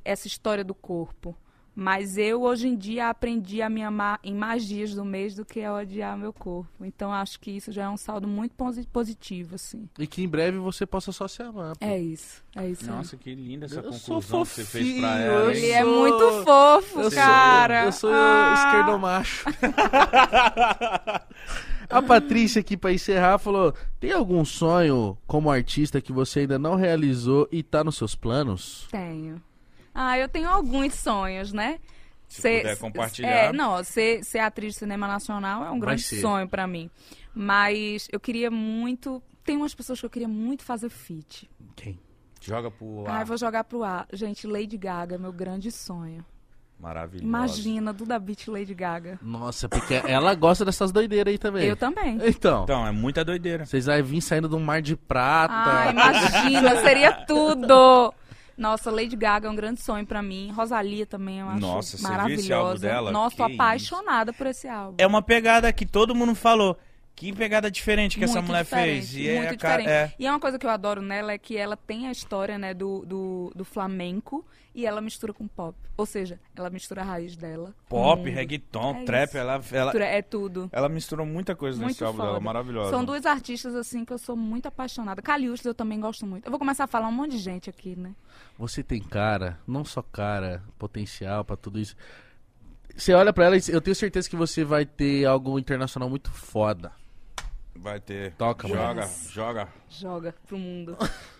[0.04, 1.36] essa história do corpo.
[1.82, 5.46] Mas eu, hoje em dia, aprendi a me amar em mais dias do mês do
[5.46, 6.68] que a odiar meu corpo.
[6.84, 9.88] Então, acho que isso já é um saldo muito posi- positivo, assim.
[9.98, 11.74] E que em breve você possa só se amar.
[11.78, 11.84] pô.
[11.86, 12.84] É isso, é isso.
[12.84, 12.90] aí.
[12.96, 15.56] Nossa, que linda essa Eu sou conclusão que você fez pra ela.
[15.56, 17.84] Ele é sou- muito fofo, Eu sou- cara.
[17.86, 18.54] eu sou Ah.
[18.58, 19.44] esquerdomacho.
[21.88, 26.76] A Patrícia aqui pra encerrar falou: "Tem algum sonho como artista que você ainda não
[26.76, 29.40] realizou e tá nos seus planos?" Tenho.
[29.94, 31.78] Ah, eu tenho alguns sonhos, né?
[32.28, 33.28] Se Ser- puder compartilhar.
[33.28, 36.20] É, não, ser, ser atriz de cinema nacional é um Vai grande ser.
[36.20, 36.88] sonho pra mim.
[37.34, 39.22] Mas eu queria muito.
[39.44, 41.50] Tem umas pessoas que eu queria muito fazer feat.
[41.74, 41.98] Quem?
[42.40, 43.24] Joga pro Ai, ar.
[43.24, 44.06] vou jogar pro ar.
[44.12, 46.24] Gente, Lady Gaga é meu grande sonho.
[46.78, 47.26] Maravilhoso.
[47.26, 49.18] Imagina, Duda Beat Lady Gaga.
[49.20, 51.66] Nossa, porque ela gosta dessas doideiras aí também.
[51.66, 52.18] Eu também.
[52.24, 53.66] Então, Então, é muita doideira.
[53.66, 55.52] vocês vão vir saindo de um mar de prata.
[55.54, 58.14] Ah, imagina, seria tudo.
[58.56, 60.50] Nossa, Lady Gaga é um grande sonho pra mim.
[60.52, 62.42] Rosalia também, eu acho Nossa, você maravilhosa.
[62.42, 63.10] esse álbum dela?
[63.12, 64.96] Nossa, tô apaixonada por esse álbum.
[64.98, 66.76] É uma pegada que todo mundo falou.
[67.16, 69.14] Que pegada diferente que essa Muito mulher diferente, fez.
[69.16, 69.88] E é, muito ca- diferente.
[69.90, 70.12] é.
[70.18, 72.72] E é uma coisa que eu adoro nela é que ela tem a história, né,
[72.72, 74.42] do, do, do flamenco
[74.74, 75.76] e ela mistura com pop.
[75.96, 77.74] Ou seja, ela mistura a raiz dela.
[77.88, 79.38] Pop, reggaeton, É trap, isso.
[79.38, 80.68] ela, ela, Mistura- É tudo.
[80.72, 82.28] ela misturou muita coisa Muito nesse álbum foda.
[82.28, 82.90] dela, maravilhosa.
[82.90, 85.20] São duas artistas, assim, que eu sou muito apaixonada.
[85.20, 86.44] Caliuches eu também gosto muito.
[86.46, 88.14] Eu vou começar a falar um monte de gente aqui, né?
[88.58, 91.96] Você tem cara, não só cara, potencial pra tudo isso.
[92.96, 96.30] Você olha pra ela e eu tenho certeza que você vai ter algo internacional muito
[96.30, 96.92] foda.
[97.74, 98.32] Vai ter.
[98.34, 98.80] Toca, mano.
[98.80, 99.68] joga, joga.
[99.88, 100.96] Joga pro mundo.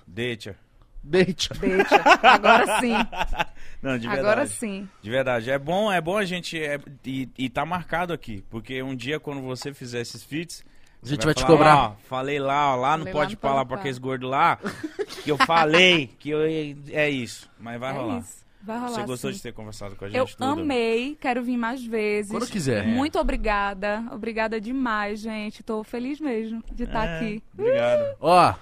[0.06, 0.56] Deixa.
[1.02, 1.54] Deixa.
[1.54, 2.02] Deixa.
[2.22, 2.94] Agora sim.
[3.82, 4.20] Não, de verdade.
[4.20, 4.88] Agora sim.
[5.00, 5.50] De verdade.
[5.50, 6.60] É bom, é bom a gente.
[6.60, 8.44] É, e, e tá marcado aqui.
[8.50, 10.62] Porque um dia, quando você fizer esses feats.
[11.02, 11.76] A gente você vai te falar, cobrar.
[11.76, 14.58] Ó, falei lá, ó, lá não Falei pode falar pra aqueles gordos lá.
[15.24, 17.48] Que eu falei que eu, é isso.
[17.58, 18.18] Mas vai é rolar.
[18.18, 18.40] isso.
[18.62, 19.36] Vai rolar Você gostou sim.
[19.38, 20.18] de ter conversado com a gente?
[20.18, 20.44] Eu tudo?
[20.44, 22.30] amei, quero vir mais vezes.
[22.30, 22.84] Quando quiser.
[22.84, 22.86] É.
[22.86, 24.04] Muito obrigada.
[24.12, 25.62] Obrigada demais, gente.
[25.62, 27.42] Tô feliz mesmo de estar É, aqui.
[27.54, 28.16] Obrigado.
[28.20, 28.54] Ó,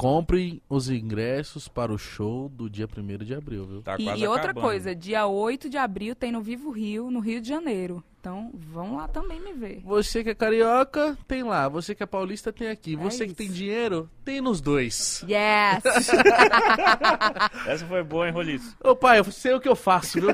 [0.00, 3.82] comprem os ingressos para o show do dia 1 de abril, viu?
[3.82, 4.64] Tá E, quase e outra acabando.
[4.64, 8.02] coisa, dia 8 de abril tem no Vivo Rio, no Rio de Janeiro.
[8.18, 9.82] Então, vão lá também me ver.
[9.84, 11.68] Você que é carioca, tem lá.
[11.68, 12.96] Você que é paulista, tem aqui.
[12.96, 13.34] Você que isso.
[13.34, 15.22] tem dinheiro, tem nos dois.
[15.28, 15.84] Yes!
[17.66, 18.74] Essa foi boa, hein, Roliço?
[18.82, 20.30] Ô pai, eu sei o que eu faço, viu?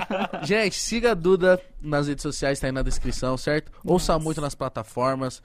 [0.44, 3.70] Gente, siga a Duda nas redes sociais, tá aí na descrição, certo?
[3.84, 5.42] Ouça muito nas plataformas.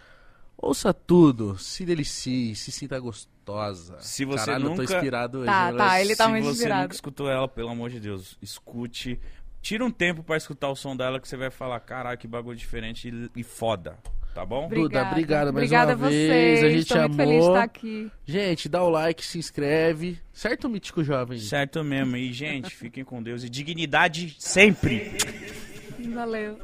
[0.57, 1.57] Ouça tudo.
[1.57, 2.95] Se delicie, se sinta
[3.45, 3.97] gostosa.
[3.99, 5.45] Se você Caralho, eu tô nunca- inspirado hoje.
[5.47, 6.81] Tá, tá, ele tá Se muito você inspirado.
[6.83, 9.19] nunca escutou ela, pelo amor de Deus, escute.
[9.61, 12.55] Tira um tempo pra escutar o som dela que você vai falar, caralho, que bagulho
[12.57, 13.97] diferente e, e foda.
[14.33, 14.67] Tá bom?
[14.67, 15.09] Duda, Obrigada.
[15.11, 16.63] obrigado mais Obrigada uma a vez, vocês.
[16.63, 17.49] a gente Tô muito feliz de amou.
[17.55, 18.11] estar aqui.
[18.25, 20.19] Gente, dá o like, se inscreve.
[20.33, 21.39] Certo, Mítico Jovem?
[21.39, 22.17] Certo mesmo.
[22.17, 23.43] E, gente, fiquem com Deus.
[23.45, 25.13] E dignidade sempre.
[26.13, 26.59] Valeu.